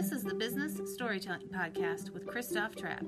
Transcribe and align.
This 0.00 0.12
is 0.12 0.24
the 0.24 0.32
Business 0.34 0.80
Storytelling 0.94 1.48
Podcast 1.48 2.08
with 2.08 2.26
Christoph 2.26 2.74
Trappe, 2.74 3.04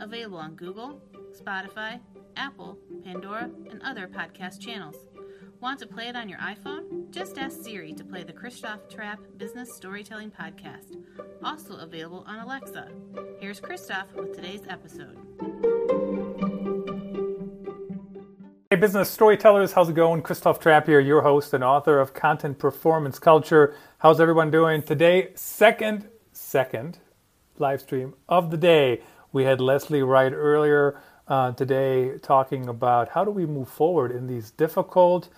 available 0.00 0.38
on 0.38 0.54
Google, 0.54 0.98
Spotify, 1.38 2.00
Apple, 2.34 2.78
Pandora, 3.04 3.50
and 3.70 3.78
other 3.82 4.08
podcast 4.08 4.58
channels. 4.58 4.96
Want 5.60 5.78
to 5.80 5.86
play 5.86 6.08
it 6.08 6.16
on 6.16 6.30
your 6.30 6.38
iPhone? 6.38 7.10
Just 7.10 7.36
ask 7.36 7.62
Siri 7.62 7.92
to 7.92 8.02
play 8.04 8.22
the 8.22 8.32
Christoph 8.32 8.88
Trappe 8.88 9.18
Business 9.36 9.76
Storytelling 9.76 10.30
Podcast, 10.30 10.96
also 11.44 11.76
available 11.76 12.24
on 12.26 12.38
Alexa. 12.38 12.88
Here's 13.38 13.60
Christoph 13.60 14.10
with 14.14 14.34
today's 14.34 14.62
episode. 14.66 15.18
Hey, 18.70 18.76
business 18.76 19.10
storytellers, 19.10 19.72
how's 19.72 19.90
it 19.90 19.94
going? 19.94 20.22
Christoph 20.22 20.58
Trappe 20.58 20.86
here, 20.86 21.00
your 21.00 21.20
host 21.20 21.52
and 21.52 21.62
author 21.62 22.00
of 22.00 22.14
Content 22.14 22.58
Performance 22.58 23.18
Culture. 23.18 23.74
How's 23.98 24.20
everyone 24.20 24.50
doing? 24.50 24.82
Today, 24.82 25.32
second, 25.34 26.08
second 26.50 26.98
live 27.58 27.80
stream 27.80 28.12
of 28.28 28.50
the 28.50 28.56
day. 28.56 29.00
We 29.30 29.44
had 29.44 29.60
Leslie 29.60 30.02
Wright 30.02 30.32
earlier 30.32 31.00
uh, 31.28 31.52
today 31.52 32.18
talking 32.18 32.68
about 32.68 33.10
how 33.10 33.24
do 33.24 33.30
we 33.30 33.46
move 33.46 33.68
forward 33.68 34.10
in 34.10 34.26
these 34.26 34.50
difficult 34.50 35.28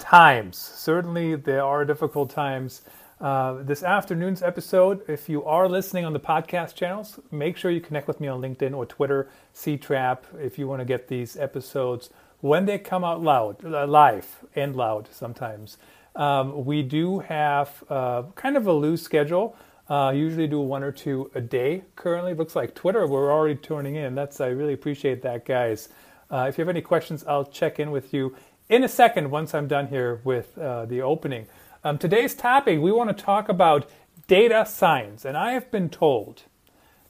times. 0.00 0.58
Certainly, 0.58 1.36
there 1.36 1.62
are 1.62 1.84
difficult 1.84 2.30
times. 2.30 2.82
Uh, 3.20 3.62
this 3.62 3.84
afternoon's 3.84 4.42
episode, 4.42 5.08
if 5.08 5.28
you 5.28 5.44
are 5.44 5.68
listening 5.68 6.04
on 6.04 6.12
the 6.12 6.18
podcast 6.18 6.74
channels, 6.74 7.20
make 7.30 7.56
sure 7.56 7.70
you 7.70 7.80
connect 7.80 8.08
with 8.08 8.18
me 8.20 8.26
on 8.26 8.40
LinkedIn 8.40 8.76
or 8.76 8.84
Twitter, 8.84 9.28
CTrappe, 9.54 10.24
if 10.40 10.58
you 10.58 10.66
want 10.66 10.80
to 10.80 10.84
get 10.84 11.06
these 11.06 11.36
episodes 11.36 12.10
when 12.40 12.66
they 12.66 12.78
come 12.78 13.04
out 13.04 13.22
loud, 13.22 13.64
uh, 13.64 13.86
live 13.86 14.44
and 14.56 14.74
loud 14.74 15.08
sometimes. 15.12 15.78
Um, 16.16 16.64
we 16.64 16.82
do 16.82 17.20
have 17.20 17.84
uh, 17.88 18.24
kind 18.34 18.56
of 18.56 18.66
a 18.66 18.72
loose 18.72 19.02
schedule. 19.02 19.56
Uh, 19.88 20.12
usually 20.14 20.46
do 20.46 20.60
one 20.60 20.82
or 20.82 20.92
two 20.92 21.30
a 21.34 21.40
day. 21.40 21.82
Currently, 21.96 22.34
looks 22.34 22.54
like 22.54 22.74
Twitter. 22.74 23.06
We're 23.06 23.32
already 23.32 23.54
turning 23.54 23.96
in. 23.96 24.14
That's 24.14 24.40
I 24.40 24.48
really 24.48 24.74
appreciate 24.74 25.22
that, 25.22 25.46
guys. 25.46 25.88
Uh, 26.30 26.46
if 26.48 26.58
you 26.58 26.62
have 26.62 26.68
any 26.68 26.82
questions, 26.82 27.24
I'll 27.26 27.46
check 27.46 27.80
in 27.80 27.90
with 27.90 28.12
you 28.12 28.36
in 28.68 28.84
a 28.84 28.88
second 28.88 29.30
once 29.30 29.54
I'm 29.54 29.66
done 29.66 29.88
here 29.88 30.20
with 30.24 30.58
uh, 30.58 30.84
the 30.84 31.00
opening. 31.00 31.46
Um, 31.84 31.96
today's 31.96 32.34
topic 32.34 32.80
we 32.80 32.92
want 32.92 33.16
to 33.16 33.24
talk 33.24 33.48
about 33.48 33.88
data 34.26 34.66
science, 34.66 35.24
and 35.24 35.36
I 35.36 35.52
have 35.52 35.70
been 35.70 35.88
told 35.88 36.42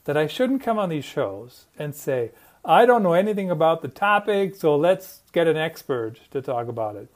that 0.05 0.15
I 0.15 0.27
shouldn't 0.27 0.63
come 0.63 0.79
on 0.79 0.89
these 0.89 1.05
shows 1.05 1.65
and 1.77 1.93
say, 1.93 2.31
I 2.63 2.85
don't 2.85 3.03
know 3.03 3.13
anything 3.13 3.51
about 3.51 3.81
the 3.81 3.87
topic, 3.87 4.55
so 4.55 4.75
let's 4.75 5.21
get 5.33 5.47
an 5.47 5.57
expert 5.57 6.19
to 6.31 6.41
talk 6.41 6.67
about 6.67 6.95
it. 6.95 7.09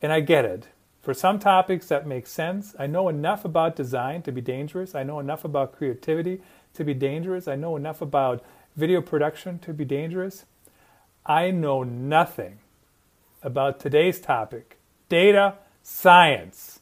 And 0.00 0.12
I 0.12 0.20
get 0.20 0.44
it. 0.44 0.68
For 1.00 1.14
some 1.14 1.38
topics, 1.38 1.86
that 1.88 2.06
make 2.06 2.26
sense. 2.26 2.74
I 2.78 2.86
know 2.86 3.08
enough 3.08 3.44
about 3.44 3.76
design 3.76 4.22
to 4.22 4.32
be 4.32 4.40
dangerous. 4.40 4.94
I 4.94 5.04
know 5.04 5.20
enough 5.20 5.44
about 5.44 5.72
creativity 5.72 6.40
to 6.74 6.84
be 6.84 6.94
dangerous. 6.94 7.48
I 7.48 7.56
know 7.56 7.76
enough 7.76 8.02
about 8.02 8.44
video 8.76 9.00
production 9.00 9.58
to 9.60 9.72
be 9.72 9.84
dangerous. 9.84 10.44
I 11.24 11.50
know 11.50 11.82
nothing 11.82 12.58
about 13.42 13.80
today's 13.80 14.20
topic 14.20 14.78
data 15.08 15.54
science. 15.82 16.80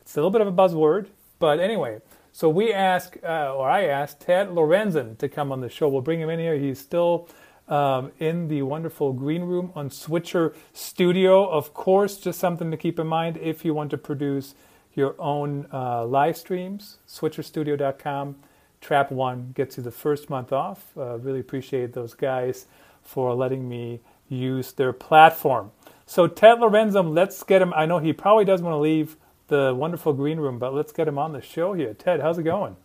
It's 0.00 0.16
a 0.16 0.20
little 0.20 0.30
bit 0.30 0.40
of 0.40 0.46
a 0.46 0.52
buzzword, 0.52 1.08
but 1.38 1.60
anyway. 1.60 2.00
So 2.32 2.48
we 2.48 2.72
ask, 2.72 3.16
uh, 3.24 3.54
or 3.54 3.68
I 3.68 3.84
asked 3.84 4.20
Ted 4.20 4.48
Lorenzen 4.48 5.18
to 5.18 5.28
come 5.28 5.50
on 5.50 5.60
the 5.60 5.68
show. 5.68 5.88
We'll 5.88 6.02
bring 6.02 6.20
him 6.20 6.30
in 6.30 6.38
here. 6.38 6.56
He's 6.56 6.78
still 6.78 7.28
um, 7.68 8.12
in 8.18 8.48
the 8.48 8.62
wonderful 8.62 9.12
green 9.12 9.42
room 9.42 9.72
on 9.74 9.90
Switcher 9.90 10.54
Studio. 10.72 11.48
Of 11.48 11.74
course, 11.74 12.16
just 12.18 12.38
something 12.38 12.70
to 12.70 12.76
keep 12.76 12.98
in 12.98 13.06
mind 13.06 13.36
if 13.38 13.64
you 13.64 13.74
want 13.74 13.90
to 13.90 13.98
produce 13.98 14.54
your 14.94 15.14
own 15.18 15.66
uh, 15.72 16.04
live 16.04 16.36
streams, 16.36 16.98
switcherstudio.com. 17.08 18.36
Trap 18.80 19.10
One 19.12 19.52
gets 19.54 19.76
you 19.76 19.82
the 19.82 19.90
first 19.90 20.30
month 20.30 20.52
off. 20.52 20.86
Uh, 20.96 21.18
really 21.18 21.40
appreciate 21.40 21.92
those 21.92 22.14
guys 22.14 22.66
for 23.02 23.34
letting 23.34 23.68
me 23.68 24.00
use 24.28 24.72
their 24.72 24.92
platform. 24.92 25.70
So, 26.06 26.26
Ted 26.26 26.58
Lorenzen, 26.58 27.14
let's 27.14 27.42
get 27.42 27.60
him. 27.60 27.72
I 27.74 27.86
know 27.86 27.98
he 27.98 28.12
probably 28.12 28.44
doesn't 28.44 28.64
want 28.64 28.74
to 28.74 28.80
leave 28.80 29.16
the 29.48 29.74
wonderful 29.74 30.12
green 30.12 30.38
room, 30.38 30.58
but 30.58 30.74
let's 30.74 30.92
get 30.92 31.08
him 31.08 31.18
on 31.18 31.32
the 31.32 31.42
show 31.42 31.74
here. 31.74 31.94
Ted, 31.94 32.20
how's 32.20 32.38
it 32.38 32.44
going? 32.44 32.76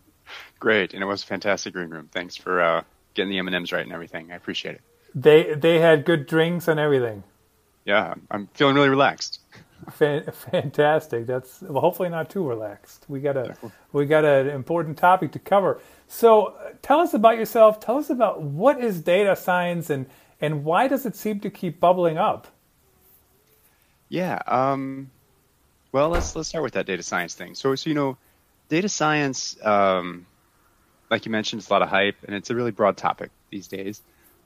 Great, 0.59 0.93
and 0.93 1.03
it 1.03 1.05
was 1.05 1.23
a 1.23 1.25
fantastic 1.25 1.73
green 1.73 1.89
room. 1.89 2.09
Thanks 2.11 2.35
for 2.35 2.61
uh, 2.61 2.83
getting 3.13 3.31
the 3.31 3.37
M 3.39 3.47
and 3.47 3.55
M's 3.55 3.71
right 3.71 3.83
and 3.83 3.93
everything. 3.93 4.31
I 4.31 4.35
appreciate 4.35 4.75
it. 4.75 4.81
They 5.15 5.53
they 5.53 5.79
had 5.79 6.05
good 6.05 6.27
drinks 6.27 6.67
and 6.67 6.79
everything. 6.79 7.23
Yeah, 7.85 8.15
I'm 8.31 8.47
feeling 8.53 8.75
really 8.75 8.89
relaxed. 8.89 9.39
Fantastic. 9.91 11.25
That's 11.25 11.61
well, 11.61 11.81
hopefully 11.81 12.09
not 12.09 12.29
too 12.29 12.47
relaxed. 12.47 13.05
We 13.07 13.19
got 13.19 13.35
a 13.37 13.55
we 13.91 14.05
got 14.05 14.25
an 14.25 14.47
important 14.49 14.97
topic 14.97 15.31
to 15.33 15.39
cover. 15.39 15.81
So, 16.07 16.55
tell 16.81 16.99
us 16.99 17.13
about 17.13 17.37
yourself. 17.37 17.79
Tell 17.79 17.97
us 17.97 18.09
about 18.09 18.41
what 18.41 18.79
is 18.79 19.01
data 19.01 19.35
science 19.35 19.89
and 19.89 20.05
and 20.39 20.63
why 20.63 20.87
does 20.87 21.05
it 21.05 21.15
seem 21.15 21.39
to 21.41 21.49
keep 21.49 21.79
bubbling 21.79 22.17
up? 22.17 22.47
Yeah. 24.09 24.39
Um, 24.45 25.09
well, 25.91 26.09
let's 26.09 26.35
let's 26.35 26.49
start 26.49 26.63
with 26.63 26.73
that 26.73 26.85
data 26.85 27.03
science 27.03 27.33
thing. 27.33 27.55
So, 27.55 27.75
so 27.75 27.89
you 27.89 27.95
know, 27.95 28.17
data 28.69 28.89
science 28.89 29.57
um, 29.65 30.25
like 31.13 31.27
you 31.27 31.31
mentioned, 31.31 31.61
it's 31.61 31.69
a 31.69 31.73
lot 31.73 31.83
of 31.83 31.89
hype, 31.89 32.15
and 32.25 32.35
it's 32.35 32.49
a 32.49 32.55
really 32.55 32.71
broad 32.71 32.97
topic 32.97 33.29
these 33.51 33.67
days. 33.67 34.01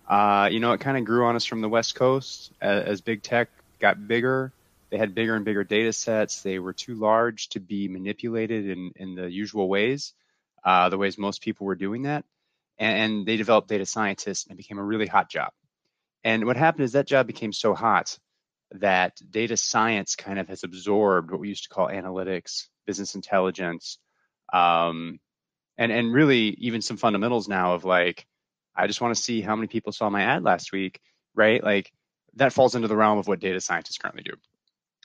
Uh, 0.06 0.50
you 0.52 0.60
know, 0.60 0.74
it 0.74 0.82
kind 0.82 0.98
of 0.98 1.06
grew 1.06 1.26
on 1.26 1.38
us 1.38 1.46
from 1.46 1.62
the 1.62 1.70
West 1.70 1.96
Coast 1.96 2.52
as, 2.60 2.84
as, 2.84 3.02
big 3.02 3.24
tech 3.24 3.50
got 3.80 4.06
bigger. 4.06 4.52
They 4.90 4.98
had 4.98 5.16
bigger 5.16 5.36
and 5.36 5.46
bigger 5.46 5.64
data 5.64 5.94
sets. 5.94 6.42
They 6.42 6.60
were 6.60 6.74
too 6.74 6.96
large 6.96 7.48
to 7.50 7.62
be 7.62 7.88
manipulated 7.88 8.70
in, 8.70 8.92
in 8.98 9.16
the 9.16 9.32
usual 9.32 9.70
ways, 9.70 10.14
uh, 10.62 10.90
the 10.90 10.98
ways 10.98 11.18
most 11.18 11.42
people 11.42 11.66
were 11.68 11.76
doing 11.76 12.02
that. 12.04 12.26
And, 12.78 13.00
and 13.00 13.26
they 13.26 13.38
developed 13.38 13.70
data 13.70 13.86
scientists, 13.86 14.46
and 14.46 14.54
it 14.54 14.58
became 14.58 14.78
a 14.78 14.84
really 14.84 15.08
hot 15.08 15.30
job. 15.30 15.52
And 16.26 16.46
what 16.46 16.58
happened 16.58 16.84
is 16.84 16.92
that 16.94 17.08
job 17.08 17.28
became 17.28 17.54
so 17.54 17.74
hot 17.74 18.18
that 18.72 19.22
data 19.32 19.56
science 19.56 20.18
kind 20.18 20.38
of 20.38 20.50
has 20.50 20.66
absorbed 20.66 21.32
what 21.32 21.40
we 21.40 21.48
used 21.48 21.64
to 21.64 21.70
call 21.70 21.88
analytics, 21.88 22.68
business 22.86 23.16
intelligence, 23.16 24.00
um, 24.52 25.20
and 25.78 25.92
and 25.92 26.14
really 26.14 26.56
even 26.60 26.82
some 26.82 26.98
fundamentals 26.98 27.48
now 27.48 27.74
of 27.74 27.86
like 27.86 28.26
i 28.76 28.88
just 28.88 29.02
want 29.02 29.16
to 29.16 29.22
see 29.22 29.42
how 29.42 29.56
many 29.56 29.68
people 29.68 29.92
saw 29.92 30.10
my 30.10 30.24
ad 30.24 30.44
last 30.44 30.72
week 30.72 31.00
right? 31.38 31.64
Like 31.64 31.94
that 32.36 32.52
falls 32.52 32.76
into 32.76 32.90
the 32.90 32.98
realm 32.98 33.20
of 33.20 33.28
what 33.28 33.40
data 33.40 33.62
scientists 33.62 33.98
currently 33.98 34.24
do. 34.24 34.34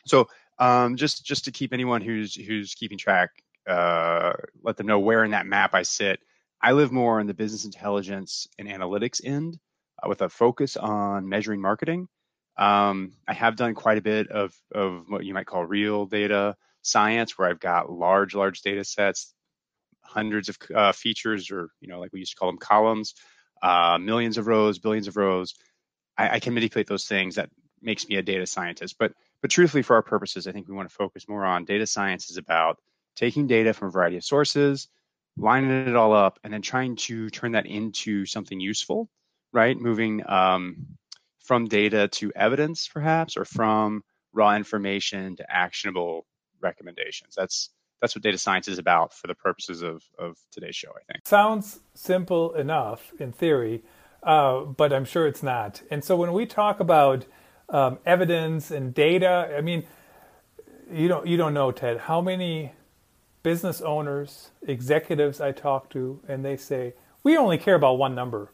So 0.06 0.27
um, 0.59 0.97
just 0.97 1.25
just 1.25 1.44
to 1.44 1.53
keep 1.53 1.72
anyone 1.72 2.00
who's 2.00 2.34
who's 2.34 2.75
keeping 2.75 2.99
track 2.99 3.31
uh, 3.69 4.33
let 4.65 4.77
them 4.77 4.88
know 4.88 4.99
where 4.99 5.22
in 5.22 5.31
that 5.31 5.47
map 5.47 5.72
i 5.75 5.83
sit. 5.83 6.19
I 6.60 6.72
live 6.72 6.91
more 6.91 7.21
in 7.21 7.27
the 7.28 7.34
business 7.34 7.65
intelligence 7.65 8.49
and 8.59 8.66
analytics 8.66 9.21
end 9.25 9.59
uh, 10.03 10.09
with 10.09 10.22
a 10.22 10.28
focus 10.28 10.77
on 10.77 11.28
measuring 11.28 11.60
marketing. 11.60 12.09
Um, 12.56 13.12
i 13.28 13.33
have 13.33 13.56
done 13.56 13.75
quite 13.75 13.99
a 13.99 14.03
bit 14.03 14.28
of 14.28 14.54
of 14.75 15.04
what 15.09 15.25
you 15.25 15.34
might 15.34 15.47
call 15.47 15.65
real 15.65 16.06
data 16.06 16.56
science 16.83 17.39
where 17.39 17.49
i've 17.49 17.60
got 17.60 17.91
large 17.91 18.34
large 18.34 18.60
data 18.60 18.84
sets 18.84 19.33
hundreds 20.04 20.48
of 20.48 20.58
uh, 20.74 20.92
features, 20.92 21.50
or 21.50 21.68
you 21.80 21.88
know, 21.88 22.00
like 22.00 22.12
we 22.12 22.20
used 22.20 22.32
to 22.32 22.38
call 22.38 22.48
them 22.48 22.58
columns, 22.58 23.14
uh, 23.62 23.98
millions 24.00 24.38
of 24.38 24.46
rows, 24.46 24.78
billions 24.78 25.08
of 25.08 25.16
rows. 25.16 25.54
I, 26.18 26.36
I, 26.36 26.40
can 26.40 26.54
manipulate 26.54 26.86
those 26.86 27.06
things. 27.06 27.36
That 27.36 27.48
makes 27.80 28.06
me 28.08 28.16
a 28.16 28.22
data 28.22 28.46
scientist. 28.46 28.96
But 28.98 29.12
but 29.41 29.50
truthfully, 29.50 29.82
for 29.82 29.96
our 29.96 30.02
purposes, 30.02 30.46
I 30.46 30.52
think 30.52 30.68
we 30.68 30.74
want 30.74 30.88
to 30.88 30.94
focus 30.94 31.28
more 31.28 31.44
on 31.44 31.64
data 31.64 31.86
science 31.86 32.30
is 32.30 32.36
about 32.36 32.78
taking 33.16 33.46
data 33.46 33.72
from 33.72 33.88
a 33.88 33.91
variety 33.91 34.16
of 34.16 34.24
sources, 34.24 34.88
lining 35.36 35.70
it 35.70 35.96
all 35.96 36.12
up, 36.12 36.38
and 36.44 36.52
then 36.52 36.62
trying 36.62 36.96
to 36.96 37.30
turn 37.30 37.52
that 37.52 37.66
into 37.66 38.26
something 38.26 38.60
useful, 38.60 39.08
right? 39.52 39.76
Moving 39.76 40.22
um, 40.28 40.86
from 41.41 41.66
data 41.66 42.08
to 42.08 42.32
evidence, 42.34 42.88
perhaps, 42.88 43.36
or 43.36 43.44
from 43.44 44.02
raw 44.32 44.56
information 44.56 45.36
to 45.36 45.52
actionable 45.52 46.26
recommendations. 46.60 47.34
That's 47.36 47.70
that's 48.03 48.16
what 48.16 48.22
data 48.22 48.37
science 48.37 48.66
is 48.66 48.78
about 48.78 49.15
for 49.15 49.28
the 49.28 49.34
purposes 49.34 49.81
of, 49.81 50.03
of 50.19 50.37
today's 50.51 50.75
show, 50.75 50.91
I 50.91 51.13
think. 51.13 51.27
Sounds 51.27 51.78
simple 51.95 52.53
enough 52.54 53.13
in 53.21 53.31
theory, 53.31 53.84
uh, 54.25 54.63
but 54.63 54.93
I'm 54.93 55.04
sure 55.04 55.28
it's 55.28 55.43
not. 55.43 55.83
And 55.89 56.04
so 56.04 56.16
when 56.16 56.33
we 56.33 56.45
talk 56.45 56.81
about 56.81 57.25
um, 57.69 58.01
evidence 58.04 58.72
and 58.72 58.93
data, 58.93 59.54
I 59.57 59.60
mean, 59.60 59.84
you 60.93 61.07
don't 61.07 61.27
you 61.27 61.37
don't 61.37 61.54
know, 61.54 61.71
Ted, 61.71 61.97
how 61.97 62.21
many 62.21 62.72
business 63.45 63.81
owners, 63.81 64.51
executives 64.66 65.41
I 65.41 65.53
talk 65.53 65.89
to, 65.91 66.21
and 66.28 66.45
they 66.45 66.57
say 66.57 66.95
we 67.22 67.37
only 67.37 67.57
care 67.57 67.77
about 67.77 67.99
one 67.99 68.16
number, 68.16 68.53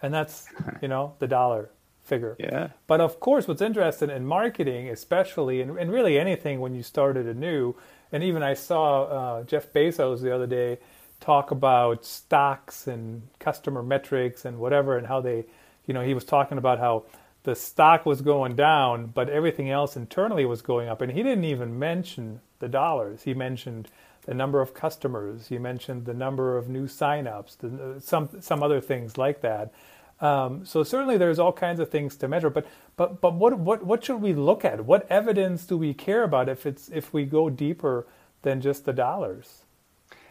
and 0.00 0.12
that's 0.12 0.48
you 0.82 0.88
know 0.88 1.14
the 1.18 1.28
dollar 1.28 1.70
figure. 2.02 2.34
Yeah. 2.38 2.68
But 2.86 3.00
of 3.00 3.20
course, 3.20 3.46
what's 3.46 3.60
interesting 3.60 4.10
in 4.10 4.24
marketing, 4.24 4.88
especially, 4.88 5.60
and, 5.60 5.78
and 5.78 5.90
really 5.92 6.18
anything 6.18 6.60
when 6.60 6.74
you 6.74 6.82
started 6.82 7.26
anew, 7.26 7.74
and 8.12 8.22
even 8.22 8.42
I 8.42 8.54
saw 8.54 9.04
uh, 9.04 9.42
Jeff 9.44 9.72
Bezos 9.72 10.20
the 10.20 10.34
other 10.34 10.46
day 10.46 10.78
talk 11.20 11.50
about 11.50 12.04
stocks 12.04 12.86
and 12.86 13.22
customer 13.38 13.82
metrics 13.82 14.44
and 14.44 14.58
whatever, 14.58 14.96
and 14.96 15.06
how 15.06 15.20
they, 15.20 15.44
you 15.86 15.94
know, 15.94 16.02
he 16.02 16.14
was 16.14 16.24
talking 16.24 16.58
about 16.58 16.78
how 16.78 17.04
the 17.44 17.54
stock 17.54 18.04
was 18.04 18.20
going 18.22 18.56
down, 18.56 19.06
but 19.06 19.28
everything 19.28 19.70
else 19.70 19.96
internally 19.96 20.44
was 20.44 20.62
going 20.62 20.88
up. 20.88 21.00
And 21.00 21.12
he 21.12 21.22
didn't 21.22 21.44
even 21.44 21.78
mention 21.78 22.40
the 22.58 22.68
dollars. 22.68 23.22
He 23.22 23.34
mentioned 23.34 23.88
the 24.26 24.34
number 24.34 24.60
of 24.60 24.74
customers. 24.74 25.46
He 25.46 25.58
mentioned 25.58 26.04
the 26.04 26.14
number 26.14 26.58
of 26.58 26.68
new 26.68 26.86
signups, 26.86 27.56
the, 27.58 28.00
some 28.00 28.28
some 28.40 28.62
other 28.62 28.80
things 28.80 29.16
like 29.16 29.40
that. 29.40 29.72
Um, 30.20 30.64
so 30.64 30.82
certainly 30.82 31.18
there's 31.18 31.38
all 31.38 31.52
kinds 31.52 31.78
of 31.78 31.90
things 31.90 32.16
to 32.16 32.28
measure. 32.28 32.50
But 32.50 32.66
but 32.96 33.20
but 33.20 33.34
what 33.34 33.58
what 33.58 33.84
what 33.84 34.04
should 34.04 34.22
we 34.22 34.32
look 34.32 34.64
at? 34.64 34.84
What 34.84 35.06
evidence 35.10 35.66
do 35.66 35.76
we 35.76 35.92
care 35.94 36.22
about 36.22 36.48
if 36.48 36.64
it's 36.64 36.88
if 36.88 37.12
we 37.12 37.24
go 37.24 37.50
deeper 37.50 38.06
than 38.42 38.60
just 38.60 38.84
the 38.84 38.92
dollars? 38.92 39.62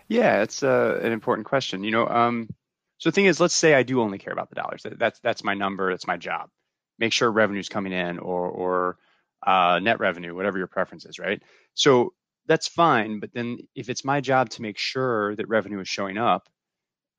Yeah, 0.07 0.41
it's 0.41 0.63
uh, 0.63 0.99
an 1.01 1.11
important 1.11 1.47
question. 1.47 1.83
You 1.83 1.91
know, 1.91 2.07
um, 2.07 2.49
so 2.97 3.09
the 3.09 3.13
thing 3.13 3.25
is, 3.25 3.39
let's 3.39 3.55
say 3.55 3.73
I 3.73 3.83
do 3.83 4.01
only 4.01 4.17
care 4.17 4.33
about 4.33 4.49
the 4.49 4.55
dollars. 4.55 4.85
That's 4.97 5.19
that's 5.19 5.43
my 5.43 5.53
number. 5.53 5.91
That's 5.91 6.07
my 6.07 6.17
job. 6.17 6.49
Make 6.97 7.13
sure 7.13 7.31
revenue's 7.31 7.69
coming 7.69 7.93
in, 7.93 8.19
or 8.19 8.47
or 8.47 8.97
uh, 9.45 9.79
net 9.81 9.99
revenue, 9.99 10.33
whatever 10.33 10.57
your 10.57 10.67
preference 10.67 11.05
is, 11.05 11.19
right? 11.19 11.41
So 11.75 12.13
that's 12.47 12.67
fine. 12.67 13.19
But 13.19 13.33
then 13.33 13.59
if 13.75 13.89
it's 13.89 14.05
my 14.05 14.21
job 14.21 14.49
to 14.51 14.61
make 14.61 14.77
sure 14.77 15.35
that 15.35 15.47
revenue 15.47 15.79
is 15.79 15.87
showing 15.87 16.17
up, 16.17 16.47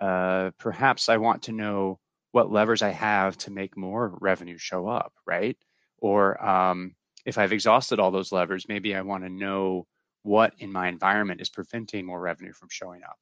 uh, 0.00 0.50
perhaps 0.58 1.08
I 1.08 1.18
want 1.18 1.44
to 1.44 1.52
know 1.52 1.98
what 2.36 2.52
levers 2.52 2.82
I 2.82 2.90
have 2.90 3.38
to 3.38 3.50
make 3.50 3.78
more 3.78 4.14
revenue 4.20 4.58
show 4.58 4.86
up, 4.88 5.14
right? 5.24 5.56
Or 5.96 6.22
um, 6.46 6.94
if 7.24 7.38
I've 7.38 7.54
exhausted 7.54 7.98
all 7.98 8.10
those 8.10 8.30
levers, 8.30 8.68
maybe 8.68 8.94
I 8.94 9.00
want 9.00 9.24
to 9.24 9.30
know 9.30 9.86
what 10.22 10.52
in 10.58 10.70
my 10.70 10.88
environment 10.88 11.40
is 11.40 11.48
preventing 11.48 12.04
more 12.04 12.20
revenue 12.20 12.52
from 12.52 12.68
showing 12.70 13.02
up, 13.04 13.16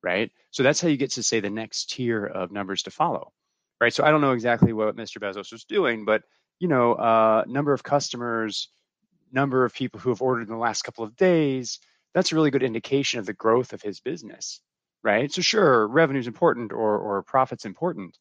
right? 0.00 0.30
So 0.52 0.62
that's 0.62 0.80
how 0.80 0.86
you 0.86 0.96
get 0.96 1.10
to 1.12 1.24
say 1.24 1.40
the 1.40 1.50
next 1.50 1.90
tier 1.90 2.24
of 2.24 2.52
numbers 2.52 2.84
to 2.84 2.92
follow, 2.92 3.32
right? 3.80 3.92
So 3.92 4.04
I 4.04 4.12
don't 4.12 4.20
know 4.20 4.30
exactly 4.30 4.72
what 4.72 4.94
Mr. 4.94 5.18
Bezos 5.18 5.50
was 5.50 5.64
doing, 5.64 6.04
but 6.04 6.22
you 6.60 6.68
know, 6.68 6.92
uh, 6.92 7.42
number 7.48 7.72
of 7.72 7.82
customers, 7.82 8.68
number 9.32 9.64
of 9.64 9.74
people 9.74 9.98
who 9.98 10.10
have 10.10 10.22
ordered 10.22 10.42
in 10.42 10.54
the 10.54 10.66
last 10.68 10.82
couple 10.82 11.02
of 11.02 11.16
days, 11.16 11.80
that's 12.14 12.30
a 12.30 12.36
really 12.36 12.52
good 12.52 12.62
indication 12.62 13.18
of 13.18 13.26
the 13.26 13.32
growth 13.32 13.72
of 13.72 13.82
his 13.82 13.98
business, 13.98 14.60
right? 15.02 15.32
So 15.32 15.42
sure, 15.42 15.88
revenue 15.88 16.20
is 16.20 16.28
important 16.28 16.72
or 16.72 16.96
or 16.96 17.24
profit's 17.24 17.64
important, 17.64 18.16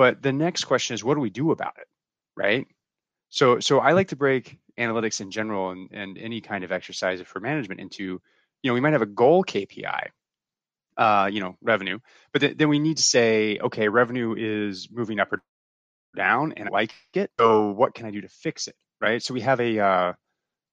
but 0.00 0.22
the 0.22 0.32
next 0.32 0.64
question 0.64 0.94
is 0.94 1.04
what 1.04 1.12
do 1.12 1.20
we 1.20 1.28
do 1.28 1.50
about 1.50 1.74
it, 1.76 1.86
right? 2.34 2.66
So 3.28 3.60
so 3.60 3.80
I 3.80 3.92
like 3.92 4.08
to 4.08 4.16
break 4.16 4.58
analytics 4.78 5.20
in 5.20 5.30
general 5.30 5.72
and, 5.72 5.90
and 5.92 6.16
any 6.16 6.40
kind 6.40 6.64
of 6.64 6.72
exercise 6.72 7.20
for 7.20 7.38
management 7.38 7.80
into, 7.82 8.02
you 8.62 8.70
know, 8.70 8.72
we 8.72 8.80
might 8.80 8.94
have 8.94 9.02
a 9.02 9.06
goal 9.06 9.44
KPI, 9.44 10.08
uh, 10.96 11.28
you 11.30 11.40
know, 11.40 11.58
revenue, 11.60 11.98
but 12.32 12.38
th- 12.38 12.56
then 12.56 12.70
we 12.70 12.78
need 12.78 12.96
to 12.96 13.02
say, 13.02 13.58
okay, 13.58 13.90
revenue 13.90 14.34
is 14.38 14.88
moving 14.90 15.20
up 15.20 15.34
or 15.34 15.42
down 16.16 16.54
and 16.56 16.70
I 16.70 16.72
like 16.72 16.94
it. 17.12 17.30
So 17.38 17.72
what 17.72 17.92
can 17.92 18.06
I 18.06 18.10
do 18.10 18.22
to 18.22 18.28
fix 18.30 18.68
it? 18.68 18.76
Right. 19.02 19.22
So 19.22 19.34
we 19.34 19.42
have 19.42 19.60
a, 19.60 19.80
uh, 19.80 20.12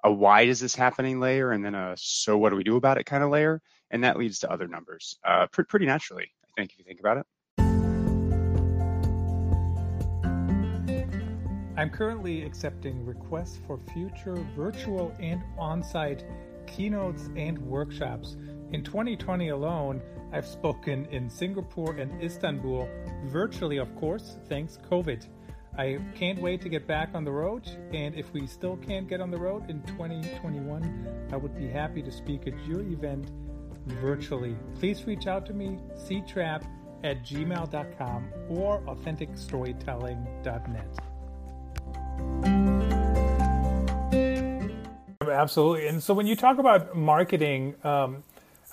a 0.06 0.10
why 0.10 0.44
is 0.44 0.62
this 0.62 0.74
happening 0.74 1.20
layer 1.20 1.52
and 1.52 1.66
then 1.66 1.76
a 1.76 1.96
so 1.98 2.38
what 2.38 2.52
do 2.52 2.56
we 2.56 2.64
do 2.64 2.78
about 2.78 2.98
it 2.98 3.04
kind 3.04 3.26
of 3.26 3.30
layer. 3.30 3.62
And 3.92 4.06
that 4.06 4.18
leads 4.18 4.40
to 4.40 4.50
other 4.50 4.70
numbers 4.70 5.20
uh, 5.26 5.48
pr- 5.48 5.64
pretty 5.64 5.86
naturally, 5.86 6.32
I 6.46 6.48
think, 6.56 6.72
if 6.72 6.80
you 6.80 6.86
think 6.86 7.02
about 7.02 7.18
it. 7.18 7.26
I'm 11.78 11.90
currently 11.92 12.44
accepting 12.44 13.06
requests 13.06 13.60
for 13.68 13.78
future 13.94 14.34
virtual 14.56 15.14
and 15.20 15.44
on 15.60 15.84
site 15.84 16.26
keynotes 16.66 17.30
and 17.36 17.60
workshops. 17.60 18.36
In 18.72 18.84
2020 18.84 19.50
alone, 19.50 20.02
I've 20.34 20.48
spoken 20.48 21.06
in 21.12 21.30
Singapore 21.30 21.94
and 21.94 22.20
Istanbul, 22.22 22.90
virtually, 23.26 23.78
of 23.78 23.96
course, 23.96 24.38
thanks 24.50 24.80
COVID. 24.90 25.28
I 25.78 26.00
can't 26.16 26.42
wait 26.42 26.62
to 26.62 26.70
get 26.70 26.88
back 26.88 27.10
on 27.14 27.24
the 27.24 27.32
road, 27.32 27.70
and 27.94 28.16
if 28.16 28.34
we 28.34 28.48
still 28.48 28.78
can't 28.78 29.08
get 29.08 29.22
on 29.22 29.30
the 29.30 29.38
road 29.38 29.70
in 29.70 29.84
2021, 29.84 31.28
I 31.32 31.38
would 31.38 31.56
be 31.56 31.68
happy 31.68 32.02
to 32.02 32.12
speak 32.12 32.48
at 32.48 32.60
your 32.66 32.82
event 32.82 33.30
virtually. 33.86 34.56
Please 34.80 35.06
reach 35.06 35.28
out 35.28 35.46
to 35.46 35.54
me, 35.54 35.78
ctrap 35.96 36.68
at 37.04 37.24
gmail.com 37.24 38.28
or 38.50 38.82
authenticstorytelling.net. 38.82 41.07
Absolutely. 45.38 45.88
And 45.88 46.02
so 46.02 46.16
when 46.16 46.26
you 46.26 46.36
talk 46.36 46.58
about 46.58 46.96
marketing, 46.96 47.76
um, 47.84 48.24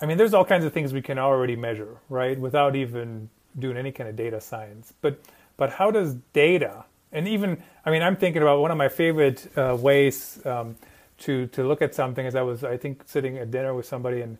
I 0.01 0.07
mean, 0.07 0.17
there's 0.17 0.33
all 0.33 0.45
kinds 0.45 0.65
of 0.65 0.73
things 0.73 0.93
we 0.93 1.01
can 1.01 1.19
already 1.19 1.55
measure, 1.55 1.97
right, 2.09 2.39
without 2.39 2.75
even 2.75 3.29
doing 3.57 3.77
any 3.77 3.91
kind 3.91 4.09
of 4.09 4.15
data 4.15 4.41
science. 4.41 4.91
But 5.01 5.19
but 5.57 5.69
how 5.69 5.91
does 5.91 6.15
data 6.33 6.85
and 7.11 7.27
even 7.27 7.61
I 7.85 7.91
mean, 7.91 8.01
I'm 8.01 8.15
thinking 8.17 8.41
about 8.41 8.61
one 8.61 8.71
of 8.71 8.77
my 8.77 8.89
favorite 8.89 9.47
uh, 9.55 9.77
ways 9.79 10.43
um, 10.45 10.75
to 11.19 11.47
to 11.47 11.63
look 11.67 11.83
at 11.83 11.93
something. 11.93 12.25
As 12.25 12.35
I 12.35 12.41
was, 12.41 12.63
I 12.63 12.77
think, 12.77 13.03
sitting 13.05 13.37
at 13.37 13.51
dinner 13.51 13.73
with 13.75 13.85
somebody 13.85 14.21
and 14.21 14.37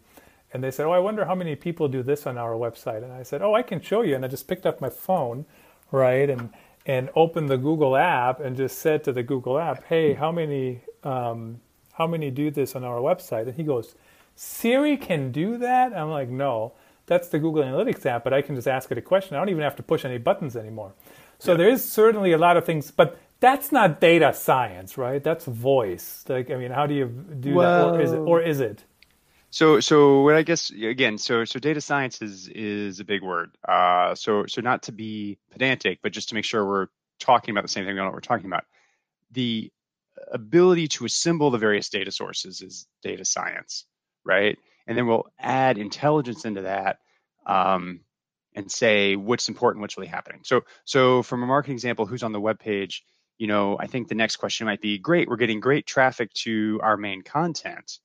and 0.51 0.63
they 0.63 0.71
said, 0.71 0.87
"Oh, 0.87 0.91
I 0.91 0.99
wonder 0.99 1.25
how 1.25 1.35
many 1.35 1.55
people 1.55 1.87
do 1.87 2.01
this 2.01 2.25
on 2.25 2.37
our 2.39 2.53
website." 2.53 3.03
And 3.03 3.13
I 3.13 3.23
said, 3.23 3.43
"Oh, 3.43 3.53
I 3.53 3.61
can 3.61 3.81
show 3.81 4.01
you." 4.01 4.15
And 4.15 4.25
I 4.25 4.27
just 4.27 4.47
picked 4.47 4.65
up 4.65 4.81
my 4.81 4.89
phone, 4.89 5.45
right, 5.91 6.29
and 6.29 6.49
and 6.87 7.09
opened 7.15 7.49
the 7.49 7.57
Google 7.57 7.95
app 7.95 8.39
and 8.39 8.57
just 8.57 8.79
said 8.79 9.03
to 9.03 9.13
the 9.13 9.23
Google 9.23 9.59
app, 9.59 9.83
"Hey, 9.85 10.13
how 10.15 10.31
many 10.31 10.81
um, 11.03 11.61
how 11.97 12.07
many 12.07 12.31
do 12.31 12.51
this 12.51 12.75
on 12.75 12.83
our 12.83 12.99
website?" 12.99 13.47
And 13.47 13.55
he 13.55 13.63
goes, 13.63 13.95
"Siri 14.35 14.97
can 14.97 15.31
do 15.31 15.57
that?" 15.57 15.93
I'm 15.93 16.09
like, 16.09 16.29
"No, 16.29 16.73
that's 17.05 17.29
the 17.29 17.39
Google 17.39 17.63
Analytics 17.63 18.05
app, 18.05 18.23
but 18.23 18.33
I 18.33 18.41
can 18.41 18.55
just 18.55 18.67
ask 18.67 18.91
it 18.91 18.97
a 18.97 19.01
question. 19.01 19.35
I 19.35 19.39
don't 19.39 19.49
even 19.49 19.63
have 19.63 19.75
to 19.77 19.83
push 19.83 20.05
any 20.05 20.17
buttons 20.17 20.55
anymore." 20.55 20.93
So 21.39 21.51
yeah. 21.51 21.57
there 21.57 21.69
is 21.69 21.83
certainly 21.83 22.31
a 22.31 22.37
lot 22.37 22.57
of 22.57 22.65
things, 22.65 22.91
but 22.91 23.17
that's 23.39 23.71
not 23.71 23.99
data 23.99 24.33
science, 24.33 24.97
right? 24.97 25.23
That's 25.23 25.45
voice. 25.45 26.23
Like, 26.27 26.49
I 26.49 26.55
mean, 26.55 26.71
how 26.71 26.87
do 26.87 26.93
you 26.93 27.05
do 27.39 27.53
well, 27.53 27.91
that, 27.91 27.99
or 27.99 28.01
is 28.01 28.11
it? 28.11 28.17
Or 28.17 28.41
is 28.41 28.59
it? 28.59 28.83
So, 29.51 29.79
so 29.79 30.21
what 30.21 30.35
I 30.35 30.41
guess 30.41 30.69
again, 30.69 31.17
so 31.17 31.45
so 31.45 31.59
data 31.59 31.79
science 31.79 32.21
is 32.21 32.49
is 32.49 32.99
a 32.99 33.05
big 33.05 33.21
word. 33.21 33.51
Uh, 33.67 34.13
so 34.15 34.45
so 34.47 34.61
not 34.61 34.83
to 34.83 34.91
be 34.91 35.37
pedantic, 35.51 35.99
but 36.01 36.11
just 36.11 36.29
to 36.29 36.35
make 36.35 36.45
sure 36.45 36.65
we're 36.65 36.87
talking 37.19 37.53
about 37.53 37.61
the 37.61 37.69
same 37.69 37.85
thing. 37.85 37.93
We 37.93 37.99
know 37.99 38.05
what 38.05 38.13
we're 38.13 38.19
talking 38.19 38.47
about. 38.47 38.65
The 39.31 39.71
ability 40.31 40.87
to 40.87 41.05
assemble 41.05 41.51
the 41.51 41.57
various 41.57 41.89
data 41.89 42.11
sources 42.11 42.61
is 42.61 42.87
data 43.03 43.25
science, 43.25 43.85
right? 44.23 44.57
And 44.87 44.97
then 44.97 45.07
we'll 45.07 45.27
add 45.39 45.77
intelligence 45.77 46.45
into 46.45 46.63
that 46.63 46.99
um, 47.45 48.01
and 48.53 48.71
say 48.71 49.15
what's 49.15 49.49
important, 49.49 49.81
what's 49.81 49.97
really 49.97 50.07
happening. 50.07 50.41
So 50.43 50.61
so 50.85 51.23
from 51.23 51.43
a 51.43 51.47
marketing 51.47 51.75
example, 51.75 52.05
who's 52.05 52.23
on 52.23 52.31
the 52.31 52.41
web 52.41 52.59
page? 52.59 53.03
You 53.37 53.47
know, 53.47 53.77
I 53.77 53.87
think 53.87 54.07
the 54.07 54.15
next 54.15 54.37
question 54.37 54.65
might 54.65 54.81
be, 54.81 54.97
great, 54.97 55.27
we're 55.27 55.35
getting 55.35 55.59
great 55.59 55.85
traffic 55.85 56.31
to 56.43 56.79
our 56.81 56.95
main 56.95 57.21
content 57.21 57.99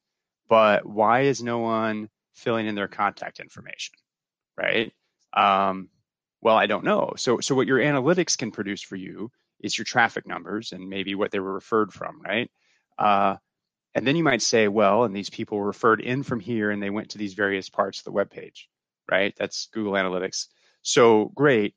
but 0.51 0.85
why 0.85 1.23
is 1.23 1.43
no 1.43 1.61
one 1.61 2.11
filling 2.35 2.67
in 2.67 2.75
their 2.75 2.89
contact 2.89 3.39
information, 3.39 3.95
right? 4.59 4.93
Um, 5.33 5.89
well, 6.43 6.57
I 6.57 6.67
don't 6.67 6.85
know. 6.85 7.13
So, 7.17 7.39
so 7.39 7.55
what 7.55 7.69
your 7.69 7.79
analytics 7.79 8.37
can 8.37 8.51
produce 8.51 8.83
for 8.83 8.97
you 8.97 9.31
is 9.61 9.77
your 9.77 9.85
traffic 9.85 10.27
numbers 10.27 10.73
and 10.73 10.89
maybe 10.89 11.15
what 11.15 11.31
they 11.31 11.41
were 11.41 11.55
referred 11.55 11.93
from, 11.93 12.21
right? 12.21 12.51
Uh, 12.99 13.37
and 13.95 14.07
then 14.07 14.17
you 14.17 14.25
might 14.25 14.43
say, 14.43 14.69
well, 14.69 15.05
and 15.05 15.15
these 15.15 15.31
people 15.31 15.59
were 15.59 15.67
referred 15.67 16.01
in 16.01 16.23
from 16.23 16.41
here 16.41 16.71
and 16.71 16.83
they 16.83 16.91
went 16.91 17.11
to 17.11 17.19
these 17.19 17.35
various 17.35 17.69
parts 17.69 17.99
of 17.99 18.05
the 18.05 18.13
web 18.13 18.31
page, 18.31 18.69
right? 19.11 19.35
That's 19.37 19.67
Google 19.73 19.93
Analytics. 19.93 20.47
So 20.83 21.27
great 21.35 21.75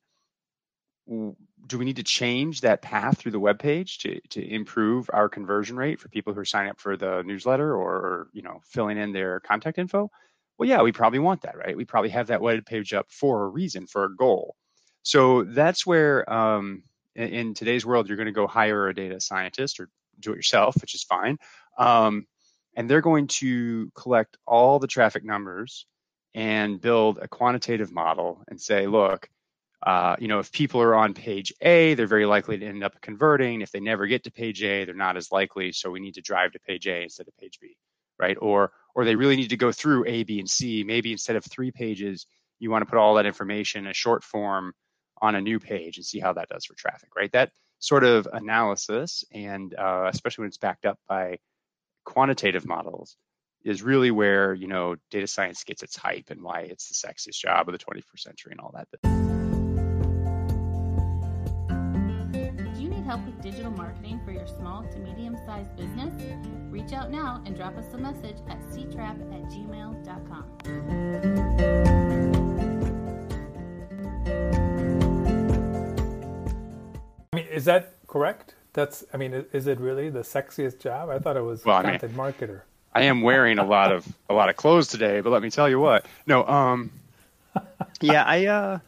do 1.68 1.78
we 1.78 1.86
need 1.86 1.98
to 1.98 2.04
change 2.04 2.62
that 2.62 2.82
path 2.82 3.18
through 3.18 3.32
the 3.32 3.40
web 3.40 3.60
page 3.60 4.00
to, 4.00 4.20
to 4.30 4.46
improve 4.46 5.10
our 5.14 5.28
conversion 5.30 5.76
rate 5.76 6.00
for 6.00 6.10
people 6.10 6.34
who 6.34 6.40
are 6.40 6.46
signing 6.46 6.72
up 6.72 6.80
for 6.80 6.96
the 6.96 7.24
newsletter 7.24 7.76
or, 7.76 8.28
you 8.34 8.42
know 8.42 8.62
filling 8.64 8.98
in 8.98 9.12
their 9.12 9.40
contact 9.42 9.78
info 9.78 10.10
well 10.58 10.70
yeah 10.70 10.82
we 10.82 10.92
probably 10.92 11.20
want 11.20 11.42
that 11.42 11.58
right 11.58 11.76
we 11.76 11.86
probably 11.86 12.10
have 12.10 12.28
that 12.28 12.42
web 12.42 12.66
page 12.66 12.94
up 12.94 13.08
for 13.10 13.44
a 13.44 13.48
reason 13.48 13.86
for 13.86 14.06
a 14.06 14.16
goal 14.16 14.56
so 15.02 15.44
that's 15.44 15.86
where 15.86 16.32
um, 16.32 16.84
in, 17.16 17.28
in, 17.30 17.54
today's 17.54 17.86
world 17.86 18.08
you're 18.08 18.18
going 18.18 18.26
to 18.28 18.32
go 18.32 18.48
hire 18.48 18.88
a 18.88 18.96
data 18.96 19.20
scientist 19.20 19.80
or 19.80 19.90
do 20.20 20.32
it 20.32 20.38
yourself 20.38 20.76
which 20.82 20.96
is 20.96 21.04
fine 21.04 21.38
um, 21.78 22.26
and 22.76 22.90
they're 22.90 23.02
going 23.02 23.28
to 23.28 23.92
collect 23.96 24.38
all 24.48 24.80
the 24.80 24.88
traffic 24.88 25.24
numbers 25.24 25.86
and 26.34 26.82
build 26.82 27.20
a 27.22 27.28
quantitative 27.28 27.92
model 27.92 28.44
and 28.48 28.60
say 28.60 28.88
look 28.88 29.30
uh, 29.86 30.16
you 30.18 30.30
know, 30.30 30.40
if 30.40 30.52
people 30.52 30.82
are 30.82 30.96
on 30.96 31.14
page 31.14 31.52
A, 31.62 31.94
they're 31.94 32.08
very 32.08 32.26
likely 32.26 32.58
to 32.58 32.66
end 32.66 32.84
up 32.84 33.02
converting. 33.02 33.62
If 33.62 33.72
they 33.72 33.82
never 33.82 34.08
get 34.08 34.24
to 34.24 34.32
page 34.32 34.64
A, 34.64 34.86
they're 34.86 34.96
not 34.96 35.18
as 35.18 35.32
likely. 35.32 35.74
So 35.74 35.92
we 35.92 36.00
need 36.00 36.14
to 36.14 36.22
drive 36.22 36.54
to 36.54 36.60
page 36.60 36.88
A 36.88 37.02
instead 37.04 37.28
of 37.28 37.36
page 37.38 37.60
B, 37.62 37.76
right? 38.18 38.38
Or 38.40 38.72
or 38.96 39.04
they 39.04 39.16
really 39.16 39.36
need 39.36 39.50
to 39.50 39.58
go 39.58 39.72
through 39.72 40.06
A, 40.08 40.24
B, 40.24 40.40
and 40.40 40.50
C. 40.50 40.84
Maybe 40.86 41.12
instead 41.12 41.36
of 41.36 41.44
three 41.46 41.72
pages, 41.72 42.26
you 42.60 42.72
want 42.72 42.84
to 42.84 42.86
put 42.86 42.98
all 42.98 43.16
that 43.16 43.26
information 43.26 43.84
in 43.84 43.92
a 43.92 43.94
short 43.94 44.24
form 44.24 44.74
on 45.24 45.34
a 45.36 45.42
new 45.42 45.58
page 45.58 45.96
and 45.98 46.06
see 46.06 46.20
how 46.20 46.34
that 46.34 46.50
does 46.50 46.66
for 46.66 46.76
traffic, 46.76 47.16
right? 47.16 47.32
That 47.32 47.52
sort 47.80 48.04
of 48.04 48.28
analysis, 48.32 49.24
and 49.32 49.74
uh, 49.74 50.10
especially 50.14 50.44
when 50.44 50.50
it's 50.50 50.58
backed 50.58 50.86
up 50.86 51.00
by 51.08 51.38
quantitative 52.04 52.66
models, 52.66 53.16
is 53.64 53.82
really 53.82 54.12
where 54.12 54.54
you 54.54 54.68
know 54.68 54.98
data 55.10 55.26
science 55.26 55.64
gets 55.64 55.82
its 55.82 55.96
hype 55.96 56.30
and 56.30 56.42
why 56.42 56.60
it's 56.64 56.90
the 56.90 56.96
sexiest 57.08 57.40
job 57.40 57.70
of 57.70 57.72
the 57.72 57.80
21st 57.80 58.20
century 58.20 58.52
and 58.52 58.60
all 58.60 58.76
that. 58.76 58.90
Do 62.76 62.82
you 62.82 62.90
need 62.90 63.06
help 63.06 63.26
with 63.26 63.42
digital 63.42 63.72
marketing 63.72 64.20
for 64.26 64.34
your 64.34 64.46
small 64.46 64.84
to 64.84 65.00
medium 65.00 65.38
sized 65.46 65.74
business? 65.78 66.14
Reach 66.70 66.92
out 66.92 67.10
now 67.12 67.42
and 67.46 67.56
drop 67.56 67.78
us 67.78 67.94
a 67.94 67.98
message 67.98 68.40
at 68.50 68.60
ctrap 68.72 69.22
at 69.34 69.44
gmail.com. 69.50 70.50
I 77.54 77.56
mean, 77.56 77.58
is 77.58 77.66
that 77.66 77.94
correct? 78.08 78.56
That's, 78.74 79.04
I 79.14 79.18
mean, 79.18 79.46
is 79.54 79.68
it 79.68 79.80
really 79.80 80.10
the 80.10 80.22
sexiest 80.22 80.80
job? 80.80 81.10
I 81.10 81.20
thought 81.20 81.38
it 81.38 81.42
was 81.42 81.64
well, 81.64 81.82
content 81.82 82.04
I 82.04 82.08
mean, 82.08 82.18
marketer. 82.18 82.62
I 82.96 83.04
am 83.04 83.22
wearing 83.22 83.60
a 83.60 83.66
lot 83.66 83.92
of 83.92 84.08
a 84.30 84.34
lot 84.34 84.50
of 84.50 84.56
clothes 84.56 84.88
today, 84.88 85.22
but 85.22 85.32
let 85.32 85.42
me 85.42 85.50
tell 85.50 85.68
you 85.68 85.80
what. 85.80 86.06
No, 86.28 86.46
um, 86.46 86.92
yeah, 88.02 88.24
I 88.24 88.46
uh, 88.46 88.80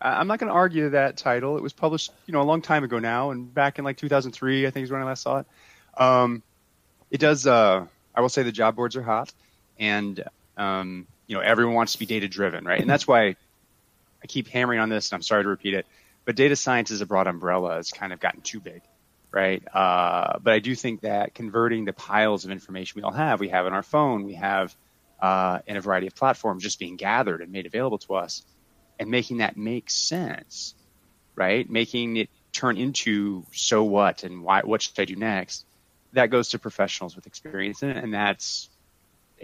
I'm 0.00 0.28
not 0.28 0.38
going 0.38 0.48
to 0.48 0.54
argue 0.54 0.90
that 0.90 1.16
title. 1.16 1.56
It 1.56 1.62
was 1.62 1.72
published, 1.72 2.12
you 2.26 2.32
know, 2.32 2.40
a 2.40 2.44
long 2.44 2.62
time 2.62 2.84
ago 2.84 3.00
now, 3.00 3.30
and 3.30 3.52
back 3.52 3.80
in 3.80 3.84
like 3.84 3.96
2003, 3.96 4.66
I 4.66 4.70
think 4.70 4.84
is 4.84 4.92
when 4.92 5.00
I 5.00 5.04
last 5.04 5.22
saw 5.22 5.38
it. 5.38 5.46
Um, 5.96 6.42
it 7.10 7.18
does. 7.18 7.48
Uh, 7.48 7.86
I 8.14 8.20
will 8.20 8.28
say 8.28 8.44
the 8.44 8.52
job 8.52 8.76
boards 8.76 8.94
are 8.94 9.02
hot, 9.02 9.32
and 9.80 10.22
um, 10.56 11.06
you 11.26 11.34
know, 11.34 11.42
everyone 11.42 11.74
wants 11.74 11.94
to 11.94 11.98
be 11.98 12.06
data 12.06 12.28
driven, 12.28 12.64
right? 12.64 12.80
And 12.80 12.88
that's 12.88 13.08
why 13.08 13.34
I 14.22 14.26
keep 14.28 14.46
hammering 14.48 14.78
on 14.78 14.88
this, 14.88 15.10
and 15.10 15.16
I'm 15.16 15.22
sorry 15.22 15.42
to 15.42 15.48
repeat 15.48 15.74
it, 15.74 15.86
but 16.28 16.36
data 16.36 16.56
science 16.56 16.90
is 16.90 17.00
a 17.00 17.06
broad 17.06 17.26
umbrella. 17.26 17.78
It's 17.78 17.90
kind 17.90 18.12
of 18.12 18.20
gotten 18.20 18.42
too 18.42 18.60
big 18.60 18.82
right? 19.30 19.62
Uh, 19.74 20.38
but 20.40 20.54
I 20.54 20.58
do 20.58 20.74
think 20.74 21.02
that 21.02 21.34
converting 21.34 21.84
the 21.84 21.92
piles 21.92 22.44
of 22.44 22.50
information 22.50 22.98
we 22.98 23.02
all 23.02 23.12
have, 23.12 23.40
we 23.40 23.48
have 23.48 23.66
on 23.66 23.72
our 23.72 23.82
phone, 23.82 24.24
we 24.24 24.34
have 24.34 24.74
uh, 25.20 25.58
in 25.66 25.76
a 25.76 25.80
variety 25.80 26.06
of 26.06 26.14
platforms 26.14 26.62
just 26.62 26.78
being 26.78 26.96
gathered 26.96 27.40
and 27.40 27.52
made 27.52 27.66
available 27.66 27.98
to 27.98 28.14
us, 28.14 28.42
and 28.98 29.10
making 29.10 29.38
that 29.38 29.56
make 29.56 29.90
sense, 29.90 30.74
right? 31.34 31.68
Making 31.68 32.16
it 32.16 32.30
turn 32.52 32.76
into 32.76 33.44
so 33.52 33.84
what 33.84 34.24
and 34.24 34.42
why, 34.42 34.62
what 34.62 34.82
should 34.82 34.98
I 34.98 35.04
do 35.04 35.16
next? 35.16 35.66
That 36.14 36.30
goes 36.30 36.50
to 36.50 36.58
professionals 36.58 37.14
with 37.14 37.26
experience 37.26 37.82
in 37.82 37.90
it, 37.90 37.96
and 37.96 38.14
that's 38.14 38.70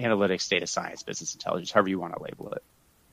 analytics, 0.00 0.48
data 0.48 0.66
science, 0.66 1.02
business 1.02 1.34
intelligence, 1.34 1.70
however 1.70 1.90
you 1.90 1.98
want 1.98 2.14
to 2.14 2.22
label 2.22 2.52
it. 2.52 2.62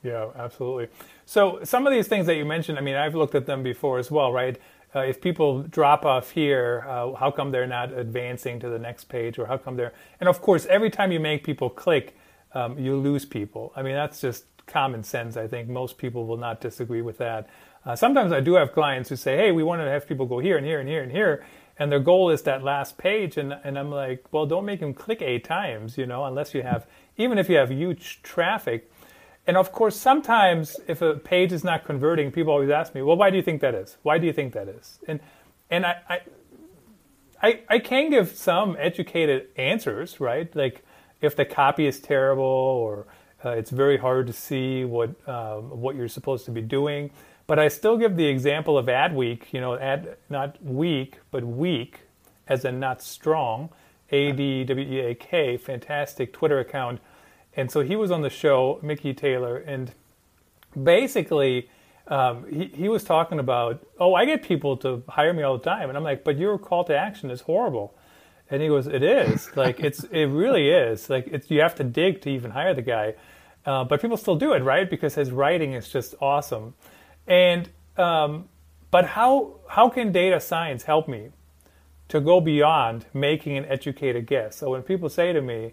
Yeah, 0.02 0.30
absolutely. 0.36 0.88
So 1.26 1.60
some 1.62 1.86
of 1.86 1.92
these 1.92 2.08
things 2.08 2.26
that 2.26 2.34
you 2.36 2.44
mentioned, 2.44 2.76
I 2.78 2.80
mean, 2.80 2.96
I've 2.96 3.14
looked 3.14 3.34
at 3.34 3.46
them 3.46 3.62
before 3.62 3.98
as 3.98 4.10
well, 4.10 4.32
right? 4.32 4.58
uh, 4.94 5.00
if 5.00 5.20
people 5.20 5.62
drop 5.62 6.04
off 6.04 6.30
here, 6.30 6.84
uh, 6.88 7.12
how 7.14 7.30
come 7.30 7.50
they're 7.50 7.66
not 7.66 7.92
advancing 7.92 8.60
to 8.60 8.68
the 8.68 8.78
next 8.78 9.04
page, 9.04 9.38
or 9.38 9.46
how 9.46 9.56
come 9.56 9.76
they're? 9.76 9.92
And 10.20 10.28
of 10.28 10.42
course, 10.42 10.66
every 10.66 10.90
time 10.90 11.12
you 11.12 11.20
make 11.20 11.44
people 11.44 11.70
click, 11.70 12.16
um, 12.54 12.78
you 12.78 12.96
lose 12.96 13.24
people. 13.24 13.72
I 13.74 13.82
mean, 13.82 13.94
that's 13.94 14.20
just 14.20 14.44
common 14.66 15.02
sense. 15.02 15.36
I 15.36 15.46
think 15.48 15.68
most 15.68 15.96
people 15.96 16.26
will 16.26 16.36
not 16.36 16.60
disagree 16.60 17.02
with 17.02 17.18
that. 17.18 17.48
Uh, 17.84 17.96
sometimes 17.96 18.32
I 18.32 18.40
do 18.40 18.54
have 18.54 18.72
clients 18.72 19.08
who 19.08 19.16
say, 19.16 19.36
"Hey, 19.36 19.50
we 19.52 19.62
want 19.62 19.80
to 19.80 19.88
have 19.88 20.06
people 20.06 20.26
go 20.26 20.38
here 20.38 20.56
and 20.56 20.66
here 20.66 20.78
and 20.78 20.88
here 20.88 21.02
and 21.02 21.10
here," 21.10 21.44
and 21.78 21.90
their 21.90 21.98
goal 21.98 22.30
is 22.30 22.42
that 22.42 22.62
last 22.62 22.98
page, 22.98 23.38
and 23.38 23.54
and 23.64 23.78
I'm 23.78 23.90
like, 23.90 24.30
"Well, 24.30 24.46
don't 24.46 24.66
make 24.66 24.80
them 24.80 24.92
click 24.92 25.22
eight 25.22 25.44
times, 25.44 25.96
you 25.96 26.06
know, 26.06 26.24
unless 26.26 26.54
you 26.54 26.62
have, 26.62 26.86
even 27.16 27.38
if 27.38 27.48
you 27.48 27.56
have 27.56 27.70
huge 27.70 28.22
traffic." 28.22 28.91
And 29.46 29.56
of 29.56 29.72
course, 29.72 29.96
sometimes 29.96 30.76
if 30.86 31.02
a 31.02 31.14
page 31.14 31.52
is 31.52 31.64
not 31.64 31.84
converting, 31.84 32.30
people 32.30 32.52
always 32.52 32.70
ask 32.70 32.94
me, 32.94 33.02
"Well, 33.02 33.16
why 33.16 33.30
do 33.30 33.36
you 33.36 33.42
think 33.42 33.60
that 33.60 33.74
is? 33.74 33.96
Why 34.02 34.18
do 34.18 34.26
you 34.26 34.32
think 34.32 34.52
that 34.54 34.68
is?" 34.68 35.00
And 35.08 35.20
and 35.70 35.84
I 35.84 35.96
I 36.08 36.20
I, 37.42 37.60
I 37.68 37.78
can 37.80 38.10
give 38.10 38.30
some 38.36 38.76
educated 38.78 39.48
answers, 39.56 40.20
right? 40.20 40.54
Like 40.54 40.84
if 41.20 41.34
the 41.34 41.44
copy 41.44 41.86
is 41.86 41.98
terrible 41.98 42.44
or 42.44 43.06
uh, 43.44 43.50
it's 43.50 43.70
very 43.70 43.98
hard 43.98 44.28
to 44.28 44.32
see 44.32 44.84
what 44.84 45.10
um, 45.28 45.80
what 45.80 45.96
you're 45.96 46.08
supposed 46.08 46.44
to 46.44 46.52
be 46.52 46.60
doing. 46.60 47.10
But 47.48 47.58
I 47.58 47.66
still 47.68 47.96
give 47.96 48.16
the 48.16 48.26
example 48.26 48.78
of 48.78 48.86
Adweak, 48.86 49.52
you 49.52 49.60
know, 49.60 49.76
ad 49.76 50.16
not 50.30 50.62
weak, 50.62 51.18
but 51.32 51.42
weak, 51.42 52.00
as 52.46 52.64
in 52.64 52.78
not 52.78 53.02
strong. 53.02 53.70
A 54.10 54.30
D 54.32 54.62
W 54.64 54.86
E 54.86 55.00
A 55.00 55.14
K, 55.14 55.56
fantastic 55.56 56.32
Twitter 56.32 56.60
account 56.60 57.00
and 57.56 57.70
so 57.70 57.80
he 57.82 57.96
was 57.96 58.10
on 58.10 58.22
the 58.22 58.30
show, 58.30 58.78
Mickey 58.82 59.12
Taylor, 59.14 59.56
and 59.56 59.92
basically 60.80 61.68
um, 62.08 62.46
he, 62.50 62.66
he 62.74 62.88
was 62.88 63.04
talking 63.04 63.38
about, 63.38 63.86
oh, 63.98 64.14
I 64.14 64.24
get 64.24 64.42
people 64.42 64.76
to 64.78 65.02
hire 65.08 65.32
me 65.32 65.42
all 65.42 65.58
the 65.58 65.64
time, 65.64 65.88
and 65.88 65.96
I'm 65.96 66.04
like, 66.04 66.24
but 66.24 66.36
your 66.36 66.58
call 66.58 66.84
to 66.84 66.96
action 66.96 67.30
is 67.30 67.42
horrible. 67.42 67.94
And 68.50 68.60
he 68.60 68.68
goes, 68.68 68.86
it 68.86 69.02
is. 69.02 69.54
Like 69.56 69.80
it's 69.80 70.04
it 70.04 70.26
really 70.26 70.68
is. 70.68 71.08
Like 71.08 71.26
it's 71.28 71.50
you 71.50 71.60
have 71.60 71.74
to 71.76 71.84
dig 71.84 72.20
to 72.22 72.30
even 72.30 72.50
hire 72.50 72.74
the 72.74 72.82
guy, 72.82 73.14
uh, 73.64 73.84
but 73.84 74.02
people 74.02 74.16
still 74.16 74.36
do 74.36 74.52
it 74.52 74.60
right? 74.60 74.88
Because 74.88 75.14
his 75.14 75.30
writing 75.30 75.72
is 75.72 75.88
just 75.88 76.14
awesome, 76.20 76.74
and 77.26 77.70
um, 77.96 78.48
but 78.90 79.06
how 79.06 79.60
how 79.68 79.88
can 79.88 80.12
data 80.12 80.38
science 80.38 80.82
help 80.82 81.08
me 81.08 81.30
to 82.08 82.20
go 82.20 82.42
beyond 82.42 83.06
making 83.14 83.56
an 83.56 83.64
educated 83.64 84.26
guess? 84.26 84.56
So 84.56 84.70
when 84.70 84.82
people 84.82 85.08
say 85.08 85.32
to 85.32 85.40
me, 85.40 85.72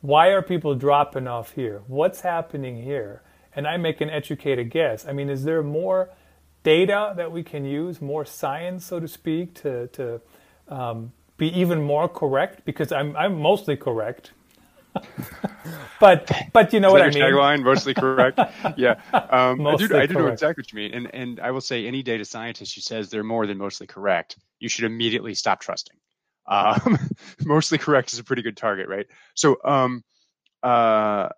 why 0.00 0.28
are 0.28 0.42
people 0.42 0.74
dropping 0.74 1.26
off 1.26 1.52
here? 1.52 1.82
What's 1.86 2.20
happening 2.20 2.82
here? 2.82 3.22
And 3.54 3.66
I 3.66 3.76
make 3.76 4.00
an 4.00 4.10
educated 4.10 4.70
guess. 4.70 5.06
I 5.06 5.12
mean, 5.12 5.28
is 5.28 5.44
there 5.44 5.62
more 5.62 6.10
data 6.62 7.14
that 7.16 7.32
we 7.32 7.42
can 7.42 7.64
use, 7.64 8.00
more 8.00 8.24
science, 8.24 8.84
so 8.84 9.00
to 9.00 9.08
speak, 9.08 9.54
to, 9.62 9.88
to 9.88 10.20
um, 10.68 11.12
be 11.36 11.48
even 11.58 11.82
more 11.82 12.08
correct? 12.08 12.64
Because 12.64 12.92
I'm, 12.92 13.16
I'm 13.16 13.40
mostly 13.40 13.76
correct. 13.76 14.32
but 16.00 16.30
but 16.52 16.72
you 16.72 16.80
know 16.80 16.90
what 16.90 17.02
I 17.02 17.10
mean. 17.10 17.22
Tagline 17.22 17.62
mostly 17.62 17.94
correct. 17.94 18.40
yeah, 18.76 19.00
um, 19.12 19.64
I 19.66 19.76
do. 19.76 19.96
I 19.96 20.06
do 20.06 20.14
know 20.14 20.26
exactly 20.26 20.62
what 20.62 20.72
you 20.72 20.76
mean, 20.76 20.94
and 20.94 21.14
and 21.14 21.40
I 21.40 21.50
will 21.50 21.60
say 21.60 21.86
any 21.86 22.02
data 22.02 22.24
scientist 22.24 22.74
who 22.74 22.80
says 22.80 23.10
they're 23.10 23.22
more 23.22 23.46
than 23.46 23.58
mostly 23.58 23.86
correct, 23.86 24.38
you 24.58 24.68
should 24.68 24.84
immediately 24.84 25.34
stop 25.34 25.60
trusting. 25.60 25.96
Um, 26.48 26.98
mostly 27.44 27.78
correct 27.78 28.12
is 28.12 28.18
a 28.18 28.24
pretty 28.24 28.42
good 28.42 28.56
target, 28.56 28.88
right? 28.88 29.06
So, 29.34 29.58
um, 29.64 30.02
uh, 30.62 31.28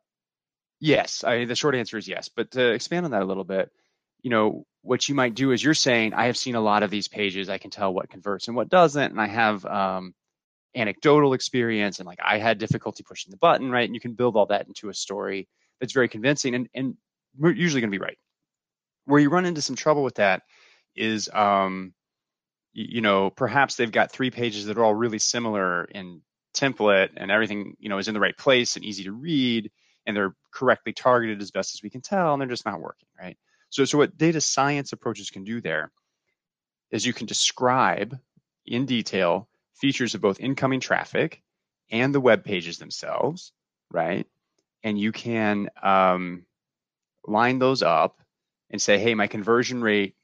yes, 0.80 1.24
I, 1.24 1.44
the 1.44 1.56
short 1.56 1.74
answer 1.74 1.98
is 1.98 2.08
yes. 2.08 2.28
But 2.28 2.52
to 2.52 2.72
expand 2.72 3.04
on 3.04 3.10
that 3.12 3.22
a 3.22 3.26
little 3.26 3.44
bit, 3.44 3.70
you 4.22 4.30
know, 4.30 4.64
what 4.82 5.08
you 5.08 5.14
might 5.14 5.34
do 5.34 5.52
is 5.52 5.62
you're 5.62 5.74
saying, 5.74 6.14
I 6.14 6.26
have 6.26 6.36
seen 6.36 6.54
a 6.54 6.60
lot 6.60 6.82
of 6.82 6.90
these 6.90 7.08
pages. 7.08 7.48
I 7.48 7.58
can 7.58 7.70
tell 7.70 7.92
what 7.92 8.08
converts 8.08 8.48
and 8.48 8.56
what 8.56 8.68
doesn't, 8.68 9.10
and 9.10 9.20
I 9.20 9.26
have 9.26 9.64
um, 9.66 10.14
anecdotal 10.74 11.34
experience, 11.34 11.98
and 11.98 12.06
like 12.06 12.20
I 12.24 12.38
had 12.38 12.58
difficulty 12.58 13.02
pushing 13.02 13.30
the 13.30 13.36
button, 13.36 13.70
right? 13.70 13.84
And 13.84 13.94
you 13.94 14.00
can 14.00 14.14
build 14.14 14.36
all 14.36 14.46
that 14.46 14.66
into 14.66 14.88
a 14.88 14.94
story 14.94 15.48
that's 15.80 15.92
very 15.92 16.08
convincing, 16.08 16.54
and 16.54 16.68
and 16.74 16.94
we're 17.38 17.52
usually 17.52 17.80
going 17.80 17.90
to 17.90 17.98
be 17.98 18.02
right. 18.02 18.18
Where 19.04 19.20
you 19.20 19.30
run 19.30 19.46
into 19.46 19.62
some 19.62 19.76
trouble 19.76 20.02
with 20.02 20.16
that 20.16 20.42
is 20.96 21.28
um, 21.32 21.92
you 22.72 23.00
know, 23.00 23.30
perhaps 23.30 23.74
they've 23.74 23.90
got 23.90 24.12
three 24.12 24.30
pages 24.30 24.66
that 24.66 24.78
are 24.78 24.84
all 24.84 24.94
really 24.94 25.18
similar 25.18 25.84
in 25.84 26.22
template 26.54 27.10
and 27.16 27.30
everything, 27.30 27.76
you 27.78 27.88
know, 27.88 27.98
is 27.98 28.08
in 28.08 28.14
the 28.14 28.20
right 28.20 28.36
place 28.36 28.76
and 28.76 28.84
easy 28.84 29.04
to 29.04 29.12
read 29.12 29.70
and 30.06 30.16
they're 30.16 30.34
correctly 30.52 30.92
targeted 30.92 31.40
as 31.42 31.50
best 31.50 31.74
as 31.74 31.82
we 31.82 31.90
can 31.90 32.00
tell 32.00 32.32
and 32.32 32.40
they're 32.40 32.48
just 32.48 32.66
not 32.66 32.80
working, 32.80 33.08
right? 33.18 33.36
So, 33.70 33.84
so 33.84 33.98
what 33.98 34.16
data 34.16 34.40
science 34.40 34.92
approaches 34.92 35.30
can 35.30 35.44
do 35.44 35.60
there 35.60 35.92
is 36.90 37.06
you 37.06 37.12
can 37.12 37.26
describe 37.26 38.18
in 38.66 38.86
detail 38.86 39.48
features 39.74 40.14
of 40.14 40.20
both 40.20 40.40
incoming 40.40 40.80
traffic 40.80 41.42
and 41.90 42.14
the 42.14 42.20
web 42.20 42.44
pages 42.44 42.78
themselves, 42.78 43.52
right? 43.90 44.26
And 44.82 44.98
you 44.98 45.12
can 45.12 45.68
um, 45.82 46.44
line 47.26 47.58
those 47.58 47.82
up 47.82 48.20
and 48.70 48.80
say, 48.80 48.98
hey, 48.98 49.14
my 49.14 49.26
conversion 49.26 49.82
rate 49.82 50.14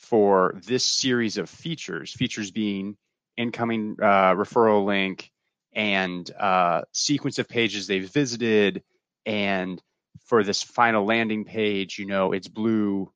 for 0.00 0.58
this 0.66 0.84
series 0.84 1.38
of 1.38 1.48
features, 1.48 2.12
features 2.12 2.50
being 2.50 2.96
incoming 3.36 3.96
uh, 4.02 4.34
referral 4.34 4.84
link 4.84 5.30
and 5.72 6.30
uh, 6.32 6.82
sequence 6.92 7.38
of 7.38 7.48
pages 7.48 7.86
they've 7.86 8.10
visited. 8.10 8.82
And 9.24 9.80
for 10.24 10.42
this 10.42 10.62
final 10.62 11.04
landing 11.04 11.44
page, 11.44 11.98
you 11.98 12.06
know, 12.06 12.32
it's 12.32 12.48
blue 12.48 13.12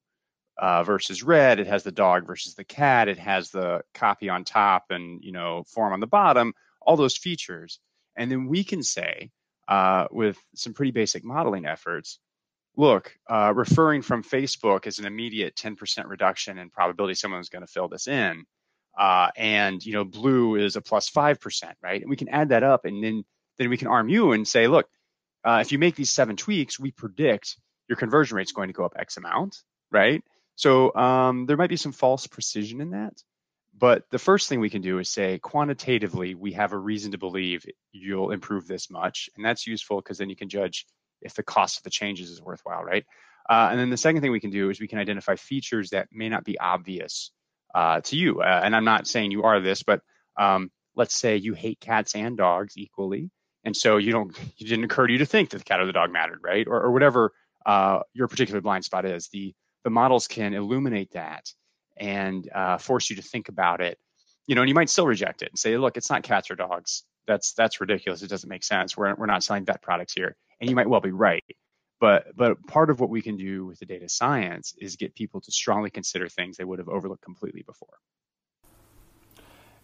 uh, 0.57 0.85
versus 0.85 1.23
red. 1.23 1.59
It 1.59 1.67
has 1.67 1.83
the 1.83 1.91
dog 1.91 2.27
versus 2.27 2.55
the 2.55 2.65
cat. 2.65 3.09
It 3.09 3.19
has 3.19 3.51
the 3.51 3.83
copy 3.95 4.29
on 4.29 4.45
top 4.45 4.87
and, 4.91 5.23
you 5.23 5.33
know, 5.33 5.65
form 5.65 5.93
on 5.93 6.01
the 6.01 6.07
bottom, 6.07 6.53
all 6.81 6.97
those 6.97 7.17
features. 7.17 7.81
And 8.17 8.31
then 8.31 8.47
we 8.47 8.63
can 8.63 8.83
say, 8.83 9.31
uh, 9.67 10.07
with 10.11 10.37
some 10.55 10.75
pretty 10.75 10.93
basic 10.93 11.25
modeling 11.25 11.67
efforts, 11.67 12.21
look, 12.77 13.17
uh, 13.29 13.53
referring 13.55 14.03
from 14.03 14.23
Facebook 14.23 14.87
is 14.87 14.99
an 14.99 15.07
immediate 15.07 15.55
10% 15.55 16.09
reduction 16.09 16.59
in 16.59 16.71
probability 16.71 17.15
someone's 17.15 17.49
going 17.49 17.65
to 17.67 17.73
fill 17.73 17.89
this 17.89 18.09
in. 18.09 18.45
Uh, 18.97 19.29
and 19.37 19.85
you 19.85 19.93
know, 19.93 20.05
blue 20.05 20.57
is 20.57 20.77
a 20.77 20.81
plus 20.81 21.09
five 21.09 21.41
percent, 21.41 21.77
right? 21.83 22.01
And 22.01 22.09
we 22.09 22.17
can 22.17 22.29
add 22.29 22.51
that 22.51 22.63
up, 22.63 22.85
and 22.85 23.03
then 23.03 23.25
then 23.59 23.69
we 23.69 23.77
can 23.77 23.89
arm 23.89 24.09
you 24.09 24.33
and 24.33 24.47
say, 24.47 24.69
look, 24.69 24.87
uh, 25.45 25.59
if 25.61 25.73
you 25.73 25.79
make 25.79 25.97
these 25.97 26.11
seven 26.11 26.37
tweaks, 26.37 26.79
we 26.79 26.91
predict 26.93 27.57
your 27.89 27.97
conversion 27.97 28.37
rate 28.37 28.47
is 28.47 28.53
going 28.53 28.69
to 28.69 28.75
go 28.75 28.85
up 28.85 28.95
X 28.97 29.17
amount, 29.17 29.57
right? 29.91 30.23
So 30.57 30.95
um, 30.95 31.47
there 31.47 31.57
might 31.57 31.71
be 31.71 31.77
some 31.77 31.93
false 31.93 32.27
precision 32.29 32.81
in 32.81 32.91
that, 32.91 33.15
but 33.77 34.05
the 34.11 34.19
first 34.19 34.49
thing 34.49 34.61
we 34.61 34.71
can 34.71 34.83
do 34.83 35.01
is 35.01 35.09
say 35.09 35.41
quantitatively, 35.41 36.37
we 36.37 36.53
have 36.53 36.73
a 36.73 36.79
reason 36.79 37.13
to 37.13 37.19
believe 37.19 37.67
you'll 37.91 38.31
improve 38.31 38.69
this 38.69 38.91
much, 38.91 39.29
and 39.35 39.45
that's 39.45 39.67
useful 39.67 39.97
because 39.97 40.19
then 40.19 40.31
you 40.31 40.37
can 40.37 40.49
judge 40.49 40.87
if 41.25 41.35
the 41.35 41.43
cost 41.43 41.79
of 41.79 41.83
the 41.83 41.91
changes 41.91 42.31
is 42.31 42.41
worthwhile, 42.41 42.85
right? 42.85 43.05
Uh, 43.49 43.69
and 43.71 43.81
then 43.81 43.91
the 43.91 43.97
second 43.97 44.23
thing 44.23 44.31
we 44.33 44.41
can 44.41 44.51
do 44.51 44.71
is 44.71 44.81
we 44.81 44.89
can 44.89 44.99
identify 44.99 45.37
features 45.37 45.91
that 45.91 46.09
may 46.13 46.29
not 46.29 46.45
be 46.45 46.59
obvious 46.59 47.31
uh, 47.75 48.01
to 48.01 48.17
you. 48.17 48.41
Uh, 48.41 48.61
and 48.65 48.75
I'm 48.75 48.85
not 48.85 49.07
saying 49.07 49.33
you 49.33 49.43
are 49.43 49.61
this, 49.61 49.83
but 49.83 50.01
um, 50.39 50.71
let's 50.95 51.17
say 51.17 51.37
you 51.37 51.55
hate 51.55 51.81
cats 51.81 52.15
and 52.15 52.37
dogs 52.37 52.75
equally, 52.77 53.31
and 53.65 53.77
so 53.77 53.97
you 53.97 54.13
don't, 54.13 54.37
it 54.59 54.65
didn't 54.69 54.85
occur 54.85 55.07
to 55.07 55.13
you 55.13 55.19
to 55.19 55.27
think 55.27 55.51
that 55.51 55.59
the 55.59 55.65
cat 55.65 55.81
or 55.81 55.87
the 55.87 55.93
dog 55.93 56.13
mattered, 56.13 56.41
right? 56.43 56.67
Or, 56.67 56.81
or 56.83 56.93
whatever 56.93 57.33
uh, 57.67 58.01
your 58.13 58.29
particular 58.29 58.61
blind 58.61 58.85
spot 58.85 59.05
is. 59.05 59.29
The 59.29 59.55
the 59.85 59.91
models 59.91 60.29
can 60.29 60.55
illuminate 60.55 61.13
that 61.13 61.53
and 61.97 62.49
uh, 62.55 62.79
force 62.79 63.11
you 63.11 63.17
to 63.17 63.23
think 63.23 63.49
about 63.49 63.81
it. 63.81 63.99
You 64.47 64.55
know, 64.55 64.63
and 64.63 64.69
you 64.69 64.75
might 64.75 64.91
still 64.91 65.07
reject 65.07 65.43
it 65.43 65.51
and 65.51 65.59
say, 65.59 65.77
look, 65.77 65.97
it's 65.97 66.11
not 66.11 66.23
cats 66.23 66.51
or 66.51 66.57
dogs. 66.57 67.05
That's 67.27 67.53
that's 67.55 67.81
ridiculous. 67.81 68.23
It 68.23 68.29
doesn't 68.29 68.49
make 68.49 68.65
sense. 68.65 68.97
We're 68.97 69.15
we're 69.15 69.27
not 69.27 69.43
selling 69.43 69.65
vet 69.65 69.83
products 69.83 70.13
here. 70.13 70.37
And 70.61 70.71
you 70.71 70.77
might 70.77 70.89
well 70.89 71.01
be 71.01 71.13
right. 71.13 71.45
But 72.01 72.37
but 72.37 72.67
part 72.67 72.91
of 72.91 73.01
what 73.01 73.11
we 73.11 73.23
can 73.23 73.37
do 73.37 73.67
with 73.67 73.79
the 73.79 73.87
data 73.87 74.09
science 74.09 74.75
is 74.79 74.97
get 74.97 75.15
people 75.15 75.41
to 75.41 75.53
strongly 75.53 75.91
consider 75.91 76.29
things 76.29 76.57
they 76.57 76.65
would 76.65 76.79
have 76.79 76.89
overlooked 76.89 77.23
completely 77.23 77.63
before. 77.63 77.97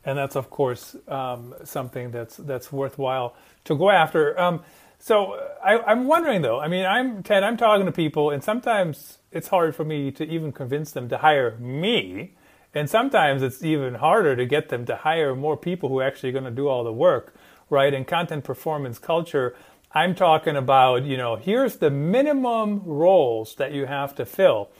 And 0.04 0.18
that's 0.18 0.36
of 0.36 0.50
course 0.50 0.96
um, 1.08 1.54
something 1.64 2.10
that's 2.10 2.36
that's 2.36 2.72
worthwhile 2.72 3.34
to 3.64 3.76
go 3.76 3.90
after. 3.90 4.38
Um, 4.38 4.62
so 4.98 5.38
I, 5.64 5.92
am 5.92 6.06
wondering 6.06 6.42
though. 6.42 6.60
I 6.60 6.68
mean, 6.68 6.84
I'm 6.84 7.22
Ted. 7.22 7.42
I'm 7.42 7.56
talking 7.56 7.86
to 7.86 7.92
people, 7.92 8.30
and 8.30 8.44
sometimes 8.44 9.18
it's 9.32 9.48
hard 9.48 9.74
for 9.74 9.84
me 9.84 10.10
to 10.12 10.24
even 10.24 10.52
convince 10.52 10.92
them 10.92 11.08
to 11.08 11.18
hire 11.18 11.56
me, 11.58 12.34
and 12.74 12.88
sometimes 12.88 13.42
it's 13.42 13.62
even 13.64 13.94
harder 13.94 14.36
to 14.36 14.44
get 14.44 14.68
them 14.68 14.84
to 14.86 14.96
hire 14.96 15.34
more 15.34 15.56
people 15.56 15.88
who 15.88 16.00
are 16.00 16.04
actually 16.04 16.32
going 16.32 16.44
to 16.44 16.50
do 16.50 16.68
all 16.68 16.84
the 16.84 16.92
work, 16.92 17.34
right? 17.70 17.94
In 17.94 18.04
content 18.04 18.44
performance 18.44 18.98
culture, 18.98 19.54
I'm 19.92 20.14
talking 20.14 20.56
about 20.56 21.04
you 21.04 21.16
know 21.16 21.36
here's 21.36 21.76
the 21.76 21.90
minimum 21.90 22.82
roles 22.84 23.54
that 23.56 23.72
you 23.72 23.86
have 23.86 24.14
to 24.16 24.24
fill, 24.24 24.70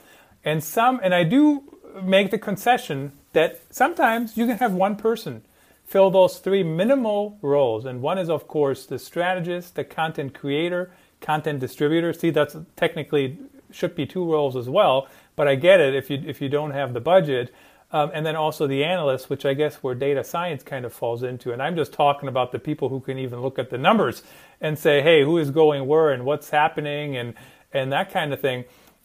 and 0.45 0.63
some, 0.63 1.01
and 1.03 1.15
I 1.15 1.25
do 1.25 1.63
make 2.03 2.31
the 2.31 2.39
concession 2.39 3.13
that 3.33 3.61
sometimes 3.71 4.37
you 4.37 4.47
can 4.47 4.59
have 4.59 4.73
one 4.73 4.97
person 4.97 5.43
fill 5.85 6.11
those 6.11 6.39
three 6.39 6.63
minimal 6.63 7.37
roles. 7.43 7.85
And 7.85 8.01
one 8.01 8.17
is, 8.17 8.31
of 8.31 8.47
course, 8.47 8.87
the 8.87 8.99
strategist, 8.99 9.75
the 9.75 9.83
content 9.83 10.35
creator, 10.35 10.93
content 11.21 11.59
distributor. 11.59 12.13
See, 12.13 12.31
that's 12.31 12.57
technically 12.77 13.39
should 13.73 13.97
be 13.97 14.07
two 14.07 14.25
roles 14.25 14.57
as 14.57 14.69
well, 14.69 15.09
but 15.35 15.49
I 15.49 15.57
get 15.57 15.81
it 15.81 15.95
if 15.95 16.11
you 16.11 16.23
if 16.25 16.41
you 16.41 16.49
don't 16.49 16.71
have 16.71 16.95
the 16.95 17.01
budget. 17.01 17.53
Um, 17.93 18.11
and 18.15 18.25
then 18.25 18.37
also 18.37 18.67
the 18.69 18.85
analysts, 18.85 19.29
which 19.29 19.45
I 19.45 19.55
guess 19.55 19.77
where 19.77 19.97
data 19.97 20.23
science 20.23 20.63
kind 20.63 20.85
of 20.85 20.93
falls 20.93 21.25
into. 21.25 21.53
And 21.53 21.61
I'm 21.61 21.75
just 21.75 21.93
talking 21.93 22.29
about 22.29 22.53
the 22.53 22.59
people 22.59 22.89
who 22.89 23.01
can 23.01 23.19
even 23.19 23.41
look 23.41 23.59
at 23.59 23.71
the 23.71 23.79
numbers 23.79 24.23
and 24.61 24.79
say, 24.79 25.03
hey, 25.03 25.25
who 25.25 25.39
is 25.39 25.51
going 25.51 25.87
where 25.87 26.11
and 26.11 26.25
what's 26.25 26.51
happening 26.51 27.17
and 27.17 27.35
and 27.73 27.93
that 27.93 28.11
kind 28.11 28.33
of 28.33 28.41
thing. 28.41 28.65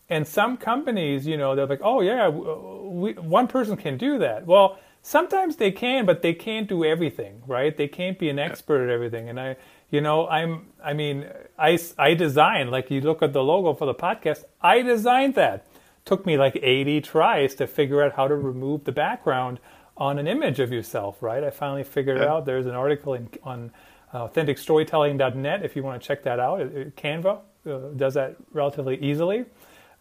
And 0.10 0.28
some 0.28 0.58
companies, 0.58 1.26
you 1.26 1.36
know, 1.36 1.56
they're 1.56 1.66
like, 1.66 1.82
oh 1.84 2.02
yeah, 2.02 2.30
we, 2.30 3.14
one 3.14 3.48
person 3.48 3.76
can 3.76 3.98
do 3.98 4.20
that. 4.20 4.46
Well, 4.46 4.78
sometimes 5.06 5.58
they 5.58 5.72
can 5.72 6.04
but 6.04 6.24
they 6.24 6.34
can't 6.34 6.68
do 6.68 6.84
everything 6.84 7.40
right 7.46 7.78
they 7.78 7.88
can't 7.88 8.18
be 8.18 8.28
an 8.28 8.40
expert 8.40 8.84
at 8.84 8.90
everything 8.90 9.30
and 9.30 9.40
i 9.40 9.56
you 9.92 10.02
know 10.02 10.28
i'm 10.30 10.66
i 10.84 10.94
mean 10.94 11.24
i 11.60 11.78
i 12.00 12.16
design 12.16 12.72
like 12.72 12.90
you 12.90 13.00
look 13.02 13.22
at 13.22 13.32
the 13.32 13.44
logo 13.44 13.72
for 13.72 13.86
the 13.86 13.94
podcast 13.94 14.46
i 14.64 14.82
designed 14.82 15.36
that 15.36 15.64
took 16.06 16.26
me 16.26 16.38
like 16.38 16.58
80 16.62 17.02
tries 17.02 17.56
to 17.56 17.68
figure 17.68 18.02
out 18.02 18.14
how 18.14 18.28
to 18.28 18.36
remove 18.36 18.84
the 18.84 18.92
background 18.92 19.60
on 19.98 20.20
an 20.20 20.28
image 20.28 20.60
of 20.60 20.72
yourself 20.72 21.22
right 21.22 21.44
i 21.44 21.50
finally 21.50 21.84
figured 21.84 22.20
yeah. 22.20 22.32
out 22.32 22.46
there's 22.46 22.66
an 22.66 22.76
article 22.76 23.14
in, 23.14 23.30
on 23.44 23.72
uh, 24.14 24.28
authenticstorytelling.net 24.28 25.64
if 25.64 25.76
you 25.76 25.84
want 25.84 26.02
to 26.02 26.08
check 26.08 26.24
that 26.24 26.40
out 26.40 26.60
canva 26.96 27.40
uh, 27.66 27.78
does 27.96 28.14
that 28.14 28.36
relatively 28.52 28.98
easily 29.02 29.46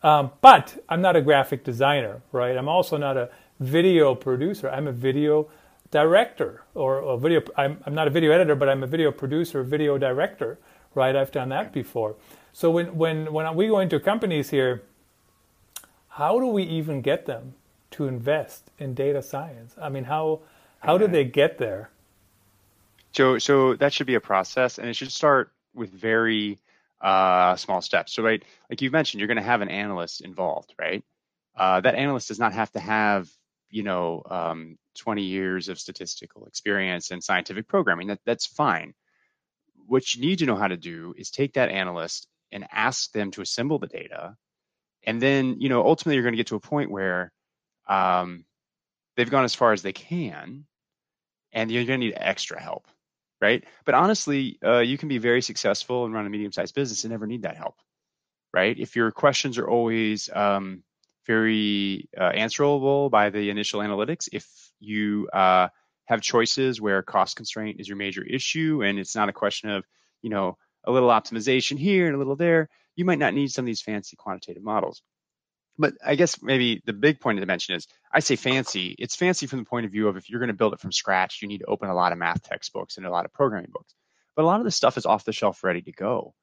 um, 0.03 0.31
but 0.41 0.83
i'm 0.89 1.01
not 1.01 1.17
a 1.17 1.23
graphic 1.23 1.65
designer 1.65 2.21
right 2.33 2.57
i'm 2.57 2.69
also 2.69 2.97
not 2.97 3.17
a 3.17 3.31
video 3.61 4.15
producer. 4.15 4.69
I'm 4.71 4.87
a 4.87 4.93
video 4.93 5.49
director 5.91 6.65
or 6.75 6.99
a 6.99 7.19
video. 7.19 7.43
I'm, 7.57 7.81
I'm 7.87 7.95
not 7.95 8.07
a 8.09 8.11
video 8.11 8.33
editor, 8.33 8.55
but 8.55 8.69
I'm 8.69 8.83
a 8.83 8.87
video 8.87 9.13
producer, 9.13 9.63
video 9.63 9.99
director. 9.99 10.59
Right? 10.95 11.17
I've 11.17 11.33
done 11.33 11.49
that 11.49 11.73
before. 11.73 12.17
So 12.53 12.71
when 12.71 12.97
when 12.97 13.33
when 13.33 13.55
we 13.55 13.69
go 13.69 13.81
into 13.81 13.99
companies 13.99 14.51
here, 14.51 14.83
how 16.15 16.39
do 16.39 16.47
we 16.47 16.63
even 16.63 17.01
get 17.01 17.27
them 17.27 17.55
to 17.91 18.07
invest 18.07 18.71
in 18.79 18.95
data 18.95 19.21
science? 19.21 19.75
I 19.81 19.89
mean, 19.89 20.05
how 20.05 20.41
how 20.79 20.99
do 20.99 21.09
they 21.09 21.25
get 21.25 21.59
there? 21.59 21.91
So 23.13 23.39
so 23.39 23.75
that 23.77 23.93
should 23.93 24.07
be 24.07 24.15
a 24.15 24.21
process, 24.21 24.79
and 24.79 24.89
it 24.89 24.95
should 24.95 25.11
start 25.11 25.51
with 25.75 25.91
very 25.91 26.59
uh, 27.01 27.57
small 27.57 27.81
steps. 27.81 28.13
So 28.13 28.23
right, 28.23 28.43
like 28.71 28.81
you 28.81 28.91
mentioned, 28.91 29.21
you're 29.21 29.29
going 29.29 29.39
to 29.39 29.43
have 29.43 29.61
an 29.61 29.69
analyst 29.69 30.21
involved, 30.21 30.73
right? 30.79 31.03
Uh, 31.57 31.81
that 31.81 31.95
analyst 31.95 32.29
does 32.29 32.39
not 32.39 32.53
have 32.53 32.71
to 32.73 32.81
have 32.81 33.29
you 33.71 33.83
know 33.83 34.23
um, 34.31 34.79
20 34.99 35.23
years 35.23 35.69
of 35.69 35.81
statistical 35.81 36.47
experience 36.47 37.11
and 37.11 37.25
scientific 37.25 37.67
programming 37.67 38.09
that, 38.09 38.21
that's 38.25 38.47
fine 38.47 38.95
what 39.87 40.15
you 40.15 40.21
need 40.21 40.39
to 40.39 40.47
know 40.47 40.57
how 40.57 40.69
to 40.69 40.77
do 40.77 41.15
is 41.19 41.31
take 41.31 41.55
that 41.55 41.69
analyst 41.69 42.29
and 42.53 42.65
ask 42.71 43.13
them 43.13 43.31
to 43.33 43.43
assemble 43.43 43.79
the 43.79 43.87
data 43.87 44.37
and 45.07 45.21
then 45.21 45.57
you 45.61 45.69
know 45.69 45.85
ultimately 45.85 46.15
you're 46.15 46.23
going 46.23 46.35
to 46.35 46.39
get 46.39 46.49
to 46.49 46.57
a 46.57 46.61
point 46.61 46.91
where 46.91 47.33
um, 47.89 48.45
they've 49.17 49.31
gone 49.31 49.45
as 49.45 49.55
far 49.55 49.73
as 49.73 49.83
they 49.83 49.93
can 49.93 50.65
and 51.53 51.71
you're 51.71 51.85
going 51.85 52.01
to 52.01 52.07
need 52.07 52.15
extra 52.17 52.61
help 52.61 52.87
right 53.41 53.65
but 53.85 53.95
honestly 53.95 54.59
uh, 54.65 54.79
you 54.79 54.99
can 54.99 55.09
be 55.09 55.19
very 55.19 55.43
successful 55.43 56.05
and 56.05 56.15
run 56.15 56.27
a 56.27 56.31
medium-sized 56.31 56.75
business 56.75 57.05
and 57.05 57.11
never 57.11 57.27
need 57.27 57.43
that 57.43 57.57
help 57.57 57.77
right 58.53 58.79
if 58.79 58.97
your 58.97 59.11
questions 59.11 59.59
are 59.59 59.69
always 59.69 60.31
um, 60.33 60.83
very 61.27 62.09
uh, 62.19 62.25
answerable 62.25 63.11
by 63.11 63.31
the 63.31 63.51
initial 63.51 63.81
analytics. 63.81 64.29
If 64.33 64.47
you 64.81 65.29
uh, 65.33 65.69
have 66.07 66.21
choices 66.21 66.81
where 66.81 67.03
cost 67.03 67.37
constraint 67.37 67.81
is 67.81 67.89
your 67.89 67.97
major 67.97 68.23
issue 68.23 68.83
and 68.85 68.99
it's 68.99 69.17
not 69.17 69.29
a 69.29 69.33
question 69.33 69.71
of, 69.71 69.85
you 70.23 70.31
know, 70.31 70.59
a 70.87 70.93
little 70.93 71.09
optimization 71.09 71.79
here 71.79 72.07
and 72.07 72.15
a 72.15 72.19
little 72.19 72.37
there, 72.37 72.69
you 72.97 73.05
might 73.05 73.19
not 73.19 73.35
need 73.35 73.51
some 73.51 73.65
of 73.65 73.67
these 73.67 73.83
fancy 73.83 74.17
quantitative 74.17 74.63
models. 74.63 75.03
But 75.77 75.95
I 76.05 76.15
guess 76.15 76.41
maybe 76.41 76.83
the 76.85 76.93
big 76.93 77.21
point 77.21 77.41
to 77.41 77.47
mention 77.47 77.75
is 77.75 77.89
I 78.13 78.21
say 78.21 78.37
fancy. 78.37 78.95
It's 78.99 79.17
fancy 79.17 79.47
from 79.47 79.59
the 79.61 79.65
point 79.65 79.87
of 79.87 79.93
view 79.93 80.07
of 80.09 80.17
if 80.17 80.31
you're 80.31 80.39
going 80.39 80.49
to 80.49 80.55
build 80.55 80.73
it 80.73 80.81
from 80.81 80.93
scratch, 80.93 81.43
you 81.43 81.49
need 81.49 81.59
to 81.59 81.67
open 81.67 81.91
a 81.91 81.95
lot 81.95 82.13
of 82.13 82.19
math 82.19 82.43
textbooks 82.43 82.97
and 82.97 83.07
a 83.07 83.11
lot 83.11 83.25
of 83.25 83.33
programming 83.33 83.71
books. 83.73 83.95
But 84.37 84.43
a 84.43 84.47
lot 84.47 84.61
of 84.61 84.65
this 84.65 84.77
stuff 84.77 84.97
is 84.97 85.07
off 85.07 85.25
the 85.25 85.33
shelf, 85.33 85.65
ready 85.65 85.83
to 85.83 85.93
go. 85.93 86.35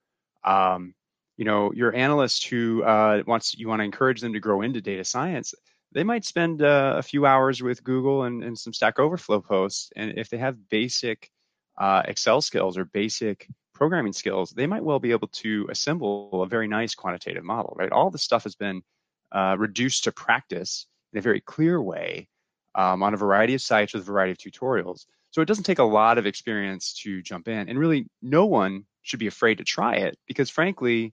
Um, 0.43 0.95
you 1.41 1.45
know 1.45 1.71
your 1.73 1.95
analyst 1.95 2.47
who 2.47 2.83
uh, 2.83 3.23
wants 3.25 3.55
you 3.57 3.67
want 3.67 3.79
to 3.79 3.83
encourage 3.83 4.21
them 4.21 4.33
to 4.33 4.39
grow 4.39 4.61
into 4.61 4.79
data 4.79 5.03
science 5.03 5.55
they 5.91 6.03
might 6.03 6.23
spend 6.23 6.61
uh, 6.61 6.93
a 6.97 7.01
few 7.01 7.25
hours 7.25 7.63
with 7.63 7.83
google 7.83 8.23
and, 8.23 8.43
and, 8.43 8.57
some 8.57 8.73
stack 8.73 8.99
overflow 8.99 9.41
posts 9.41 9.91
and 9.95 10.19
if 10.19 10.29
they 10.29 10.37
have 10.37 10.69
basic 10.69 11.31
uh, 11.79 12.03
excel 12.05 12.41
skills 12.41 12.77
or 12.77 12.85
basic 12.85 13.47
programming 13.81 14.13
skills 14.13 14.51
they 14.51 14.67
might 14.67 14.83
well 14.83 14.99
be 14.99 15.09
able 15.09 15.27
to 15.29 15.67
assemble 15.71 16.43
a 16.43 16.45
very 16.45 16.67
nice 16.67 16.93
quantitative 16.93 17.43
model 17.43 17.73
right? 17.75 17.91
All 17.91 18.11
this 18.11 18.21
stuff 18.21 18.43
has 18.43 18.53
been 18.53 18.83
uh, 19.31 19.55
reduced 19.57 20.03
to 20.03 20.11
practice 20.11 20.85
in 21.11 21.17
a 21.17 21.21
very 21.23 21.41
clear 21.41 21.81
way 21.81 22.27
um, 22.75 23.01
on 23.01 23.15
a 23.15 23.17
variety 23.17 23.55
of 23.55 23.61
sites 23.61 23.95
with 23.95 24.03
a 24.03 24.05
variety 24.05 24.33
of 24.33 24.37
tutorials. 24.37 25.07
So 25.31 25.41
it 25.41 25.47
doesn't 25.47 25.63
take 25.63 25.79
a 25.79 25.83
lot 25.99 26.19
of 26.19 26.27
experience 26.27 26.93
to 27.01 27.23
jump 27.23 27.47
in 27.47 27.69
and 27.69 27.79
really 27.79 28.05
no 28.21 28.45
one 28.45 28.85
should 29.01 29.17
be 29.19 29.25
afraid 29.25 29.57
to 29.57 29.63
try 29.63 29.95
it 29.95 30.15
because 30.27 30.51
frankly 30.51 31.11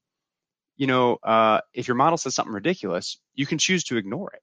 you 0.76 0.87
know, 0.87 1.16
uh, 1.22 1.62
if 1.72 1.88
your 1.88 1.94
model 1.94 2.18
says 2.18 2.35
something 2.35 2.52
ridiculous, 2.52 3.16
you 3.35 3.46
can 3.46 3.57
choose 3.57 3.85
to 3.85 3.96
ignore 3.96 4.31
it, 4.35 4.42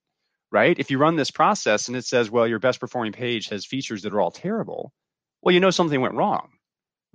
right? 0.51 0.77
If 0.79 0.89
you 0.89 0.97
run 0.97 1.15
this 1.15 1.29
process 1.29 1.89
and 1.89 1.95
it 1.95 2.05
says, 2.05 2.31
well, 2.31 2.47
your 2.47 2.59
best 2.59 2.79
performing 2.79 3.13
page 3.13 3.49
has 3.49 3.67
features 3.67 4.01
that 4.01 4.13
are 4.13 4.19
all 4.19 4.31
terrible, 4.31 4.91
well, 5.43 5.53
you 5.53 5.61
know 5.61 5.69
something 5.69 6.01
went 6.01 6.15
wrong, 6.15 6.49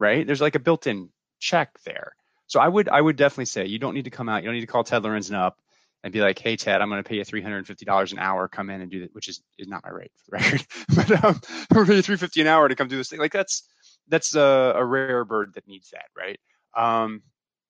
right? 0.00 0.26
There's 0.26 0.40
like 0.40 0.56
a 0.56 0.60
built-in 0.60 1.10
check 1.38 1.78
there. 1.84 2.14
So 2.48 2.58
I 2.58 2.66
would 2.66 2.88
I 2.88 3.00
would 3.00 3.14
definitely 3.14 3.44
say 3.44 3.66
you 3.66 3.78
don't 3.78 3.94
need 3.94 4.06
to 4.06 4.10
come 4.10 4.28
out, 4.28 4.42
you 4.42 4.48
don't 4.48 4.54
need 4.54 4.62
to 4.62 4.66
call 4.66 4.82
Ted 4.82 5.02
Lorenzen 5.02 5.36
up 5.36 5.60
and 6.02 6.12
be 6.12 6.20
like, 6.20 6.38
hey 6.40 6.56
Ted, 6.56 6.80
I'm 6.80 6.88
going 6.88 7.02
to 7.02 7.08
pay 7.08 7.16
you 7.16 7.24
$350 7.24 8.12
an 8.12 8.18
hour, 8.18 8.48
come 8.48 8.70
in 8.70 8.80
and 8.80 8.90
do 8.90 9.00
that, 9.00 9.14
which 9.14 9.28
is 9.28 9.40
is 9.58 9.68
not 9.68 9.84
my 9.84 9.90
rate 9.90 10.10
for 10.16 10.36
the 10.36 10.42
record, 10.42 10.66
but 10.96 11.24
um, 11.24 11.40
I'm 11.70 11.74
going 11.74 11.86
to 11.86 11.92
pay 11.92 11.96
you 11.96 12.02
350 12.02 12.40
an 12.40 12.46
hour 12.48 12.68
to 12.68 12.74
come 12.74 12.88
do 12.88 12.96
this 12.96 13.08
thing. 13.08 13.20
Like 13.20 13.32
that's 13.32 13.68
that's 14.08 14.34
a, 14.34 14.72
a 14.76 14.84
rare 14.84 15.24
bird 15.24 15.52
that 15.54 15.68
needs 15.68 15.90
that, 15.90 16.06
right? 16.16 16.40
Um, 16.76 17.22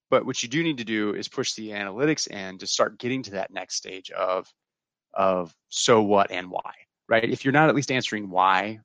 but 0.08 0.24
what 0.24 0.42
you 0.42 0.48
do 0.48 0.62
need 0.62 0.78
to 0.78 0.84
do 0.84 1.14
is 1.14 1.28
push 1.28 1.52
the 1.54 1.68
analytics 1.68 2.26
and 2.30 2.58
to 2.60 2.66
start 2.66 2.98
getting 2.98 3.22
to 3.24 3.32
that 3.32 3.52
next 3.52 3.76
stage 3.76 4.10
of 4.10 4.50
of 5.12 5.54
so 5.68 6.02
what 6.02 6.30
and 6.30 6.50
why, 6.50 6.72
right? 7.08 7.28
If 7.28 7.44
you're 7.44 7.52
not 7.52 7.68
at 7.68 7.74
least 7.74 7.92
answering 7.92 8.30
why 8.30 8.80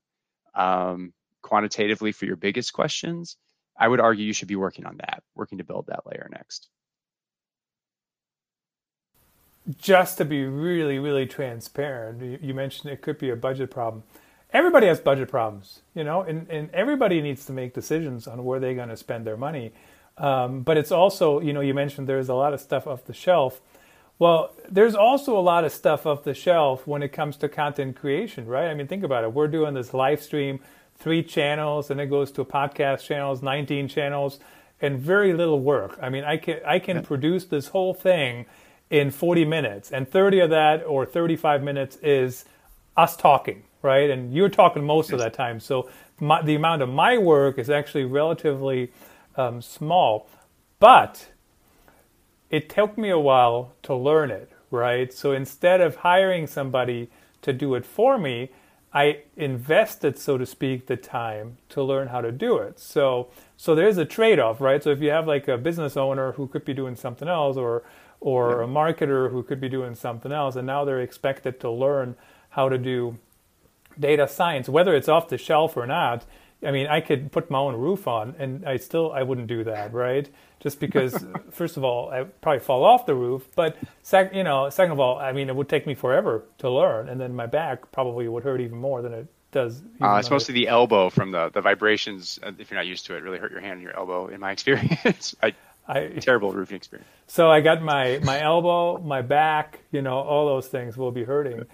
um, 0.55 1.13
quantitatively 1.45 2.11
for 2.11 2.25
your 2.25 2.35
biggest 2.35 2.73
questions, 2.73 3.37
I 3.77 3.87
would 3.87 3.99
argue 3.99 4.25
you 4.25 4.33
should 4.33 4.47
be 4.47 4.55
working 4.55 4.85
on 4.85 4.97
that, 4.97 5.21
working 5.35 5.59
to 5.59 5.63
build 5.63 5.85
that 5.87 6.01
layer 6.07 6.27
next. 6.31 6.69
Just 9.77 10.17
to 10.17 10.25
be 10.25 10.43
really, 10.45 10.97
really 10.97 11.27
transparent, 11.27 12.41
you 12.41 12.53
mentioned 12.55 12.91
it 12.91 13.01
could 13.03 13.19
be 13.19 13.29
a 13.29 13.35
budget 13.35 13.69
problem. 13.69 14.01
Everybody 14.51 14.87
has 14.87 14.99
budget 14.99 15.29
problems, 15.29 15.81
you 15.93 16.03
know, 16.03 16.21
and, 16.21 16.47
and 16.49 16.71
everybody 16.71 17.21
needs 17.21 17.45
to 17.45 17.53
make 17.53 17.73
decisions 17.73 18.27
on 18.27 18.43
where 18.43 18.59
they're 18.59 18.75
going 18.75 18.89
to 18.89 18.97
spend 18.97 19.25
their 19.25 19.37
money. 19.37 19.71
Um, 20.17 20.61
but 20.61 20.77
it's 20.77 20.91
also, 20.91 21.41
you 21.41 21.53
know, 21.53 21.61
you 21.61 21.73
mentioned 21.73 22.07
there's 22.07 22.29
a 22.29 22.33
lot 22.33 22.53
of 22.53 22.61
stuff 22.61 22.87
off 22.87 23.05
the 23.05 23.13
shelf. 23.13 23.61
Well, 24.17 24.51
there's 24.69 24.95
also 24.95 25.37
a 25.37 25.41
lot 25.41 25.65
of 25.65 25.71
stuff 25.71 26.05
off 26.05 26.23
the 26.23 26.33
shelf 26.33 26.87
when 26.87 27.03
it 27.03 27.09
comes 27.09 27.37
to 27.37 27.49
content 27.49 27.97
creation, 27.97 28.47
right? 28.47 28.69
I 28.69 28.73
mean, 28.73 28.87
think 28.87 29.03
about 29.03 29.23
it. 29.25 29.33
We're 29.33 29.49
doing 29.49 29.73
this 29.73 29.93
live 29.93 30.23
stream, 30.23 30.59
three 30.97 31.23
channels, 31.23 31.91
and 31.91 31.99
it 31.99 32.07
goes 32.07 32.31
to 32.31 32.45
podcast 32.45 33.05
channels, 33.05 33.41
19 33.41 33.87
channels, 33.87 34.39
and 34.81 34.99
very 34.99 35.33
little 35.33 35.59
work. 35.59 35.97
I 36.01 36.09
mean, 36.09 36.23
I 36.23 36.37
can 36.37 36.59
I 36.65 36.79
can 36.79 36.97
yeah. 36.97 37.03
produce 37.03 37.45
this 37.45 37.67
whole 37.67 37.93
thing 37.93 38.45
in 38.89 39.11
40 39.11 39.45
minutes, 39.45 39.91
and 39.91 40.09
30 40.09 40.39
of 40.41 40.49
that 40.51 40.83
or 40.85 41.05
35 41.05 41.63
minutes 41.63 41.97
is 41.97 42.45
us 42.95 43.17
talking, 43.17 43.63
right? 43.81 44.09
And 44.09 44.33
you're 44.33 44.49
talking 44.49 44.83
most 44.83 45.11
of 45.11 45.19
that 45.19 45.33
time. 45.33 45.59
So 45.59 45.89
my, 46.19 46.41
the 46.41 46.55
amount 46.55 46.81
of 46.81 46.89
my 46.89 47.17
work 47.17 47.57
is 47.57 47.69
actually 47.69 48.05
relatively 48.05 48.91
um, 49.35 49.61
small, 49.61 50.29
but 50.79 51.27
it 52.49 52.69
took 52.69 52.97
me 52.97 53.09
a 53.09 53.19
while 53.19 53.73
to 53.83 53.95
learn 53.95 54.31
it, 54.31 54.51
right? 54.71 55.11
So 55.11 55.31
instead 55.31 55.81
of 55.81 55.97
hiring 55.97 56.47
somebody 56.47 57.09
to 57.41 57.51
do 57.51 57.75
it 57.75 57.85
for 57.85 58.17
me, 58.17 58.51
I 58.95 59.23
invested, 59.35 60.17
so 60.17 60.37
to 60.37 60.45
speak, 60.45 60.87
the 60.87 60.95
time 60.95 61.57
to 61.67 61.83
learn 61.83 62.07
how 62.07 62.21
to 62.21 62.31
do 62.31 62.57
it. 62.59 62.79
So, 62.79 63.29
so 63.57 63.75
there's 63.75 63.97
a 63.97 64.05
trade-off, 64.05 64.61
right? 64.61 64.81
So 64.81 64.89
if 64.89 65.01
you 65.01 65.09
have 65.09 65.27
like 65.27 65.49
a 65.49 65.57
business 65.57 65.97
owner 65.97 66.31
who 66.31 66.47
could 66.47 66.63
be 66.63 66.73
doing 66.73 66.95
something 66.95 67.27
else, 67.27 67.57
or 67.57 67.83
or 68.21 68.61
a 68.61 68.67
marketer 68.67 69.29
who 69.29 69.43
could 69.43 69.59
be 69.59 69.67
doing 69.69 69.93
something 69.93 70.31
else, 70.31 70.55
and 70.55 70.65
now 70.65 70.85
they're 70.85 71.01
expected 71.01 71.59
to 71.59 71.69
learn 71.69 72.15
how 72.51 72.69
to 72.69 72.77
do 72.77 73.17
data 73.99 74.27
science, 74.27 74.69
whether 74.69 74.95
it's 74.95 75.09
off 75.09 75.27
the 75.27 75.37
shelf 75.37 75.75
or 75.75 75.85
not, 75.85 76.25
I 76.65 76.71
mean, 76.71 76.87
I 76.87 77.01
could 77.01 77.31
put 77.31 77.49
my 77.49 77.59
own 77.59 77.75
roof 77.75 78.07
on, 78.07 78.35
and 78.39 78.65
I 78.67 78.77
still 78.77 79.11
I 79.11 79.23
wouldn't 79.23 79.47
do 79.47 79.63
that, 79.65 79.93
right? 79.93 80.29
Just 80.59 80.79
because, 80.79 81.25
first 81.51 81.77
of 81.77 81.83
all, 81.83 82.09
I 82.09 82.23
probably 82.23 82.59
fall 82.59 82.83
off 82.83 83.05
the 83.05 83.15
roof, 83.15 83.47
but 83.55 83.77
sec, 84.01 84.33
you 84.33 84.43
know, 84.43 84.69
second 84.69 84.93
of 84.93 84.99
all, 84.99 85.17
I 85.17 85.31
mean, 85.31 85.49
it 85.49 85.55
would 85.55 85.69
take 85.69 85.85
me 85.85 85.93
forever 85.93 86.43
to 86.59 86.69
learn, 86.69 87.09
and 87.09 87.19
then 87.19 87.35
my 87.35 87.45
back 87.45 87.91
probably 87.91 88.27
would 88.27 88.43
hurt 88.43 88.61
even 88.61 88.77
more 88.77 89.01
than 89.01 89.13
it 89.13 89.27
does. 89.51 89.81
Uh, 90.01 90.17
it's 90.19 90.29
mostly 90.29 90.53
the 90.53 90.67
elbow 90.67 91.09
from 91.09 91.31
the 91.31 91.49
the 91.49 91.61
vibrations. 91.61 92.39
Uh, 92.43 92.51
if 92.59 92.69
you're 92.69 92.77
not 92.77 92.87
used 92.87 93.05
to 93.07 93.15
it, 93.15 93.23
really 93.23 93.39
hurt 93.39 93.51
your 93.51 93.61
hand 93.61 93.73
and 93.73 93.81
your 93.81 93.95
elbow. 93.95 94.27
In 94.27 94.39
my 94.39 94.51
experience, 94.57 95.35
I, 95.41 95.53
I 95.87 96.07
terrible 96.19 96.51
roofing 96.51 96.77
experience. 96.77 97.07
So 97.27 97.49
I 97.49 97.61
got 97.61 97.81
my 97.81 98.19
my 98.23 98.41
elbow, 98.41 98.99
my 98.99 99.21
back, 99.21 99.79
you 99.91 100.01
know, 100.01 100.17
all 100.17 100.45
those 100.47 100.67
things 100.67 100.97
will 100.97 101.11
be 101.11 101.23
hurting. 101.23 101.65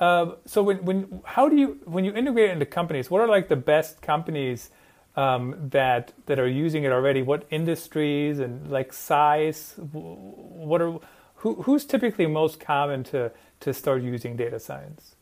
Uh, 0.00 0.34
so 0.46 0.62
when, 0.62 0.82
when 0.84 1.20
how 1.24 1.48
do 1.48 1.56
you 1.56 1.78
when 1.84 2.04
you 2.06 2.12
integrate 2.14 2.50
into 2.50 2.64
companies, 2.64 3.10
what 3.10 3.20
are 3.20 3.28
like 3.28 3.48
the 3.48 3.56
best 3.56 4.00
companies 4.00 4.70
um, 5.14 5.68
that 5.70 6.14
that 6.24 6.38
are 6.38 6.48
using 6.48 6.84
it 6.84 6.92
already? 6.92 7.20
What 7.20 7.46
industries 7.50 8.38
and 8.38 8.70
like 8.70 8.94
size? 8.94 9.74
What 9.92 10.80
are 10.80 10.98
who, 11.36 11.62
who's 11.62 11.84
typically 11.84 12.26
most 12.26 12.60
common 12.60 13.04
to 13.04 13.30
to 13.60 13.74
start 13.74 14.02
using 14.02 14.36
data 14.36 14.58
science? 14.58 15.16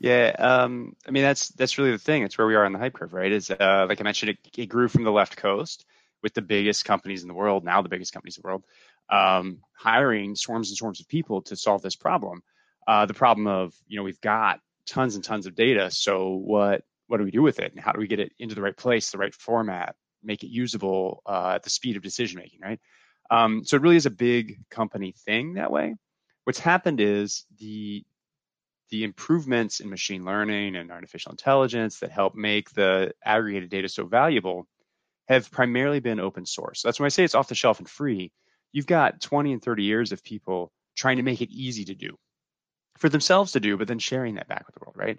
Yeah, 0.00 0.34
um, 0.40 0.96
I 1.06 1.12
mean 1.12 1.22
that's 1.22 1.50
that's 1.50 1.78
really 1.78 1.92
the 1.92 1.98
thing. 1.98 2.24
It's 2.24 2.36
where 2.36 2.48
we 2.48 2.56
are 2.56 2.64
on 2.64 2.72
the 2.72 2.80
hype 2.80 2.94
curve, 2.94 3.12
right? 3.12 3.30
Is 3.30 3.48
uh, 3.48 3.86
like 3.88 4.00
I 4.00 4.04
mentioned, 4.04 4.30
it, 4.30 4.38
it, 4.58 4.66
grew 4.66 4.88
from 4.88 5.04
the 5.04 5.12
left 5.12 5.36
coast 5.36 5.86
with 6.20 6.34
the 6.34 6.42
biggest 6.42 6.84
companies 6.84 7.22
in 7.22 7.28
the 7.28 7.34
world, 7.34 7.64
now 7.64 7.80
the 7.80 7.88
biggest 7.88 8.12
companies 8.12 8.36
in 8.36 8.42
the 8.42 8.48
world, 8.48 8.64
um, 9.08 9.60
hiring 9.72 10.34
swarms 10.34 10.70
and 10.70 10.76
swarms 10.76 11.00
of 11.00 11.06
people 11.06 11.42
to 11.42 11.54
solve 11.54 11.80
this 11.80 11.94
problem 11.94 12.42
uh, 12.86 13.06
the 13.06 13.14
problem 13.14 13.46
of 13.46 13.74
you 13.86 13.96
know 13.96 14.02
we've 14.02 14.20
got 14.20 14.60
tons 14.86 15.14
and 15.14 15.24
tons 15.24 15.46
of 15.46 15.54
data. 15.54 15.90
So 15.90 16.30
what 16.30 16.82
what 17.06 17.18
do 17.18 17.24
we 17.24 17.30
do 17.30 17.42
with 17.42 17.58
it, 17.58 17.72
and 17.72 17.80
how 17.80 17.92
do 17.92 18.00
we 18.00 18.06
get 18.06 18.20
it 18.20 18.32
into 18.38 18.54
the 18.54 18.62
right 18.62 18.76
place, 18.76 19.10
the 19.10 19.18
right 19.18 19.34
format, 19.34 19.94
make 20.22 20.42
it 20.42 20.48
usable 20.48 21.22
uh, 21.26 21.52
at 21.54 21.62
the 21.62 21.70
speed 21.70 21.96
of 21.96 22.02
decision 22.02 22.38
making, 22.38 22.60
right? 22.62 22.80
Um, 23.30 23.64
so 23.64 23.76
it 23.76 23.82
really 23.82 23.96
is 23.96 24.06
a 24.06 24.10
big 24.10 24.58
company 24.70 25.14
thing 25.24 25.54
that 25.54 25.70
way. 25.70 25.96
What's 26.44 26.58
happened 26.58 27.00
is 27.00 27.44
the 27.58 28.04
the 28.90 29.04
improvements 29.04 29.80
in 29.80 29.88
machine 29.88 30.24
learning 30.24 30.76
and 30.76 30.92
artificial 30.92 31.32
intelligence 31.32 32.00
that 32.00 32.10
help 32.10 32.34
make 32.34 32.70
the 32.70 33.12
aggregated 33.24 33.70
data 33.70 33.88
so 33.88 34.04
valuable 34.06 34.68
have 35.26 35.50
primarily 35.50 36.00
been 36.00 36.20
open 36.20 36.44
source. 36.44 36.82
That's 36.82 37.00
when 37.00 37.06
I 37.06 37.08
say 37.08 37.24
it's 37.24 37.34
off 37.34 37.48
the 37.48 37.54
shelf 37.54 37.78
and 37.78 37.88
free. 37.88 38.30
You've 38.72 38.86
got 38.86 39.22
20 39.22 39.54
and 39.54 39.62
30 39.62 39.82
years 39.84 40.12
of 40.12 40.22
people 40.22 40.70
trying 40.96 41.16
to 41.16 41.22
make 41.22 41.40
it 41.40 41.50
easy 41.50 41.86
to 41.86 41.94
do 41.94 42.16
for 42.98 43.08
themselves 43.08 43.52
to 43.52 43.60
do, 43.60 43.76
but 43.76 43.88
then 43.88 43.98
sharing 43.98 44.36
that 44.36 44.48
back 44.48 44.66
with 44.66 44.74
the 44.74 44.80
world, 44.84 44.96
right? 44.96 45.18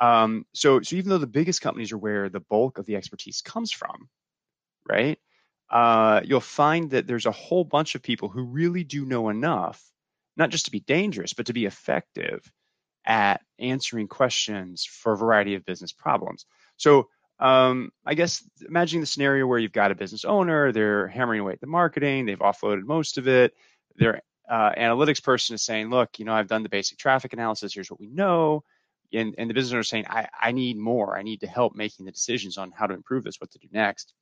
Um, 0.00 0.46
so, 0.52 0.80
so 0.80 0.96
even 0.96 1.10
though 1.10 1.18
the 1.18 1.26
biggest 1.26 1.60
companies 1.60 1.92
are 1.92 1.98
where 1.98 2.28
the 2.28 2.40
bulk 2.40 2.78
of 2.78 2.86
the 2.86 2.96
expertise 2.96 3.40
comes 3.40 3.72
from, 3.72 4.08
right? 4.88 5.18
Uh, 5.70 6.20
you'll 6.24 6.40
find 6.40 6.90
that 6.90 7.06
there's 7.06 7.26
a 7.26 7.32
whole 7.32 7.64
bunch 7.64 7.94
of 7.94 8.02
people 8.02 8.28
who 8.28 8.44
really 8.44 8.84
do 8.84 9.04
know 9.04 9.28
enough, 9.28 9.82
not 10.36 10.50
just 10.50 10.66
to 10.66 10.70
be 10.70 10.80
dangerous, 10.80 11.32
but 11.32 11.46
to 11.46 11.52
be 11.52 11.64
effective 11.66 12.40
at 13.04 13.40
answering 13.58 14.06
questions 14.06 14.84
for 14.84 15.12
a 15.12 15.16
variety 15.16 15.54
of 15.54 15.64
business 15.64 15.92
problems. 15.92 16.44
So, 16.76 17.08
um, 17.38 17.90
I 18.04 18.14
guess 18.14 18.42
imagining 18.66 19.00
the 19.02 19.06
scenario 19.06 19.46
where 19.46 19.58
you've 19.58 19.72
got 19.72 19.90
a 19.90 19.96
business 19.96 20.24
owner, 20.24 20.72
they're 20.72 21.08
hammering 21.08 21.40
away 21.40 21.52
at 21.52 21.60
the 21.60 21.66
marketing, 21.66 22.26
they've 22.26 22.38
offloaded 22.38 22.84
most 22.84 23.18
of 23.18 23.28
it, 23.28 23.54
they're 23.96 24.22
uh, 24.48 24.72
analytics 24.76 25.22
person 25.22 25.54
is 25.54 25.62
saying, 25.62 25.90
look, 25.90 26.18
you 26.18 26.24
know, 26.24 26.32
I've 26.32 26.48
done 26.48 26.62
the 26.62 26.68
basic 26.68 26.98
traffic 26.98 27.32
analysis. 27.32 27.74
Here's 27.74 27.90
what 27.90 28.00
we 28.00 28.08
know. 28.08 28.64
And, 29.12 29.34
and 29.38 29.48
the 29.48 29.54
business 29.54 29.72
owner 29.72 29.80
is 29.80 29.88
saying, 29.88 30.06
I, 30.08 30.28
I 30.38 30.52
need 30.52 30.76
more. 30.76 31.16
I 31.16 31.22
need 31.22 31.40
to 31.40 31.46
help 31.46 31.74
making 31.74 32.06
the 32.06 32.12
decisions 32.12 32.58
on 32.58 32.72
how 32.72 32.86
to 32.86 32.94
improve 32.94 33.24
this, 33.24 33.40
what 33.40 33.50
to 33.52 33.58
do 33.58 33.68
next. 33.72 34.12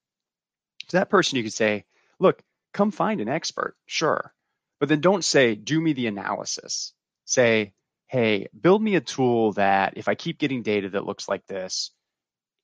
To 0.89 0.99
that 0.99 1.11
person, 1.11 1.37
you 1.37 1.43
could 1.43 1.53
say, 1.53 1.85
look, 2.19 2.43
come 2.73 2.91
find 2.91 3.21
an 3.21 3.29
expert, 3.29 3.77
sure. 3.87 4.33
But 4.81 4.89
then 4.89 5.01
don't 5.01 5.25
say, 5.25 5.55
do 5.55 5.81
me 5.81 5.95
the 5.95 6.07
analysis. 6.07 6.93
Say, 7.25 7.73
hey, 8.07 8.49
build 8.59 8.83
me 8.83 8.97
a 8.97 9.01
tool 9.01 9.53
that 9.53 9.95
if 9.97 10.09
I 10.09 10.15
keep 10.15 10.39
getting 10.39 10.63
data 10.63 10.91
that 10.91 11.07
looks 11.07 11.29
like 11.29 11.47
this, 11.47 11.91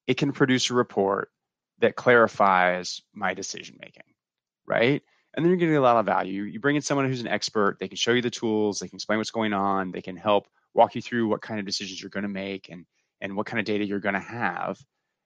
it 0.07 0.19
can 0.19 0.33
produce 0.33 0.71
a 0.71 0.75
report 0.75 1.31
that 1.79 1.97
clarifies 1.97 3.01
my 3.15 3.33
decision 3.33 3.79
making, 3.81 4.05
right? 4.67 5.03
And 5.35 5.45
then 5.45 5.51
you're 5.51 5.59
getting 5.59 5.77
a 5.77 5.81
lot 5.81 5.97
of 5.97 6.07
value. 6.07 6.43
You 6.43 6.61
bring 6.61 6.77
in 6.77 6.83
someone 6.83 7.07
who's 7.07 7.21
an 7.21 7.29
expert, 7.29 7.79
they 7.79 7.89
can 7.89 7.97
show 7.97 8.13
you 8.13 8.23
the 8.23 8.31
tools, 8.31 8.79
they 8.79 8.89
can 8.89 8.97
explain 8.97 9.19
what's 9.19 9.31
going 9.31 9.53
on, 9.53 9.93
they 9.93 10.03
can 10.03 10.17
help 10.17 10.47
walk 10.75 10.95
you 10.95 11.03
through 11.03 11.29
what 11.29 11.43
kind 11.43 11.61
of 11.61 11.67
decisions 11.67 12.01
you're 12.01 12.11
going 12.11 12.23
to 12.23 12.29
make 12.29 12.69
and 12.71 12.87
and 13.21 13.37
what 13.37 13.47
kind 13.47 13.61
of 13.61 13.67
data 13.67 13.85
you're 13.85 14.01
going 14.01 14.15
to 14.15 14.21
have. 14.21 14.79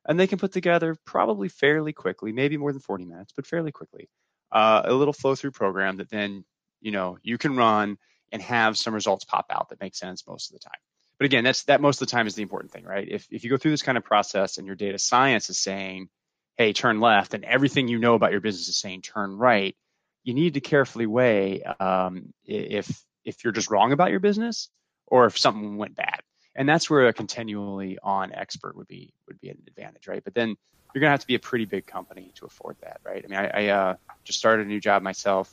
And 0.07 0.19
they 0.19 0.27
can 0.27 0.39
put 0.39 0.53
together 0.53 0.97
probably 1.07 1.49
fairly 1.49 1.93
quickly, 1.93 2.33
maybe 2.33 2.57
more 2.57 2.73
than 2.73 2.81
40 2.81 3.05
minutes, 3.05 3.33
but 3.35 3.47
fairly 3.47 3.73
quickly, 3.73 4.09
uh, 4.53 4.83
a 4.85 4.93
little 4.93 5.15
flow 5.15 5.35
through 5.35 5.53
program 5.53 5.97
that 5.99 6.11
then 6.11 6.45
you 6.81 6.91
know 6.91 7.19
you 7.23 7.39
can 7.39 7.57
run 7.57 7.97
and 8.33 8.43
have 8.43 8.77
some 8.77 8.95
results 8.95 9.25
pop 9.25 9.47
out 9.51 9.69
that 9.71 9.81
make 9.81 9.95
sense 9.95 10.27
most 10.27 10.51
of 10.51 10.55
the 10.55 10.59
time. 10.59 10.79
But 11.19 11.27
again, 11.27 11.45
that's 11.45 11.65
that 11.65 11.81
most 11.81 12.03
of 12.03 12.09
the 12.09 12.13
time 12.13 12.27
is 12.27 12.35
the 12.35 12.43
important 12.43 12.73
thing, 12.73 12.85
right? 12.85 13.07
If 13.09 13.27
if 13.31 13.45
you 13.45 13.51
go 13.51 13.57
through 13.57 13.71
this 13.71 13.83
kind 13.83 13.97
of 13.97 14.05
process 14.05 14.59
and 14.59 14.67
your 14.67 14.77
data 14.77 14.99
science 14.99 15.49
is 15.49 15.59
saying, 15.59 16.09
hey, 16.57 16.73
turn 16.73 17.01
left, 17.01 17.35
and 17.35 17.45
everything 17.45 17.89
you 17.89 17.99
know 17.99 18.15
about 18.15 18.33
your 18.33 18.41
business 18.41 18.69
is 18.69 18.77
saying 18.77 19.03
turn 19.03 19.37
right, 19.37 19.77
you 20.25 20.35
need 20.35 20.55
to 20.55 20.61
carefully 20.61 21.07
weigh 21.07 21.63
um, 21.63 22.33
if 22.45 23.05
if 23.25 23.45
you're 23.45 23.53
just 23.53 23.71
wrong 23.71 23.93
about 23.93 24.11
your 24.11 24.21
business 24.21 24.69
or 25.07 25.27
if 25.27 25.39
something 25.39 25.77
went 25.77 25.95
bad. 25.95 26.21
And 26.57 26.69
that's 26.69 26.89
where 26.89 27.07
a 27.09 27.13
continually 27.13 27.99
on 28.03 28.33
expert 28.33 28.77
would 28.77 28.89
be 28.89 29.13
would 29.29 29.41
be 29.41 29.51
an 29.51 29.59
advantage, 29.67 30.09
right? 30.09 30.23
But 30.25 30.35
then 30.35 30.57
you're 30.95 31.01
gonna 31.01 31.11
have 31.11 31.21
to 31.21 31.27
be 31.27 31.35
a 31.35 31.41
pretty 31.41 31.67
big 31.67 31.87
company 31.87 32.33
to 32.37 32.47
afford 32.47 32.77
that, 32.83 33.01
right? 33.05 33.25
I 33.25 33.29
mean, 33.29 33.39
I, 33.39 33.67
I 33.67 33.69
uh, 33.69 33.95
just 34.25 34.39
started 34.39 34.67
a 34.67 34.69
new 34.69 34.81
job 34.81 35.03
myself, 35.03 35.53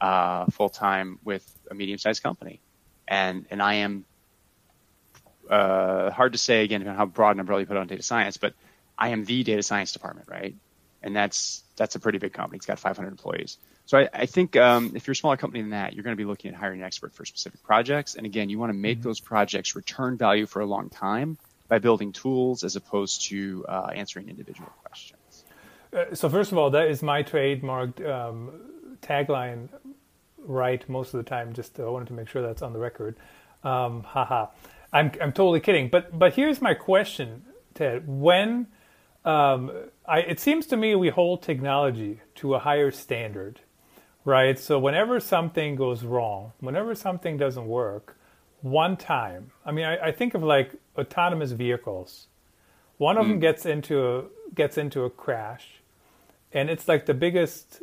uh, 0.00 0.46
full 0.46 0.68
time 0.68 1.18
with 1.24 1.44
a 1.70 1.74
medium 1.74 1.98
sized 1.98 2.22
company, 2.22 2.60
and 3.06 3.46
and 3.50 3.60
I 3.60 3.74
am 3.74 4.04
uh, 5.50 6.10
hard 6.10 6.32
to 6.32 6.38
say 6.38 6.62
again 6.62 6.82
how 6.82 7.06
broad 7.06 7.36
an 7.36 7.40
umbrella 7.40 7.62
you 7.62 7.66
put 7.66 7.76
on 7.76 7.88
data 7.88 8.02
science, 8.02 8.36
but 8.36 8.54
I 8.96 9.08
am 9.08 9.24
the 9.24 9.42
data 9.42 9.62
science 9.62 9.92
department, 9.92 10.28
right? 10.28 10.54
And 11.02 11.14
that's 11.14 11.62
that's 11.76 11.94
a 11.94 12.00
pretty 12.00 12.18
big 12.18 12.32
company. 12.32 12.56
It's 12.56 12.66
got 12.66 12.78
500 12.78 13.08
employees. 13.08 13.58
So 13.86 13.98
I, 13.98 14.08
I 14.12 14.26
think 14.26 14.56
um, 14.56 14.92
if 14.94 15.06
you're 15.06 15.12
a 15.12 15.16
smaller 15.16 15.36
company 15.36 15.62
than 15.62 15.70
that, 15.70 15.94
you're 15.94 16.02
going 16.02 16.16
to 16.16 16.20
be 16.20 16.26
looking 16.26 16.52
at 16.52 16.56
hiring 16.56 16.80
an 16.80 16.86
expert 16.86 17.14
for 17.14 17.24
specific 17.24 17.62
projects. 17.62 18.16
And 18.16 18.26
again, 18.26 18.50
you 18.50 18.58
want 18.58 18.70
to 18.70 18.76
make 18.76 18.98
mm-hmm. 18.98 19.08
those 19.08 19.20
projects 19.20 19.74
return 19.74 20.18
value 20.18 20.46
for 20.46 20.60
a 20.60 20.66
long 20.66 20.90
time 20.90 21.38
by 21.68 21.78
building 21.78 22.12
tools 22.12 22.64
as 22.64 22.76
opposed 22.76 23.26
to 23.28 23.64
uh, 23.68 23.90
answering 23.94 24.28
individual 24.28 24.70
questions. 24.84 25.44
Uh, 25.92 26.14
so 26.14 26.28
first 26.28 26.52
of 26.52 26.58
all, 26.58 26.70
that 26.70 26.88
is 26.88 27.02
my 27.02 27.22
trademarked 27.22 28.06
um, 28.06 28.50
tagline, 29.00 29.68
right? 30.38 30.86
Most 30.88 31.14
of 31.14 31.24
the 31.24 31.28
time. 31.28 31.52
Just 31.52 31.78
uh, 31.80 31.90
wanted 31.90 32.08
to 32.08 32.14
make 32.14 32.28
sure 32.28 32.42
that's 32.42 32.62
on 32.62 32.72
the 32.72 32.78
record. 32.78 33.16
Um, 33.64 34.02
haha, 34.02 34.46
I'm 34.92 35.12
I'm 35.20 35.32
totally 35.32 35.60
kidding. 35.60 35.88
But 35.88 36.18
but 36.18 36.34
here's 36.34 36.60
my 36.60 36.74
question, 36.74 37.44
Ted. 37.74 38.04
When 38.06 38.66
um, 39.24 39.70
I, 40.08 40.20
it 40.20 40.40
seems 40.40 40.66
to 40.68 40.76
me 40.76 40.94
we 40.94 41.10
hold 41.10 41.42
technology 41.42 42.22
to 42.36 42.54
a 42.54 42.58
higher 42.58 42.90
standard 42.90 43.60
right? 44.28 44.58
So 44.58 44.78
whenever 44.78 45.20
something 45.20 45.74
goes 45.74 46.04
wrong, 46.04 46.52
whenever 46.60 46.94
something 46.94 47.38
doesn't 47.38 47.66
work, 47.66 48.16
one 48.60 48.96
time, 48.96 49.52
I 49.64 49.72
mean, 49.72 49.86
I, 49.86 50.08
I 50.08 50.12
think 50.12 50.34
of 50.34 50.42
like 50.42 50.74
autonomous 50.98 51.52
vehicles. 51.52 52.26
One 52.98 53.16
of 53.16 53.24
mm. 53.24 53.30
them 53.30 53.40
gets 53.40 53.64
into 53.64 54.06
a 54.06 54.24
gets 54.54 54.76
into 54.76 55.04
a 55.04 55.10
crash, 55.10 55.80
and 56.52 56.68
it's 56.68 56.88
like 56.88 57.06
the 57.06 57.14
biggest. 57.14 57.82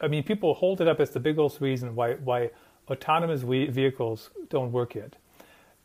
I 0.00 0.08
mean, 0.08 0.24
people 0.24 0.54
hold 0.54 0.80
it 0.80 0.88
up 0.88 0.98
as 0.98 1.10
the 1.10 1.20
biggest 1.20 1.60
reason 1.60 1.94
why 1.94 2.14
why 2.14 2.50
autonomous 2.88 3.42
vehicles 3.42 4.30
don't 4.48 4.72
work 4.72 4.94
yet. 4.96 5.14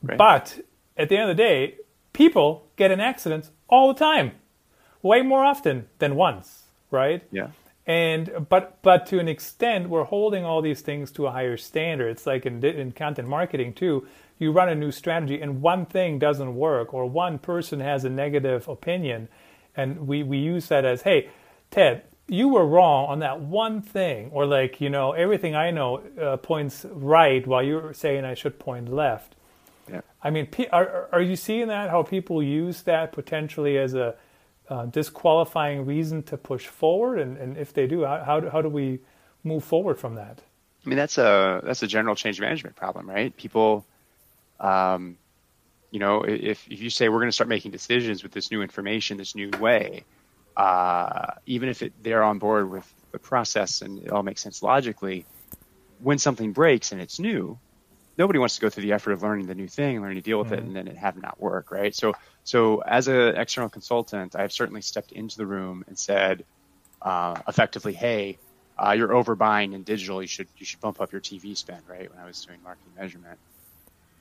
Right. 0.01 0.17
But 0.17 0.59
at 0.97 1.09
the 1.09 1.17
end 1.17 1.29
of 1.29 1.37
the 1.37 1.43
day, 1.43 1.75
people 2.13 2.65
get 2.77 2.89
in 2.89 2.99
accidents 2.99 3.51
all 3.67 3.93
the 3.93 3.99
time, 3.99 4.31
way 5.01 5.21
more 5.21 5.43
often 5.43 5.87
than 5.99 6.15
once, 6.15 6.63
right? 6.91 7.23
Yeah. 7.31 7.47
And 7.85 8.47
but 8.49 8.77
but 8.83 9.07
to 9.07 9.19
an 9.19 9.27
extent, 9.27 9.89
we're 9.89 10.03
holding 10.03 10.45
all 10.45 10.61
these 10.61 10.81
things 10.81 11.11
to 11.13 11.25
a 11.25 11.31
higher 11.31 11.57
standard. 11.57 12.09
It's 12.09 12.27
like 12.27 12.45
in, 12.45 12.63
in 12.63 12.91
content 12.91 13.27
marketing 13.27 13.73
too. 13.73 14.07
You 14.37 14.51
run 14.51 14.69
a 14.69 14.75
new 14.75 14.91
strategy, 14.91 15.41
and 15.41 15.61
one 15.61 15.85
thing 15.85 16.19
doesn't 16.19 16.55
work, 16.55 16.93
or 16.93 17.05
one 17.07 17.39
person 17.39 17.79
has 17.79 18.05
a 18.05 18.09
negative 18.09 18.67
opinion, 18.67 19.27
and 19.75 20.07
we 20.07 20.21
we 20.21 20.37
use 20.37 20.67
that 20.67 20.85
as, 20.85 21.01
hey, 21.01 21.29
Ted, 21.71 22.03
you 22.27 22.47
were 22.49 22.65
wrong 22.65 23.07
on 23.09 23.19
that 23.19 23.41
one 23.41 23.81
thing, 23.81 24.29
or 24.31 24.45
like 24.45 24.79
you 24.79 24.89
know 24.89 25.13
everything 25.13 25.55
I 25.55 25.71
know 25.71 26.03
uh, 26.21 26.37
points 26.37 26.85
right 26.91 27.45
while 27.47 27.63
you're 27.63 27.93
saying 27.93 28.23
I 28.23 28.35
should 28.35 28.59
point 28.59 28.93
left. 28.93 29.35
Yeah. 29.91 30.01
I 30.21 30.29
mean, 30.29 30.47
are 30.71 31.09
are 31.11 31.21
you 31.21 31.35
seeing 31.35 31.67
that 31.69 31.89
how 31.89 32.03
people 32.03 32.43
use 32.43 32.83
that 32.83 33.11
potentially 33.11 33.77
as 33.77 33.95
a 33.95 34.15
uh, 34.69 34.85
disqualifying 34.85 35.85
reason 35.85 36.23
to 36.23 36.37
push 36.37 36.67
forward, 36.67 37.19
and, 37.19 37.37
and 37.37 37.57
if 37.57 37.73
they 37.73 37.87
do, 37.87 38.05
how 38.05 38.23
how 38.23 38.39
do, 38.39 38.49
how 38.49 38.61
do 38.61 38.69
we 38.69 38.99
move 39.43 39.63
forward 39.63 39.97
from 39.97 40.15
that? 40.15 40.41
I 40.85 40.89
mean, 40.89 40.97
that's 40.97 41.17
a 41.17 41.61
that's 41.63 41.83
a 41.83 41.87
general 41.87 42.15
change 42.15 42.39
management 42.39 42.75
problem, 42.75 43.09
right? 43.09 43.35
People, 43.35 43.85
um, 44.59 45.17
you 45.91 45.99
know, 45.99 46.23
if 46.23 46.67
if 46.69 46.81
you 46.81 46.89
say 46.89 47.09
we're 47.09 47.19
going 47.19 47.29
to 47.29 47.33
start 47.33 47.49
making 47.49 47.71
decisions 47.71 48.23
with 48.23 48.31
this 48.31 48.51
new 48.51 48.61
information, 48.61 49.17
this 49.17 49.35
new 49.35 49.49
way, 49.59 50.05
uh, 50.55 51.33
even 51.45 51.69
if 51.69 51.81
it, 51.81 51.93
they're 52.01 52.23
on 52.23 52.39
board 52.39 52.69
with 52.69 52.93
the 53.11 53.19
process 53.19 53.81
and 53.81 54.03
it 54.03 54.11
all 54.11 54.23
makes 54.23 54.41
sense 54.41 54.61
logically, 54.61 55.25
when 55.99 56.17
something 56.17 56.53
breaks 56.53 56.91
and 56.91 57.01
it's 57.01 57.19
new, 57.19 57.57
nobody 58.19 58.37
wants 58.37 58.55
to 58.55 58.61
go 58.61 58.69
through 58.69 58.83
the 58.83 58.91
effort 58.91 59.13
of 59.13 59.23
learning 59.23 59.47
the 59.47 59.55
new 59.55 59.67
thing, 59.67 60.01
learning 60.01 60.17
to 60.17 60.21
deal 60.21 60.37
with 60.37 60.49
mm-hmm. 60.49 60.55
it, 60.55 60.63
and 60.63 60.75
then 60.75 60.87
it 60.87 60.97
have 60.97 61.15
not 61.19 61.41
work, 61.41 61.71
right? 61.71 61.95
So, 61.95 62.13
so 62.43 62.81
as 62.81 63.07
an 63.07 63.37
external 63.37 63.69
consultant, 63.69 64.35
I've 64.35 64.51
certainly 64.51 64.81
stepped 64.81 65.13
into 65.13 65.37
the 65.37 65.47
room 65.47 65.85
and 65.87 65.97
said, 65.97 66.43
uh, 67.01 67.41
effectively, 67.47 67.93
"Hey, 67.93 68.37
uh, 68.77 68.91
you're 68.91 69.07
overbuying 69.07 69.73
in 69.73 69.83
digital. 69.83 70.21
You 70.21 70.27
should 70.27 70.49
you 70.57 70.65
should 70.65 70.81
bump 70.81 70.99
up 71.01 71.13
your 71.13 71.21
TV 71.21 71.55
spend." 71.55 71.81
Right 71.87 72.11
when 72.11 72.19
I 72.19 72.25
was 72.25 72.45
doing 72.45 72.59
marketing 72.61 72.91
measurement, 72.97 73.39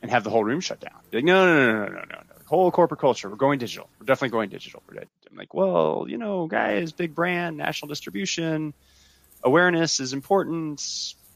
and 0.00 0.10
have 0.10 0.22
the 0.24 0.30
whole 0.30 0.44
room 0.44 0.60
shut 0.60 0.80
down. 0.80 0.98
Like, 1.12 1.24
no, 1.24 1.46
no, 1.46 1.56
no, 1.56 1.72
no, 1.72 1.88
no, 1.88 1.94
no, 1.94 2.00
no. 2.00 2.22
Whole 2.46 2.70
corporate 2.70 3.00
culture. 3.00 3.28
We're 3.28 3.36
going 3.36 3.58
digital. 3.58 3.90
We're 3.98 4.06
definitely 4.06 4.30
going 4.30 4.48
digital. 4.48 4.82
I'm 4.90 5.36
like, 5.36 5.52
well, 5.52 6.06
you 6.08 6.16
know, 6.16 6.46
guys, 6.46 6.92
big 6.92 7.14
brand, 7.14 7.58
national 7.58 7.88
distribution, 7.88 8.72
awareness 9.42 10.00
is 10.00 10.12
important. 10.14 10.80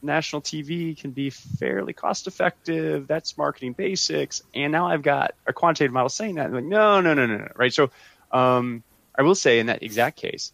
National 0.03 0.43
TV 0.43 0.99
can 0.99 1.12
be 1.12 1.31
fairly 1.31 1.93
cost 1.93 2.27
effective. 2.27 3.07
That's 3.07 3.38
marketing 3.38 3.73
basics. 3.75 4.43
And 4.55 4.73
now 4.73 4.88
I've 4.88 5.03
got 5.03 5.35
a 5.47 5.53
quantitative 5.53 5.93
model 5.93 6.09
saying 6.09 6.37
that. 6.37 6.47
I'm 6.47 6.55
like, 6.55 6.65
no, 6.65 7.01
no, 7.01 7.15
no, 7.15 7.27
no, 7.27 7.37
no. 7.37 7.49
Right. 7.57 7.73
So, 7.73 7.91
um, 8.31 8.83
I 9.15 9.23
will 9.23 9.35
say 9.35 9.59
in 9.59 9.67
that 9.67 9.83
exact 9.83 10.17
case, 10.17 10.53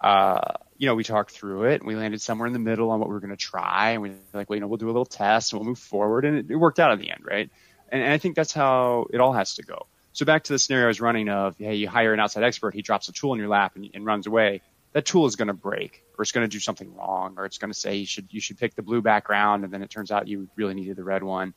uh, 0.00 0.54
you 0.78 0.86
know, 0.86 0.94
we 0.94 1.04
talked 1.04 1.32
through 1.32 1.64
it 1.64 1.80
and 1.80 1.86
we 1.86 1.96
landed 1.96 2.22
somewhere 2.22 2.46
in 2.46 2.52
the 2.52 2.58
middle 2.58 2.90
on 2.90 3.00
what 3.00 3.08
we 3.08 3.14
were 3.14 3.20
going 3.20 3.30
to 3.30 3.36
try. 3.36 3.90
And 3.90 4.02
we 4.02 4.10
are 4.10 4.14
like, 4.32 4.48
well, 4.48 4.56
you 4.56 4.60
know, 4.60 4.68
we'll 4.68 4.78
do 4.78 4.86
a 4.86 4.88
little 4.88 5.04
test 5.04 5.52
and 5.52 5.60
we'll 5.60 5.68
move 5.68 5.78
forward. 5.78 6.24
And 6.24 6.38
it, 6.38 6.50
it 6.50 6.56
worked 6.56 6.78
out 6.78 6.92
in 6.92 7.00
the 7.00 7.10
end, 7.10 7.24
right? 7.24 7.50
And, 7.90 8.02
and, 8.02 8.12
I 8.12 8.18
think 8.18 8.36
that's 8.36 8.52
how 8.52 9.06
it 9.12 9.20
all 9.20 9.32
has 9.32 9.54
to 9.54 9.62
go. 9.62 9.86
So 10.12 10.24
back 10.24 10.44
to 10.44 10.52
the 10.52 10.58
scenario 10.58 10.86
I 10.86 10.88
was 10.88 11.00
running 11.00 11.28
of, 11.28 11.56
hey, 11.58 11.74
you 11.74 11.88
hire 11.88 12.12
an 12.12 12.20
outside 12.20 12.44
expert, 12.44 12.74
he 12.74 12.82
drops 12.82 13.08
a 13.08 13.12
tool 13.12 13.32
in 13.34 13.38
your 13.38 13.48
lap 13.48 13.72
and, 13.76 13.88
and 13.92 14.04
runs 14.04 14.26
away. 14.26 14.62
That 14.92 15.04
tool 15.04 15.26
is 15.26 15.36
going 15.36 15.48
to 15.48 15.54
break 15.54 16.02
or 16.16 16.22
it's 16.22 16.32
going 16.32 16.48
to 16.48 16.50
do 16.50 16.60
something 16.60 16.94
wrong 16.96 17.34
or 17.36 17.44
it's 17.44 17.58
going 17.58 17.72
to 17.72 17.78
say 17.78 17.96
you 17.96 18.06
should, 18.06 18.28
you 18.30 18.40
should 18.40 18.58
pick 18.58 18.74
the 18.74 18.82
blue 18.82 19.02
background. 19.02 19.64
And 19.64 19.72
then 19.72 19.82
it 19.82 19.90
turns 19.90 20.10
out 20.10 20.28
you 20.28 20.48
really 20.56 20.74
needed 20.74 20.96
the 20.96 21.04
red 21.04 21.22
one. 21.22 21.54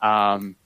Um, 0.00 0.56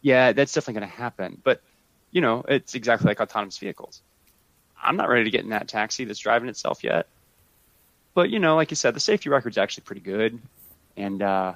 yeah, 0.00 0.32
that's 0.32 0.52
definitely 0.52 0.80
going 0.80 0.90
to 0.90 0.96
happen. 0.96 1.40
But, 1.42 1.62
you 2.10 2.20
know, 2.20 2.44
it's 2.48 2.74
exactly 2.74 3.06
like 3.08 3.20
autonomous 3.20 3.58
vehicles. 3.58 4.02
I'm 4.82 4.96
not 4.96 5.08
ready 5.08 5.24
to 5.24 5.30
get 5.30 5.44
in 5.44 5.50
that 5.50 5.68
taxi 5.68 6.04
that's 6.04 6.18
driving 6.18 6.48
itself 6.48 6.82
yet. 6.82 7.06
But 8.14 8.30
you 8.30 8.38
know, 8.38 8.56
like 8.56 8.70
you 8.70 8.76
said, 8.76 8.94
the 8.94 9.00
safety 9.00 9.30
record's 9.30 9.58
actually 9.58 9.84
pretty 9.84 10.02
good, 10.02 10.38
and 10.96 11.22
uh, 11.22 11.54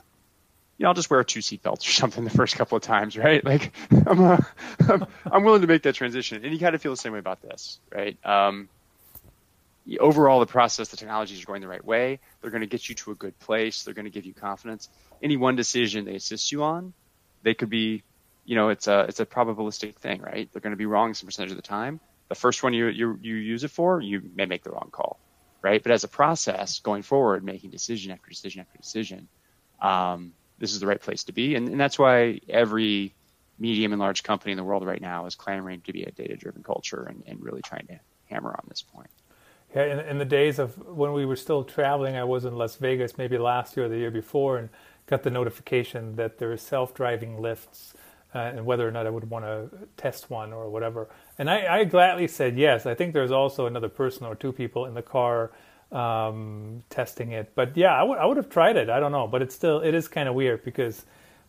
you 0.78 0.84
know, 0.84 0.88
I'll 0.88 0.94
just 0.94 1.10
wear 1.10 1.22
two 1.24 1.42
seat 1.42 1.62
seatbelts 1.62 1.88
or 1.88 1.92
something 1.92 2.24
the 2.24 2.30
first 2.30 2.56
couple 2.56 2.76
of 2.76 2.82
times, 2.82 3.16
right? 3.16 3.44
Like, 3.44 3.72
I'm, 4.06 4.22
uh, 4.22 4.38
I'm, 4.88 5.06
I'm 5.30 5.44
willing 5.44 5.62
to 5.62 5.66
make 5.66 5.82
that 5.82 5.94
transition, 5.94 6.44
and 6.44 6.52
you 6.52 6.58
kind 6.58 6.74
of 6.74 6.80
feel 6.80 6.92
the 6.92 6.96
same 6.96 7.12
way 7.12 7.18
about 7.18 7.42
this, 7.42 7.78
right? 7.92 8.16
Um, 8.24 8.68
overall, 10.00 10.40
the 10.40 10.46
process, 10.46 10.88
the 10.88 10.96
technologies 10.96 11.42
are 11.42 11.46
going 11.46 11.60
the 11.60 11.68
right 11.68 11.84
way. 11.84 12.18
They're 12.40 12.50
going 12.50 12.62
to 12.62 12.66
get 12.66 12.88
you 12.88 12.94
to 12.96 13.12
a 13.12 13.14
good 13.14 13.38
place. 13.38 13.84
They're 13.84 13.94
going 13.94 14.04
to 14.06 14.10
give 14.10 14.24
you 14.24 14.34
confidence. 14.34 14.88
Any 15.22 15.36
one 15.36 15.56
decision 15.56 16.04
they 16.04 16.16
assist 16.16 16.52
you 16.52 16.62
on, 16.62 16.92
they 17.42 17.54
could 17.54 17.70
be, 17.70 18.02
you 18.44 18.56
know, 18.56 18.68
it's 18.70 18.86
a 18.88 19.00
it's 19.08 19.20
a 19.20 19.26
probabilistic 19.26 19.94
thing, 19.96 20.20
right? 20.20 20.48
They're 20.52 20.62
going 20.62 20.72
to 20.72 20.76
be 20.76 20.86
wrong 20.86 21.14
some 21.14 21.26
percentage 21.26 21.52
of 21.52 21.56
the 21.56 21.62
time. 21.62 22.00
The 22.28 22.34
first 22.34 22.62
one 22.62 22.74
you 22.74 22.88
you 22.88 23.18
you 23.22 23.34
use 23.36 23.64
it 23.64 23.70
for, 23.70 24.00
you 24.00 24.22
may 24.34 24.46
make 24.46 24.64
the 24.64 24.70
wrong 24.70 24.88
call 24.90 25.20
right? 25.66 25.82
But 25.82 25.90
as 25.90 26.04
a 26.04 26.08
process 26.08 26.78
going 26.78 27.02
forward, 27.02 27.42
making 27.42 27.70
decision 27.70 28.12
after 28.12 28.28
decision 28.28 28.60
after 28.60 28.78
decision, 28.78 29.26
um, 29.82 30.32
this 30.60 30.72
is 30.72 30.78
the 30.78 30.86
right 30.86 31.00
place 31.00 31.24
to 31.24 31.32
be. 31.32 31.56
And, 31.56 31.68
and, 31.68 31.80
that's 31.80 31.98
why 31.98 32.40
every 32.48 33.14
medium 33.58 33.92
and 33.92 33.98
large 34.00 34.22
company 34.22 34.52
in 34.52 34.58
the 34.58 34.62
world 34.62 34.86
right 34.86 35.00
now 35.00 35.26
is 35.26 35.34
clamoring 35.34 35.80
to 35.82 35.92
be 35.92 36.04
a 36.04 36.12
data 36.12 36.36
driven 36.36 36.62
culture 36.62 37.02
and, 37.02 37.24
and, 37.26 37.42
really 37.42 37.62
trying 37.62 37.88
to 37.88 37.98
hammer 38.30 38.50
on 38.50 38.64
this 38.68 38.82
point. 38.82 39.10
Yeah, 39.74 39.84
in, 39.84 39.98
in, 40.00 40.18
the 40.18 40.24
days 40.24 40.58
of 40.58 40.78
when 40.86 41.12
we 41.12 41.26
were 41.26 41.36
still 41.36 41.64
traveling, 41.64 42.16
I 42.16 42.24
was 42.24 42.44
in 42.44 42.56
Las 42.56 42.76
Vegas 42.76 43.18
maybe 43.18 43.36
last 43.36 43.76
year 43.76 43.86
or 43.86 43.88
the 43.88 43.98
year 43.98 44.10
before 44.10 44.58
and 44.58 44.68
got 45.06 45.22
the 45.22 45.30
notification 45.30 46.16
that 46.16 46.38
there 46.38 46.52
are 46.52 46.56
self 46.56 46.94
driving 46.94 47.36
Lyfts 47.36 47.92
uh, 48.34 48.38
and 48.38 48.66
whether 48.66 48.86
or 48.86 48.90
not 48.90 49.06
I 49.06 49.10
would 49.10 49.30
want 49.30 49.44
to 49.44 49.70
test 49.96 50.30
one 50.30 50.52
or 50.52 50.68
whatever. 50.68 51.08
And 51.38 51.48
I, 51.48 51.78
I, 51.78 51.84
gladly 51.84 52.28
said 52.28 52.58
yes. 52.58 52.86
I 52.86 52.94
think 52.94 53.14
there's 53.14 53.30
also 53.30 53.66
another 53.66 53.88
person 53.88 54.26
or 54.26 54.34
two 54.34 54.52
people 54.52 54.86
in 54.86 54.94
the 54.94 55.02
car 55.02 55.52
um, 55.92 56.82
testing 56.90 57.32
it. 57.32 57.52
But 57.54 57.76
yeah, 57.76 57.94
I 57.94 58.02
would 58.02 58.18
I 58.18 58.26
would 58.26 58.36
have 58.36 58.50
tried 58.50 58.76
it. 58.76 58.90
I 58.90 59.00
don't 59.00 59.12
know, 59.12 59.26
but 59.26 59.42
it's 59.42 59.54
still 59.54 59.80
it 59.80 59.94
is 59.94 60.08
kind 60.08 60.28
of 60.28 60.34
weird 60.34 60.64
because 60.64 61.04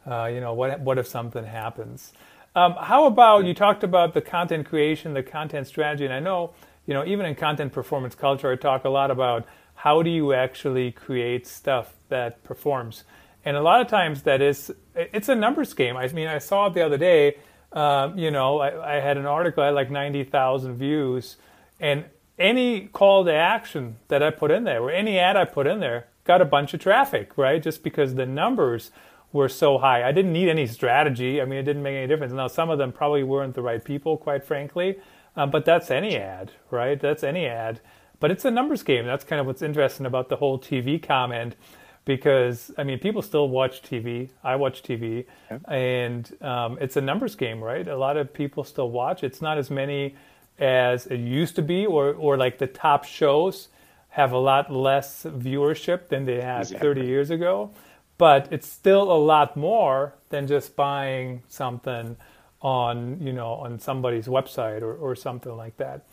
uh, 0.06 0.26
you 0.26 0.40
know 0.40 0.54
what 0.54 0.80
what 0.80 0.98
if 0.98 1.08
something 1.08 1.44
happens? 1.44 2.14
Um, 2.56 2.76
how 2.80 3.06
about 3.06 3.46
you 3.46 3.54
talked 3.54 3.84
about 3.84 4.14
the 4.14 4.22
content 4.22 4.68
creation, 4.68 5.14
the 5.14 5.24
content 5.24 5.68
strategy, 5.68 6.06
and 6.06 6.14
I 6.14 6.20
know 6.20 6.54
you 6.88 6.96
know 6.96 7.06
even 7.06 7.28
in 7.28 7.36
content 7.36 7.72
performance 7.72 8.16
culture, 8.16 8.52
I 8.52 8.56
talk 8.56 8.86
a 8.86 8.90
lot 8.90 9.12
about 9.12 9.46
how 9.76 10.02
do 10.02 10.10
you 10.10 10.34
actually 10.34 10.92
create 10.92 11.46
stuff 11.46 11.94
that 12.10 12.44
performs. 12.44 13.04
And 13.46 13.56
a 13.56 13.62
lot 13.62 13.80
of 13.80 13.88
times 13.88 14.24
that 14.24 14.42
is, 14.42 14.74
it's 14.96 15.30
a 15.30 15.36
numbers 15.36 15.74
game. 15.74 15.96
I 15.96 16.08
mean, 16.10 16.28
I 16.28 16.40
saw 16.40 16.66
it 16.68 16.74
the 16.74 16.82
other 16.82 16.98
day. 16.98 17.38
Um, 17.72 18.18
you 18.18 18.32
know, 18.32 18.60
I, 18.60 18.98
I, 18.98 19.00
had 19.00 19.18
an 19.18 19.26
article, 19.26 19.62
I 19.62 19.68
had 19.68 19.76
like 19.76 19.92
90,000 19.92 20.76
views, 20.76 21.38
and 21.80 22.06
any 22.40 22.88
call 22.88 23.24
to 23.26 23.34
action 23.34 23.98
that 24.08 24.24
I 24.24 24.32
put 24.32 24.52
in 24.52 24.64
there, 24.64 24.82
or 24.82 24.90
any 24.90 25.20
ad 25.20 25.38
I 25.38 25.46
put 25.46 25.68
in 25.68 25.80
there, 25.80 26.08
got 26.24 26.42
a 26.42 26.46
bunch 26.46 26.74
of 26.74 26.80
traffic, 26.80 27.38
right? 27.38 27.62
Just 27.62 27.84
because 27.84 28.16
the 28.16 28.26
numbers 28.26 28.92
were 29.32 29.50
so 29.50 29.78
high. 29.78 30.08
I 30.08 30.12
didn't 30.12 30.34
need 30.34 30.50
any 30.50 30.66
strategy. 30.66 31.42
I 31.42 31.46
mean, 31.46 31.60
it 31.60 31.64
didn't 31.64 31.84
make 31.84 31.96
any 31.96 32.08
difference. 32.08 32.34
Now, 32.34 32.48
some 32.48 32.70
of 32.70 32.78
them 32.78 32.92
probably 32.92 33.24
weren't 33.24 33.54
the 33.54 33.62
right 33.62 33.84
people, 33.84 34.18
quite 34.18 34.44
frankly, 34.44 34.98
uh, 35.38 35.46
but 35.46 35.64
that's 35.64 35.90
any 35.92 36.18
ad, 36.18 36.52
right? 36.72 37.00
That's 37.00 37.24
any 37.24 37.46
ad. 37.46 37.80
But 38.20 38.32
it's 38.32 38.44
a 38.44 38.52
numbers 38.52 38.84
game. 38.84 39.06
That's 39.06 39.24
kind 39.24 39.40
of 39.40 39.46
what's 39.46 39.62
interesting 39.62 40.06
about 40.06 40.30
the 40.30 40.38
whole 40.38 40.60
TV 40.60 41.02
comment 41.02 41.56
because 42.04 42.72
I 42.78 42.84
mean, 42.84 43.00
people 43.00 43.22
still 43.22 43.50
watch 43.50 43.84
TV. 43.84 44.30
I 44.44 44.56
watch 44.56 44.82
TV, 44.82 45.26
and 45.68 46.36
um, 46.42 46.78
it's 46.82 46.96
a 46.96 47.02
numbers 47.02 47.36
game, 47.36 47.62
right? 47.62 47.88
A 47.88 47.98
lot 47.98 48.18
of 48.18 48.34
people 48.34 48.64
still 48.64 48.90
watch. 48.90 49.24
It's 49.24 49.42
not 49.42 49.58
as 49.58 49.70
many 49.70 50.16
as 50.58 51.06
it 51.06 51.20
used 51.20 51.56
to 51.58 51.62
be, 51.62 51.86
or 51.86 52.14
or 52.14 52.38
like 52.38 52.58
the 52.58 52.66
top 52.68 53.04
shows 53.04 53.68
have 54.10 54.32
a 54.32 54.38
lot 54.38 54.72
less 54.72 55.26
viewership 55.26 56.08
than 56.08 56.26
they 56.26 56.42
had 56.42 56.62
exactly. 56.62 56.88
30 56.88 57.06
years 57.06 57.30
ago, 57.30 57.70
but 58.18 58.48
it's 58.52 58.68
still 58.68 59.12
a 59.12 59.20
lot 59.20 59.56
more 59.56 60.16
than 60.30 60.48
just 60.48 60.76
buying 60.76 61.44
something 61.50 62.16
on 62.62 63.20
you 63.22 63.34
know 63.34 63.54
on 63.54 63.80
somebody's 63.80 64.28
website 64.28 64.82
or, 64.82 64.94
or 64.96 65.16
something 65.16 65.56
like 65.56 65.78
that. 65.78 66.06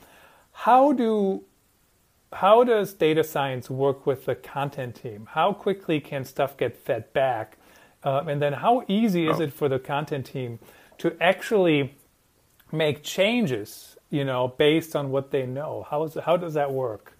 How 0.52 0.92
do 0.92 1.44
how 2.33 2.64
does 2.64 2.92
data 2.92 3.22
science 3.24 3.70
work 3.70 4.07
with 4.07 4.24
the 4.24 4.35
content 4.35 4.96
team? 4.96 5.28
How 5.30 5.52
quickly 5.52 6.00
can 6.00 6.24
stuff 6.24 6.57
get 6.57 6.76
fed 6.76 7.12
back? 7.12 7.59
Uh, 8.02 8.22
and 8.26 8.42
then 8.42 8.52
how 8.52 8.85
easy 8.88 9.26
is 9.28 9.40
oh. 9.40 9.44
it 9.44 9.52
for 9.52 9.68
the 9.68 9.78
content 9.78 10.26
team 10.26 10.59
to 10.98 11.16
actually 11.22 11.96
make 12.72 13.02
changes, 13.02 13.96
you 14.11 14.24
know, 14.24 14.48
based 14.48 14.94
on 14.94 15.11
what 15.11 15.30
they 15.30 15.46
know? 15.46 15.87
How, 15.88 16.04
is, 16.04 16.14
how 16.14 16.37
does 16.37 16.54
that 16.54 16.72
work? 16.72 17.16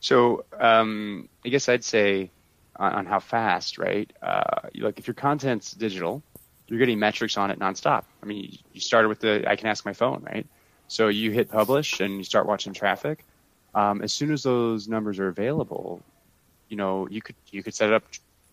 So 0.00 0.44
um, 0.58 1.28
I 1.44 1.48
guess 1.48 1.68
I'd 1.68 1.84
say 1.84 2.30
on, 2.76 2.92
on 2.92 3.06
how 3.06 3.18
fast, 3.18 3.78
right? 3.78 4.10
Uh, 4.22 4.68
like 4.76 4.98
if 4.98 5.06
your 5.06 5.14
content's 5.14 5.72
digital, 5.72 6.22
you're 6.68 6.78
getting 6.78 6.98
metrics 6.98 7.36
on 7.36 7.50
it 7.50 7.58
nonstop. 7.58 8.04
I 8.22 8.26
mean, 8.26 8.58
you 8.72 8.80
started 8.80 9.08
with 9.08 9.20
the 9.20 9.48
I 9.48 9.56
can 9.56 9.68
ask 9.68 9.84
my 9.84 9.92
phone, 9.92 10.22
right? 10.24 10.46
So 10.88 11.08
you 11.08 11.30
hit 11.30 11.50
publish 11.50 12.00
and 12.00 12.16
you 12.18 12.24
start 12.24 12.46
watching 12.46 12.72
traffic 12.72 13.24
um, 13.76 14.00
as 14.00 14.12
soon 14.12 14.32
as 14.32 14.42
those 14.42 14.88
numbers 14.88 15.18
are 15.20 15.28
available, 15.28 16.02
you 16.68 16.78
know, 16.78 17.06
you 17.08 17.20
could 17.20 17.36
you 17.50 17.62
could 17.62 17.74
set 17.74 17.90
it 17.90 17.94
up 17.94 18.04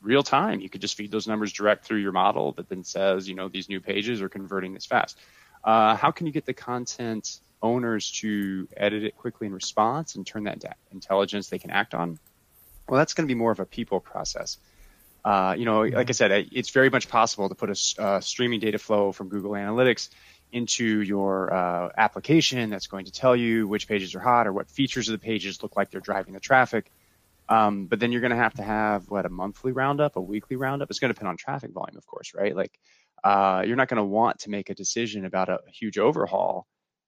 real 0.02 0.22
time. 0.22 0.60
You 0.60 0.70
could 0.70 0.82
just 0.82 0.96
feed 0.96 1.12
those 1.12 1.28
numbers 1.28 1.54
direct 1.54 1.86
through 1.86 2.00
your 2.00 2.12
model 2.12 2.52
that 2.54 2.68
then 2.68 2.84
says, 2.84 3.28
you 3.28 3.34
know, 3.34 3.48
these 3.48 3.70
new 3.70 3.80
pages 3.80 4.22
are 4.22 4.28
converting 4.28 4.74
this 4.74 4.86
fast. 4.86 5.18
Uh, 5.64 5.96
how 5.96 6.12
can 6.12 6.28
you 6.28 6.34
get 6.34 6.46
the 6.46 6.54
content 6.54 7.40
owners 7.62 8.12
to 8.12 8.68
edit 8.76 9.06
it 9.06 9.16
quickly 9.16 9.48
in 9.48 9.54
response 9.54 10.16
and 10.16 10.28
turn 10.28 10.44
that 10.44 10.56
into 10.56 10.70
intelligence 10.92 11.48
they 11.48 11.58
can 11.58 11.72
act 11.72 11.94
on? 11.94 12.20
Well, 12.90 12.98
that's 12.98 13.14
going 13.14 13.26
to 13.26 13.34
be 13.34 13.38
more 13.38 13.52
of 13.52 13.62
a 13.62 13.66
people 13.66 14.02
process. 14.02 14.58
Uh, 15.24 15.56
you 15.58 15.66
know, 15.66 15.82
like 15.84 16.10
I 16.10 16.14
said, 16.14 16.50
it's 16.52 16.72
very 16.72 16.90
much 16.90 17.08
possible 17.08 17.50
to 17.50 17.56
put 17.56 17.70
a 17.70 18.02
uh, 18.02 18.20
streaming 18.20 18.60
data 18.60 18.78
flow 18.78 19.12
from 19.12 19.30
Google 19.30 19.52
Analytics 19.52 20.10
into 20.52 21.02
your 21.02 21.54
uh, 21.54 21.90
application 21.98 22.70
that's 22.70 22.88
going 22.88 23.06
to 23.06 23.12
tell 23.12 23.36
you 23.36 23.68
which 23.68 23.88
pages 23.88 24.14
are 24.16 24.20
hot 24.20 24.48
or 24.48 24.54
what 24.54 24.70
features 24.70 25.08
of 25.08 25.14
the 25.14 25.18
pages 25.18 25.64
look 25.64 25.76
like 25.76 25.90
they're 25.90 26.02
driving 26.02 26.34
the 26.34 26.40
traffic. 26.40 26.92
Um, 27.50 27.88
but 27.88 28.00
then 28.00 28.12
you're 28.12 28.22
going 28.22 28.32
to 28.32 28.38
have 28.38 28.54
to 28.56 28.64
have 28.64 29.10
what 29.10 29.26
a 29.26 29.30
monthly 29.30 29.72
roundup, 29.72 30.16
a 30.16 30.22
weekly 30.22 30.56
roundup. 30.56 30.90
It's 30.90 31.00
going 31.00 31.10
to 31.10 31.14
depend 31.14 31.30
on 31.30 31.38
traffic 31.38 31.72
volume, 31.72 31.98
of 31.98 32.06
course, 32.06 32.34
right? 32.34 32.56
Like 32.56 32.78
uh, 33.24 33.64
you're 33.66 33.76
not 33.76 33.88
going 33.88 33.98
to 33.98 34.04
want 34.04 34.40
to 34.40 34.50
make 34.50 34.70
a 34.70 34.76
decision 34.76 35.26
about 35.26 35.50
a, 35.50 35.56
a 35.56 35.72
huge 35.72 35.98
overhaul 35.98 36.68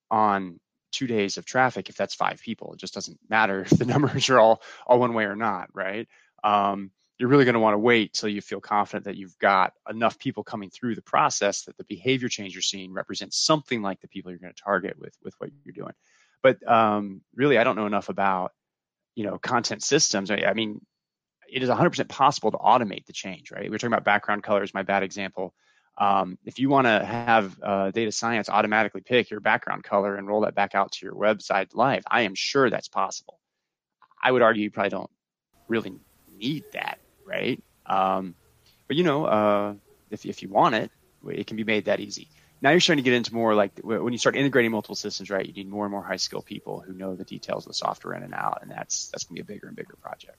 on 0.09 0.59
two 0.91 1.07
days 1.07 1.37
of 1.37 1.45
traffic 1.45 1.89
if 1.89 1.95
that's 1.95 2.15
five 2.15 2.41
people. 2.41 2.73
It 2.73 2.79
just 2.79 2.93
doesn't 2.93 3.19
matter 3.29 3.61
if 3.69 3.69
the 3.69 3.85
numbers 3.85 4.29
are 4.29 4.39
all 4.39 4.61
all 4.87 4.99
one 4.99 5.13
way 5.13 5.25
or 5.25 5.35
not, 5.35 5.69
right? 5.73 6.07
Um, 6.43 6.91
you're 7.17 7.29
really 7.29 7.45
going 7.45 7.53
to 7.53 7.59
want 7.59 7.73
to 7.73 7.79
wait 7.79 8.13
till 8.13 8.29
you 8.29 8.41
feel 8.41 8.59
confident 8.59 9.05
that 9.05 9.15
you've 9.15 9.37
got 9.39 9.73
enough 9.89 10.19
people 10.19 10.43
coming 10.43 10.69
through 10.69 10.95
the 10.95 11.01
process 11.01 11.63
that 11.63 11.77
the 11.77 11.85
behavior 11.85 12.27
change 12.27 12.53
you're 12.53 12.61
seeing 12.61 12.91
represents 12.91 13.37
something 13.37 13.81
like 13.81 14.01
the 14.01 14.07
people 14.07 14.31
you're 14.31 14.39
going 14.39 14.53
to 14.53 14.63
target 14.63 14.97
with 14.99 15.15
with 15.23 15.33
what 15.37 15.49
you're 15.63 15.73
doing. 15.73 15.93
But 16.43 16.67
um, 16.69 17.21
really, 17.33 17.57
I 17.57 17.63
don't 17.63 17.77
know 17.77 17.85
enough 17.85 18.09
about 18.09 18.51
you 19.15 19.23
know 19.23 19.37
content 19.37 19.81
systems. 19.83 20.29
I, 20.29 20.43
I 20.47 20.53
mean, 20.53 20.81
it 21.49 21.63
is 21.63 21.69
100% 21.69 22.09
possible 22.09 22.51
to 22.51 22.57
automate 22.57 23.05
the 23.05 23.13
change, 23.13 23.51
right? 23.51 23.69
We 23.69 23.75
are 23.75 23.79
talking 23.79 23.93
about 23.93 24.03
background 24.03 24.43
colors, 24.43 24.73
my 24.73 24.83
bad 24.83 25.03
example. 25.03 25.53
Um, 25.97 26.37
if 26.43 26.59
you 26.59 26.67
want 26.67 26.87
to 26.87 27.05
have 27.05 27.57
uh, 27.63 27.91
data 27.91 28.11
science 28.11 28.49
automatically 28.49 28.99
pick 28.99 29.29
your 29.29 29.39
background 29.39 29.85
color 29.85 30.17
and 30.17 30.27
roll 30.27 30.41
that 30.41 30.53
back 30.53 30.75
out 30.75 30.91
to 30.93 31.05
your 31.05 31.15
website 31.15 31.67
live, 31.73 32.03
I 32.11 32.23
am 32.23 32.35
sure 32.35 32.69
that's 32.69 32.89
possible. 32.89 33.39
I 34.21 34.33
would 34.33 34.41
argue 34.41 34.63
you 34.63 34.71
probably 34.71 34.89
don't 34.89 35.09
really 35.69 35.93
need 36.37 36.65
that 36.73 36.99
right? 37.25 37.61
Um, 37.85 38.35
but 38.87 38.97
you 38.97 39.03
know, 39.03 39.25
uh, 39.25 39.73
if 40.09 40.25
if 40.25 40.41
you 40.41 40.49
want 40.49 40.75
it, 40.75 40.91
it 41.27 41.47
can 41.47 41.57
be 41.57 41.63
made 41.63 41.85
that 41.85 41.99
easy. 41.99 42.29
Now 42.61 42.71
you're 42.71 42.79
starting 42.79 43.03
to 43.03 43.09
get 43.09 43.15
into 43.15 43.33
more 43.33 43.53
like 43.53 43.79
when 43.83 44.13
you 44.13 44.17
start 44.17 44.35
integrating 44.35 44.71
multiple 44.71 44.95
systems, 44.95 45.29
right? 45.29 45.45
You 45.45 45.53
need 45.53 45.69
more 45.69 45.85
and 45.85 45.91
more 45.91 46.01
high 46.01 46.15
skill 46.15 46.41
people 46.41 46.79
who 46.79 46.93
know 46.93 47.15
the 47.15 47.25
details 47.25 47.65
of 47.65 47.69
the 47.69 47.73
software 47.73 48.15
in 48.15 48.23
and 48.23 48.33
out, 48.33 48.59
and 48.61 48.71
that's 48.71 49.09
that's 49.09 49.25
going 49.25 49.37
to 49.37 49.43
be 49.43 49.53
a 49.53 49.55
bigger 49.55 49.67
and 49.67 49.75
bigger 49.75 49.95
project. 50.01 50.37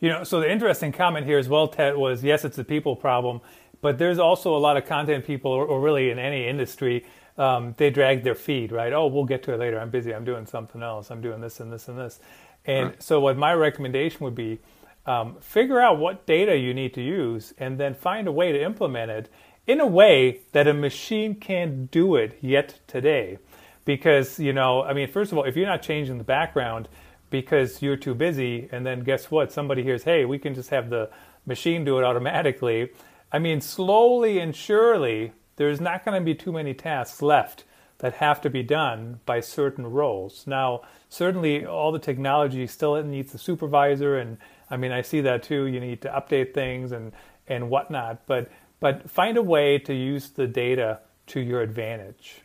You 0.00 0.10
know, 0.10 0.24
so 0.24 0.40
the 0.40 0.50
interesting 0.50 0.92
comment 0.92 1.26
here 1.26 1.38
as 1.38 1.48
well, 1.48 1.68
Ted, 1.68 1.96
was 1.96 2.22
yes, 2.24 2.44
it's 2.44 2.58
a 2.58 2.64
people 2.64 2.96
problem, 2.96 3.40
but 3.80 3.98
there's 3.98 4.18
also 4.18 4.56
a 4.56 4.58
lot 4.58 4.76
of 4.76 4.86
content 4.86 5.24
people, 5.24 5.50
or, 5.50 5.64
or 5.64 5.80
really 5.80 6.10
in 6.10 6.18
any 6.18 6.46
industry, 6.46 7.04
um, 7.36 7.74
they 7.76 7.90
drag 7.90 8.24
their 8.24 8.34
feet, 8.34 8.72
right? 8.72 8.92
Oh, 8.92 9.06
we'll 9.06 9.24
get 9.24 9.42
to 9.44 9.52
it 9.52 9.58
later. 9.58 9.78
I'm 9.78 9.90
busy. 9.90 10.14
I'm 10.14 10.24
doing 10.24 10.46
something 10.46 10.82
else. 10.82 11.10
I'm 11.10 11.20
doing 11.20 11.40
this 11.40 11.60
and 11.60 11.72
this 11.72 11.88
and 11.88 11.98
this. 11.98 12.18
And 12.64 12.88
right. 12.88 13.02
so, 13.02 13.20
what 13.20 13.36
my 13.36 13.52
recommendation 13.54 14.24
would 14.24 14.34
be 14.34 14.58
um, 15.08 15.36
figure 15.40 15.80
out 15.80 15.98
what 15.98 16.26
data 16.26 16.54
you 16.54 16.74
need 16.74 16.92
to 16.92 17.00
use 17.00 17.54
and 17.56 17.80
then 17.80 17.94
find 17.94 18.28
a 18.28 18.32
way 18.32 18.52
to 18.52 18.62
implement 18.62 19.10
it 19.10 19.30
in 19.66 19.80
a 19.80 19.86
way 19.86 20.40
that 20.52 20.68
a 20.68 20.74
machine 20.74 21.34
can't 21.34 21.90
do 21.90 22.14
it 22.14 22.38
yet 22.42 22.78
today. 22.86 23.38
Because, 23.86 24.38
you 24.38 24.52
know, 24.52 24.82
I 24.82 24.92
mean, 24.92 25.08
first 25.08 25.32
of 25.32 25.38
all, 25.38 25.44
if 25.44 25.56
you're 25.56 25.66
not 25.66 25.80
changing 25.80 26.18
the 26.18 26.24
background 26.24 26.88
because 27.30 27.80
you're 27.80 27.96
too 27.96 28.14
busy, 28.14 28.68
and 28.70 28.84
then 28.84 29.00
guess 29.00 29.30
what? 29.30 29.50
Somebody 29.50 29.82
hears, 29.82 30.02
hey, 30.02 30.26
we 30.26 30.38
can 30.38 30.54
just 30.54 30.68
have 30.68 30.90
the 30.90 31.08
machine 31.46 31.86
do 31.86 31.98
it 31.98 32.04
automatically. 32.04 32.90
I 33.32 33.38
mean, 33.38 33.62
slowly 33.62 34.38
and 34.38 34.54
surely, 34.54 35.32
there's 35.56 35.80
not 35.80 36.04
going 36.04 36.20
to 36.20 36.24
be 36.24 36.34
too 36.34 36.52
many 36.52 36.74
tasks 36.74 37.22
left 37.22 37.64
that 37.98 38.14
have 38.14 38.42
to 38.42 38.50
be 38.50 38.62
done 38.62 39.20
by 39.24 39.40
certain 39.40 39.86
roles. 39.86 40.46
Now, 40.46 40.82
certainly 41.08 41.64
all 41.64 41.92
the 41.92 41.98
technology 41.98 42.66
still 42.66 43.02
needs 43.02 43.34
a 43.34 43.38
supervisor 43.38 44.18
and 44.18 44.36
I 44.70 44.76
mean, 44.76 44.92
I 44.92 45.02
see 45.02 45.22
that 45.22 45.42
too. 45.42 45.66
You 45.66 45.80
need 45.80 46.02
to 46.02 46.08
update 46.08 46.54
things 46.54 46.92
and 46.92 47.12
and 47.46 47.70
whatnot, 47.70 48.26
but 48.26 48.50
but 48.80 49.10
find 49.10 49.36
a 49.36 49.42
way 49.42 49.78
to 49.78 49.94
use 49.94 50.30
the 50.30 50.46
data 50.46 51.00
to 51.28 51.40
your 51.40 51.60
advantage. 51.60 52.42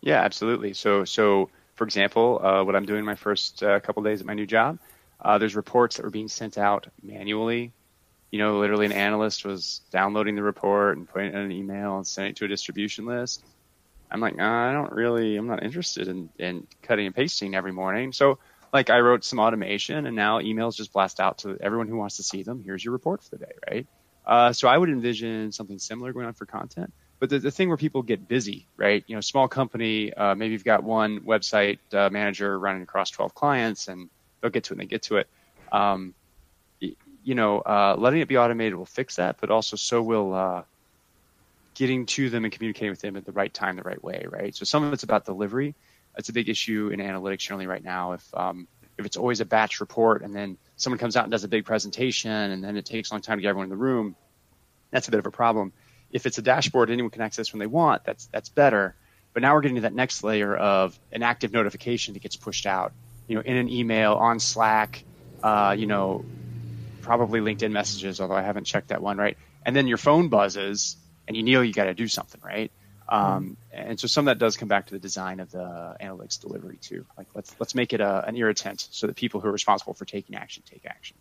Yeah, 0.00 0.20
absolutely. 0.20 0.74
So 0.74 1.04
so 1.04 1.50
for 1.74 1.84
example, 1.84 2.40
uh, 2.42 2.64
what 2.64 2.76
I'm 2.76 2.86
doing 2.86 3.04
my 3.04 3.14
first 3.14 3.62
uh, 3.62 3.80
couple 3.80 4.02
days 4.02 4.20
at 4.20 4.26
my 4.26 4.34
new 4.34 4.46
job, 4.46 4.78
uh, 5.20 5.38
there's 5.38 5.56
reports 5.56 5.96
that 5.96 6.04
were 6.04 6.10
being 6.10 6.28
sent 6.28 6.56
out 6.58 6.86
manually. 7.02 7.72
You 8.30 8.38
know, 8.38 8.58
literally 8.58 8.86
an 8.86 8.92
analyst 8.92 9.44
was 9.44 9.80
downloading 9.90 10.34
the 10.34 10.42
report 10.42 10.96
and 10.96 11.08
putting 11.08 11.28
it 11.28 11.34
in 11.34 11.40
an 11.40 11.52
email 11.52 11.96
and 11.96 12.06
sending 12.06 12.30
it 12.30 12.36
to 12.36 12.44
a 12.44 12.48
distribution 12.48 13.06
list. 13.06 13.44
I'm 14.10 14.20
like, 14.20 14.38
I 14.38 14.72
don't 14.72 14.92
really, 14.92 15.36
I'm 15.36 15.46
not 15.46 15.62
interested 15.62 16.08
in, 16.08 16.28
in 16.38 16.66
cutting 16.82 17.06
and 17.06 17.14
pasting 17.14 17.54
every 17.54 17.72
morning. 17.72 18.12
So 18.12 18.38
like 18.74 18.90
I 18.90 18.98
wrote 18.98 19.24
some 19.24 19.38
automation 19.38 20.04
and 20.04 20.16
now 20.16 20.40
emails 20.40 20.74
just 20.74 20.92
blast 20.92 21.20
out 21.20 21.38
to 21.38 21.56
everyone 21.60 21.86
who 21.86 21.96
wants 21.96 22.16
to 22.16 22.24
see 22.24 22.42
them. 22.42 22.60
Here's 22.62 22.84
your 22.84 22.92
report 22.92 23.22
for 23.22 23.30
the 23.36 23.46
day, 23.46 23.52
right? 23.70 23.86
Uh, 24.26 24.52
so 24.52 24.66
I 24.66 24.76
would 24.76 24.88
envision 24.88 25.52
something 25.52 25.78
similar 25.78 26.12
going 26.12 26.26
on 26.26 26.34
for 26.34 26.44
content. 26.44 26.92
But 27.20 27.30
the, 27.30 27.38
the 27.38 27.50
thing 27.52 27.68
where 27.68 27.76
people 27.76 28.02
get 28.02 28.26
busy, 28.26 28.66
right? 28.76 29.04
You 29.06 29.14
know, 29.14 29.20
small 29.20 29.46
company, 29.46 30.12
uh, 30.12 30.34
maybe 30.34 30.52
you've 30.52 30.64
got 30.64 30.82
one 30.82 31.20
website 31.20 31.78
uh, 31.92 32.10
manager 32.10 32.58
running 32.58 32.82
across 32.82 33.10
12 33.10 33.32
clients 33.32 33.86
and 33.86 34.10
they'll 34.42 34.50
get 34.50 34.64
to 34.64 34.72
it 34.72 34.74
and 34.74 34.80
they 34.80 34.86
get 34.86 35.02
to 35.04 35.18
it. 35.18 35.28
Um, 35.70 36.14
you 36.80 37.34
know, 37.34 37.60
uh, 37.60 37.94
letting 37.96 38.20
it 38.20 38.28
be 38.28 38.36
automated 38.36 38.74
will 38.74 38.86
fix 38.86 39.16
that, 39.16 39.36
but 39.40 39.50
also 39.50 39.76
so 39.76 40.02
will 40.02 40.34
uh, 40.34 40.62
getting 41.76 42.06
to 42.06 42.28
them 42.28 42.44
and 42.44 42.52
communicating 42.52 42.90
with 42.90 43.00
them 43.00 43.16
at 43.16 43.24
the 43.24 43.32
right 43.32 43.54
time, 43.54 43.76
the 43.76 43.82
right 43.82 44.02
way, 44.02 44.26
right? 44.28 44.54
So 44.54 44.64
some 44.64 44.82
of 44.82 44.92
it's 44.92 45.04
about 45.04 45.24
delivery 45.24 45.76
it's 46.16 46.28
a 46.28 46.32
big 46.32 46.48
issue 46.48 46.90
in 46.92 47.00
analytics 47.00 47.40
generally 47.40 47.66
right 47.66 47.82
now. 47.82 48.12
If 48.12 48.34
um, 48.34 48.68
if 48.98 49.06
it's 49.06 49.16
always 49.16 49.40
a 49.40 49.44
batch 49.44 49.80
report 49.80 50.22
and 50.22 50.34
then 50.34 50.56
someone 50.76 50.98
comes 50.98 51.16
out 51.16 51.24
and 51.24 51.32
does 51.32 51.44
a 51.44 51.48
big 51.48 51.64
presentation 51.64 52.30
and 52.30 52.62
then 52.62 52.76
it 52.76 52.84
takes 52.84 53.10
a 53.10 53.14
long 53.14 53.22
time 53.22 53.38
to 53.38 53.42
get 53.42 53.48
everyone 53.48 53.66
in 53.66 53.70
the 53.70 53.76
room, 53.76 54.14
that's 54.90 55.08
a 55.08 55.10
bit 55.10 55.18
of 55.18 55.26
a 55.26 55.30
problem. 55.30 55.72
If 56.10 56.26
it's 56.26 56.38
a 56.38 56.42
dashboard 56.42 56.90
anyone 56.90 57.10
can 57.10 57.22
access 57.22 57.52
when 57.52 57.60
they 57.60 57.66
want, 57.66 58.04
that's 58.04 58.26
that's 58.26 58.48
better. 58.48 58.94
But 59.32 59.42
now 59.42 59.54
we're 59.54 59.62
getting 59.62 59.76
to 59.76 59.80
that 59.82 59.94
next 59.94 60.22
layer 60.22 60.56
of 60.56 60.98
an 61.10 61.24
active 61.24 61.52
notification 61.52 62.14
that 62.14 62.22
gets 62.22 62.36
pushed 62.36 62.66
out, 62.66 62.92
you 63.26 63.34
know, 63.34 63.42
in 63.42 63.56
an 63.56 63.68
email, 63.68 64.14
on 64.14 64.38
Slack, 64.38 65.02
uh, 65.42 65.74
you 65.76 65.86
know, 65.86 66.24
probably 67.02 67.40
LinkedIn 67.40 67.72
messages, 67.72 68.20
although 68.20 68.36
I 68.36 68.42
haven't 68.42 68.64
checked 68.64 68.88
that 68.88 69.02
one, 69.02 69.16
right? 69.16 69.36
And 69.66 69.74
then 69.74 69.88
your 69.88 69.98
phone 69.98 70.28
buzzes 70.28 70.96
and 71.26 71.36
you 71.36 71.42
know 71.42 71.62
you 71.62 71.72
got 71.72 71.84
to 71.84 71.94
do 71.94 72.06
something, 72.06 72.40
right? 72.44 72.70
Um, 73.08 73.56
and 73.74 74.00
so 74.00 74.06
some 74.06 74.26
of 74.26 74.32
that 74.32 74.42
does 74.42 74.56
come 74.56 74.68
back 74.68 74.86
to 74.86 74.94
the 74.94 74.98
design 74.98 75.40
of 75.40 75.50
the 75.50 75.96
analytics 76.00 76.40
delivery 76.40 76.78
too. 76.80 77.04
Like 77.18 77.28
let's 77.34 77.54
let's 77.58 77.74
make 77.74 77.92
it 77.92 78.00
a, 78.00 78.24
an 78.26 78.36
irritant 78.36 78.88
so 78.90 79.06
that 79.06 79.16
people 79.16 79.40
who 79.40 79.48
are 79.48 79.52
responsible 79.52 79.94
for 79.94 80.04
taking 80.04 80.36
action 80.36 80.62
take 80.66 80.86
action. 80.86 81.16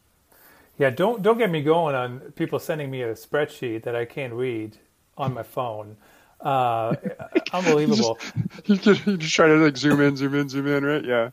Yeah, 0.78 0.90
don't 0.90 1.22
don't 1.22 1.38
get 1.38 1.50
me 1.50 1.62
going 1.62 1.96
on 1.96 2.20
people 2.36 2.60
sending 2.60 2.90
me 2.90 3.02
a 3.02 3.14
spreadsheet 3.14 3.84
that 3.84 3.96
I 3.96 4.06
can't 4.06 4.34
read 4.34 4.78
on 5.18 5.34
my 5.34 5.44
phone. 5.44 5.98
Uh, 6.42 6.96
unbelievable. 7.54 8.20
you 8.66 8.76
just, 8.78 9.06
you 9.08 9.18
just 9.18 9.34
try 9.34 9.48
to 9.48 9.56
like 9.56 9.78
zoom 9.78 10.02
in, 10.02 10.16
zoom 10.16 10.36
in, 10.36 10.50
zoom 10.50 10.68
in, 10.68 10.84
right? 10.84 11.06
Yeah. 11.06 11.30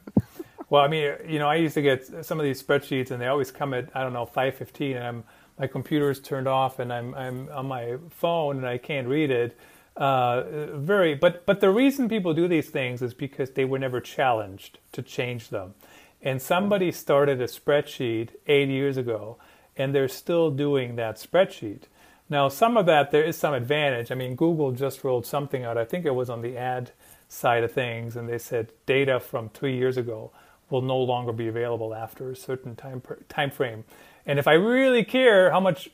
Well, 0.69 0.83
I 0.83 0.89
mean, 0.89 1.13
you 1.27 1.41
know, 1.41 1.49
I 1.49 1.57
used 1.57 1.75
to 1.75 1.83
get 1.83 2.25
some 2.25 2.39
of 2.39 2.45
these 2.45 2.63
spreadsheets, 2.63 3.11
and 3.11 3.21
they 3.21 3.27
always 3.27 3.51
come 3.51 3.75
at 3.75 3.89
I 3.95 4.03
don't 4.03 4.13
know 4.13 4.27
five 4.27 4.55
fifteen, 4.55 4.97
and 4.97 5.07
I'm 5.07 5.25
my 5.59 5.67
computer's 5.67 6.21
turned 6.21 6.47
off, 6.49 6.79
and 6.79 6.93
I'm 6.93 7.15
I'm 7.15 7.49
on 7.51 7.67
my 7.67 7.97
phone, 8.11 8.59
and 8.59 8.67
I 8.67 8.79
can't 8.79 9.09
read 9.09 9.31
it 9.31 9.59
uh, 9.97 10.77
very 10.77 11.15
but 11.15 11.45
but 11.47 11.61
the 11.61 11.71
reason 11.71 12.09
people 12.09 12.33
do 12.33 12.49
these 12.49 12.71
things 12.71 13.03
is 13.03 13.13
because 13.13 13.51
they 13.51 13.65
were 13.65 13.79
never 13.79 14.01
challenged 14.01 14.79
to 14.93 15.03
change 15.03 15.49
them. 15.49 15.75
And 16.23 16.41
somebody 16.41 16.93
started 16.93 17.41
a 17.41 17.47
spreadsheet 17.47 18.31
eight 18.47 18.69
years 18.69 18.97
ago 18.97 19.39
and 19.77 19.95
they're 19.95 20.09
still 20.09 20.51
doing 20.51 20.97
that 20.97 21.17
spreadsheet. 21.17 21.83
Now 22.29 22.49
some 22.49 22.77
of 22.77 22.87
that 22.87 23.11
there 23.11 23.25
is 23.25 23.37
some 23.37 23.53
advantage. 23.53 24.11
I 24.11 24.15
mean 24.15 24.37
google 24.37 24.73
just 24.73 25.03
rolled 25.03 25.27
something 25.27 25.65
out. 25.65 25.77
I 25.77 25.85
think 25.85 26.07
it 26.07 26.15
was 26.15 26.31
on 26.31 26.43
the 26.43 26.57
ad 26.57 26.93
side 27.29 27.65
of 27.65 27.73
things 27.73 28.17
and 28.17 28.29
they 28.29 28.39
said 28.39 28.73
data 28.87 29.21
from 29.21 29.49
three 29.51 29.77
years 29.77 29.97
ago 29.97 30.31
will 30.71 30.83
no 30.83 30.99
longer 30.99 31.33
be 31.33 31.49
available 31.49 31.95
after 31.95 32.31
a 32.31 32.37
certain 32.37 32.77
time 32.77 33.03
time 33.29 33.51
frame. 33.51 33.85
And 34.25 34.39
if 34.39 34.47
i 34.47 34.53
really 34.53 35.05
care 35.05 35.51
how 35.51 35.61
much 35.61 35.91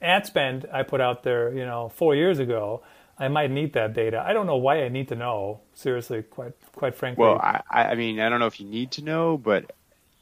ad 0.00 0.24
spend 0.24 0.66
i 0.72 0.82
put 0.82 1.00
out 1.00 1.24
there 1.24 1.52
you 1.52 1.64
know 1.66 1.88
four 1.88 2.14
years 2.14 2.38
ago 2.38 2.82
I 3.18 3.28
might 3.28 3.50
need 3.50 3.74
that 3.74 3.94
data. 3.94 4.22
I 4.26 4.32
don't 4.32 4.46
know 4.46 4.56
why 4.56 4.82
I 4.82 4.88
need 4.88 5.08
to 5.08 5.14
know. 5.14 5.60
Seriously, 5.74 6.22
quite 6.22 6.52
quite 6.72 6.94
frankly. 6.94 7.22
Well, 7.22 7.38
I, 7.38 7.62
I 7.70 7.94
mean, 7.94 8.20
I 8.20 8.28
don't 8.28 8.40
know 8.40 8.46
if 8.46 8.60
you 8.60 8.66
need 8.66 8.92
to 8.92 9.02
know, 9.02 9.38
but 9.38 9.72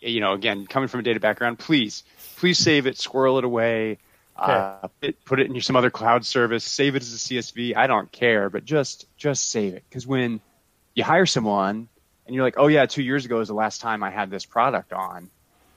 you 0.00 0.20
know, 0.20 0.32
again, 0.32 0.66
coming 0.66 0.88
from 0.88 1.00
a 1.00 1.02
data 1.02 1.20
background, 1.20 1.58
please, 1.58 2.04
please 2.36 2.58
save 2.58 2.86
it, 2.86 2.98
squirrel 2.98 3.38
it 3.38 3.44
away, 3.44 3.98
okay. 4.38 4.52
uh, 4.52 4.88
put 5.24 5.40
it 5.40 5.50
in 5.50 5.60
some 5.60 5.76
other 5.76 5.90
cloud 5.90 6.26
service, 6.26 6.64
save 6.64 6.96
it 6.96 7.02
as 7.02 7.14
a 7.14 7.16
CSV. 7.16 7.76
I 7.76 7.86
don't 7.86 8.10
care, 8.12 8.50
but 8.50 8.64
just 8.64 9.06
just 9.16 9.48
save 9.48 9.74
it 9.74 9.84
because 9.88 10.06
when 10.06 10.40
you 10.94 11.04
hire 11.04 11.26
someone 11.26 11.88
and 12.26 12.34
you're 12.34 12.44
like, 12.44 12.56
oh 12.58 12.66
yeah, 12.66 12.86
two 12.86 13.02
years 13.02 13.24
ago 13.24 13.40
is 13.40 13.48
the 13.48 13.54
last 13.54 13.80
time 13.80 14.02
I 14.02 14.10
had 14.10 14.30
this 14.30 14.44
product 14.44 14.92
on. 14.92 15.30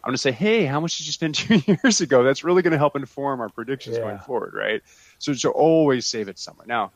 I'm 0.03 0.09
going 0.09 0.15
to 0.15 0.21
say, 0.21 0.31
hey, 0.31 0.65
how 0.65 0.79
much 0.79 0.99
did 0.99 1.07
you 1.07 1.13
spend 1.13 1.33
two 1.35 1.61
years 1.65 2.01
ago? 2.01 2.23
That's 2.23 2.43
really 2.43 2.61
going 2.61 2.73
to 2.73 2.77
help 2.77 2.95
inform 2.95 3.41
our 3.41 3.49
predictions 3.49 3.97
Yeah. 3.97 4.03
going 4.03 4.19
forward, 4.19 4.53
right? 4.53 4.83
So, 5.17 5.33
so 5.33 5.49
always 5.49 6.05
save 6.05 6.27
it 6.27 6.37
somewhere. 6.37 6.67
Now, 6.67 6.91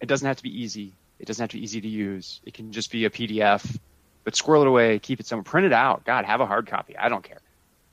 it 0.00 0.06
doesn't 0.06 0.26
have 0.26 0.36
to 0.36 0.42
be 0.42 0.62
easy. 0.62 0.92
It 1.18 1.26
doesn't 1.26 1.42
have 1.42 1.50
to 1.50 1.56
be 1.56 1.62
easy 1.62 1.80
to 1.80 1.88
use. 1.88 2.40
It 2.44 2.54
can 2.54 2.72
just 2.72 2.90
be 2.90 3.04
a 3.04 3.10
PDF, 3.10 3.78
but 4.24 4.34
squirrel 4.34 4.62
it 4.62 4.68
away, 4.68 4.98
keep 4.98 5.20
it 5.20 5.26
somewhere, 5.26 5.44
print 5.44 5.66
it 5.66 5.72
out. 5.72 6.04
God, 6.04 6.24
have 6.24 6.40
a 6.40 6.46
hard 6.46 6.66
copy. 6.66 6.96
I 6.96 7.08
don't 7.08 7.22
care. 7.22 7.40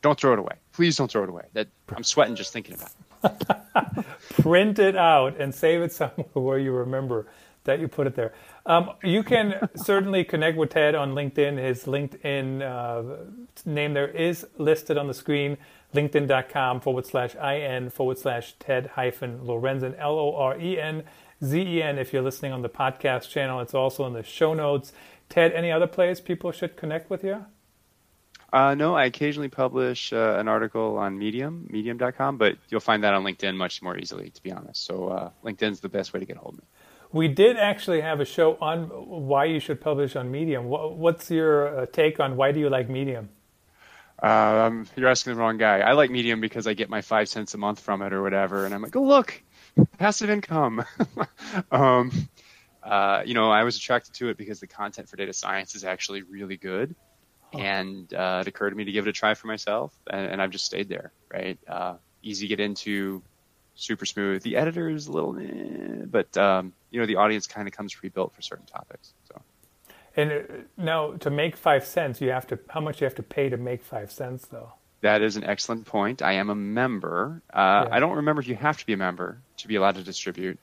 Don't 0.01 0.19
throw 0.19 0.33
it 0.33 0.39
away. 0.39 0.55
Please 0.73 0.95
don't 0.95 1.11
throw 1.11 1.23
it 1.23 1.29
away. 1.29 1.45
That 1.53 1.67
I'm 1.93 2.03
sweating 2.03 2.35
just 2.35 2.53
thinking 2.53 2.75
about 2.75 2.91
it. 3.23 4.05
print 4.41 4.79
it 4.79 4.95
out 4.95 5.39
and 5.41 5.53
save 5.53 5.81
it 5.81 5.91
somewhere 5.91 6.27
where 6.33 6.57
you 6.57 6.71
remember 6.71 7.27
that 7.63 7.79
you 7.79 7.87
put 7.87 8.07
it 8.07 8.15
there. 8.15 8.33
Um, 8.65 8.91
you 9.03 9.23
can 9.23 9.69
certainly 9.75 10.23
connect 10.23 10.57
with 10.57 10.69
Ted 10.69 10.95
on 10.95 11.13
LinkedIn. 11.13 11.57
His 11.57 11.83
LinkedIn 11.83 12.61
uh, 12.61 13.31
name 13.65 13.93
there 13.93 14.07
is 14.07 14.47
listed 14.57 14.97
on 14.97 15.07
the 15.07 15.13
screen 15.13 15.57
linkedin.com 15.93 16.81
forward 16.81 17.05
slash 17.05 17.35
in 17.35 17.89
forward 17.89 18.17
slash 18.17 18.55
Ted 18.59 18.91
hyphen 18.95 19.39
Lorenzen, 19.39 19.95
L 19.97 20.17
O 20.17 20.35
R 20.35 20.59
E 20.59 20.79
N 20.79 21.03
Z 21.43 21.59
E 21.59 21.83
N. 21.83 21.97
If 21.97 22.13
you're 22.13 22.21
listening 22.21 22.51
on 22.51 22.61
the 22.61 22.69
podcast 22.69 23.29
channel, 23.29 23.59
it's 23.59 23.73
also 23.73 24.05
in 24.05 24.13
the 24.13 24.23
show 24.23 24.53
notes. 24.53 24.91
Ted, 25.29 25.53
any 25.53 25.71
other 25.71 25.87
place 25.87 26.19
people 26.19 26.51
should 26.51 26.77
connect 26.77 27.09
with 27.09 27.23
you? 27.23 27.45
Uh, 28.51 28.75
no, 28.75 28.95
I 28.95 29.05
occasionally 29.05 29.49
publish 29.49 30.13
uh, 30.13 30.37
an 30.39 30.47
article 30.47 30.97
on 30.97 31.17
Medium, 31.17 31.67
medium.com, 31.69 32.37
but 32.37 32.57
you'll 32.69 32.79
find 32.79 33.03
that 33.03 33.13
on 33.13 33.23
LinkedIn 33.23 33.57
much 33.57 33.81
more 33.81 33.97
easily, 33.97 34.29
to 34.29 34.41
be 34.41 34.51
honest. 34.51 34.85
So 34.85 35.09
uh, 35.09 35.29
LinkedIn's 35.43 35.81
the 35.81 35.89
best 35.89 36.13
way 36.13 36.21
to 36.21 36.25
get 36.25 36.37
a 36.37 36.39
hold 36.39 36.53
of 36.53 36.59
me. 36.61 36.65
We 37.11 37.27
did 37.27 37.57
actually 37.57 38.01
have 38.01 38.19
a 38.19 38.25
show 38.25 38.57
on 38.61 38.85
why 38.85 39.45
you 39.45 39.59
should 39.59 39.81
publish 39.81 40.15
on 40.15 40.31
Medium. 40.31 40.65
What's 40.65 41.29
your 41.29 41.79
uh, 41.81 41.85
take 41.87 42.19
on 42.19 42.35
why 42.37 42.51
do 42.51 42.59
you 42.59 42.69
like 42.69 42.89
Medium? 42.89 43.29
Um, 44.21 44.87
you're 44.95 45.09
asking 45.09 45.35
the 45.35 45.39
wrong 45.39 45.57
guy. 45.57 45.79
I 45.79 45.93
like 45.93 46.09
Medium 46.09 46.41
because 46.41 46.67
I 46.67 46.73
get 46.73 46.89
my 46.89 47.01
five 47.01 47.29
cents 47.29 47.53
a 47.53 47.57
month 47.57 47.79
from 47.79 48.01
it 48.01 48.13
or 48.13 48.21
whatever, 48.21 48.65
and 48.65 48.73
I'm 48.73 48.81
like, 48.81 48.95
oh 48.95 49.03
look, 49.03 49.41
passive 49.97 50.29
income. 50.29 50.83
um, 51.71 52.11
uh, 52.83 53.23
you 53.25 53.33
know, 53.33 53.51
I 53.51 53.63
was 53.63 53.77
attracted 53.77 54.13
to 54.15 54.29
it 54.29 54.37
because 54.37 54.59
the 54.59 54.67
content 54.67 55.09
for 55.09 55.17
data 55.17 55.33
science 55.33 55.75
is 55.75 55.83
actually 55.83 56.23
really 56.23 56.57
good, 56.57 56.95
and 57.53 58.11
uh, 58.13 58.39
it 58.41 58.47
occurred 58.47 58.71
to 58.71 58.75
me 58.75 58.85
to 58.85 58.91
give 58.91 59.07
it 59.07 59.09
a 59.09 59.13
try 59.13 59.33
for 59.33 59.47
myself, 59.47 59.93
and, 60.09 60.31
and 60.31 60.41
I've 60.41 60.51
just 60.51 60.65
stayed 60.65 60.89
there. 60.89 61.11
Right, 61.31 61.57
uh, 61.67 61.95
easy 62.23 62.47
to 62.47 62.55
get 62.55 62.59
into, 62.59 63.21
super 63.75 64.05
smooth. 64.05 64.43
The 64.43 64.57
editor 64.57 64.89
is 64.89 65.07
a 65.07 65.11
little, 65.11 65.37
eh, 65.37 66.05
but 66.05 66.35
um, 66.37 66.73
you 66.91 66.99
know, 66.99 67.05
the 67.05 67.15
audience 67.15 67.47
kind 67.47 67.67
of 67.67 67.73
comes 67.73 67.93
pre-built 67.93 68.33
for 68.33 68.41
certain 68.41 68.65
topics. 68.65 69.13
So. 69.27 69.41
And 70.15 70.31
uh, 70.31 70.41
now 70.77 71.11
to 71.13 71.29
make 71.29 71.55
five 71.55 71.85
cents, 71.85 72.19
you 72.19 72.29
have 72.29 72.47
to 72.47 72.59
how 72.69 72.81
much 72.81 73.01
you 73.01 73.05
have 73.05 73.15
to 73.15 73.23
pay 73.23 73.49
to 73.49 73.57
make 73.57 73.83
five 73.83 74.11
cents 74.11 74.47
though. 74.47 74.73
That 75.01 75.21
is 75.21 75.37
an 75.37 75.43
excellent 75.43 75.85
point. 75.85 76.21
I 76.21 76.33
am 76.33 76.49
a 76.49 76.55
member. 76.55 77.41
Uh, 77.53 77.85
Yeah. 77.87 77.95
I 77.95 77.99
don't 77.99 78.15
remember 78.15 78.41
if 78.41 78.47
you 78.47 78.55
have 78.55 78.77
to 78.79 78.85
be 78.85 78.93
a 78.93 78.97
member 78.97 79.39
to 79.57 79.67
be 79.67 79.75
allowed 79.75 79.95
to 79.95 80.03
distribute, 80.03 80.59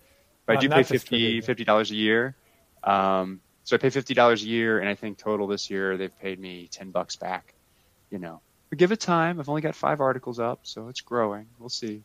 but 0.47 0.57
Uh, 0.57 0.59
I 0.59 0.61
do 0.61 0.68
pay 0.68 0.82
50, 0.82 1.41
$50 1.43 1.91
a 1.91 1.95
year. 1.95 2.35
Um, 2.82 3.41
so 3.62 3.76
I 3.76 3.78
pay 3.78 3.89
fifty 3.89 4.12
dollars 4.12 4.43
a 4.43 4.47
year, 4.47 4.78
and 4.78 4.89
I 4.91 4.95
think 4.95 5.16
total 5.16 5.47
this 5.47 5.70
year 5.70 5.97
they've 5.97 6.16
paid 6.20 6.39
me 6.39 6.68
ten 6.70 6.91
bucks 6.91 7.16
back. 7.16 7.55
You 8.11 8.18
know, 8.18 8.43
but 8.68 8.78
give 8.78 8.93
it 8.93 9.01
time. 9.01 9.41
I've 9.41 9.49
only 9.49 9.62
got 9.62 9.74
five 9.74 10.03
articles 10.03 10.39
up, 10.39 10.61
so 10.64 10.89
it's 10.89 11.01
growing. 11.01 11.47
We'll 11.59 11.70
see. 11.70 12.03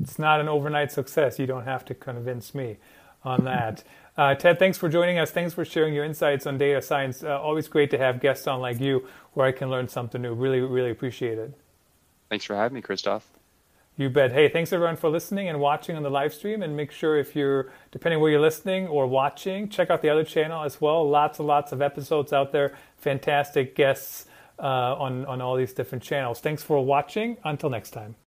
It's 0.00 0.18
not 0.18 0.40
an 0.40 0.48
overnight 0.48 0.90
success. 0.90 1.38
You 1.38 1.46
don't 1.46 1.62
have 1.64 1.84
to 1.84 1.94
convince 1.94 2.56
me 2.56 2.78
on 3.22 3.44
that. 3.44 3.84
Uh, 4.16 4.34
Ted, 4.34 4.58
thanks 4.58 4.78
for 4.78 4.88
joining 4.88 5.18
us. 5.18 5.30
Thanks 5.30 5.54
for 5.54 5.64
sharing 5.64 5.94
your 5.94 6.04
insights 6.04 6.44
on 6.44 6.58
data 6.58 6.82
science. 6.82 7.22
Uh, 7.22 7.40
always 7.40 7.68
great 7.68 7.90
to 7.92 7.98
have 7.98 8.20
guests 8.20 8.48
on 8.48 8.60
like 8.60 8.80
you 8.80 9.06
where 9.34 9.46
I 9.46 9.52
can 9.52 9.70
learn 9.70 9.86
something 9.88 10.20
new. 10.20 10.34
Really, 10.34 10.60
really 10.60 10.90
appreciate 10.90 11.38
it. 11.38 11.56
Thanks 12.28 12.44
for 12.44 12.56
having 12.56 12.74
me, 12.74 12.82
Christoph. 12.82 13.26
You 13.98 14.10
bet. 14.10 14.32
Hey, 14.32 14.50
thanks 14.50 14.74
everyone 14.74 14.96
for 14.96 15.08
listening 15.08 15.48
and 15.48 15.58
watching 15.58 15.96
on 15.96 16.02
the 16.02 16.10
live 16.10 16.34
stream. 16.34 16.62
And 16.62 16.76
make 16.76 16.92
sure 16.92 17.16
if 17.18 17.34
you're, 17.34 17.70
depending 17.92 18.20
where 18.20 18.30
you're 18.30 18.40
listening 18.40 18.88
or 18.88 19.06
watching, 19.06 19.70
check 19.70 19.88
out 19.88 20.02
the 20.02 20.10
other 20.10 20.24
channel 20.24 20.64
as 20.64 20.80
well. 20.80 21.08
Lots 21.08 21.38
and 21.38 21.48
lots 21.48 21.72
of 21.72 21.80
episodes 21.80 22.32
out 22.32 22.52
there. 22.52 22.76
Fantastic 22.98 23.74
guests 23.74 24.26
uh, 24.58 24.96
on, 24.96 25.24
on 25.24 25.40
all 25.40 25.56
these 25.56 25.72
different 25.72 26.04
channels. 26.04 26.40
Thanks 26.40 26.62
for 26.62 26.84
watching. 26.84 27.38
Until 27.42 27.70
next 27.70 27.90
time. 27.92 28.16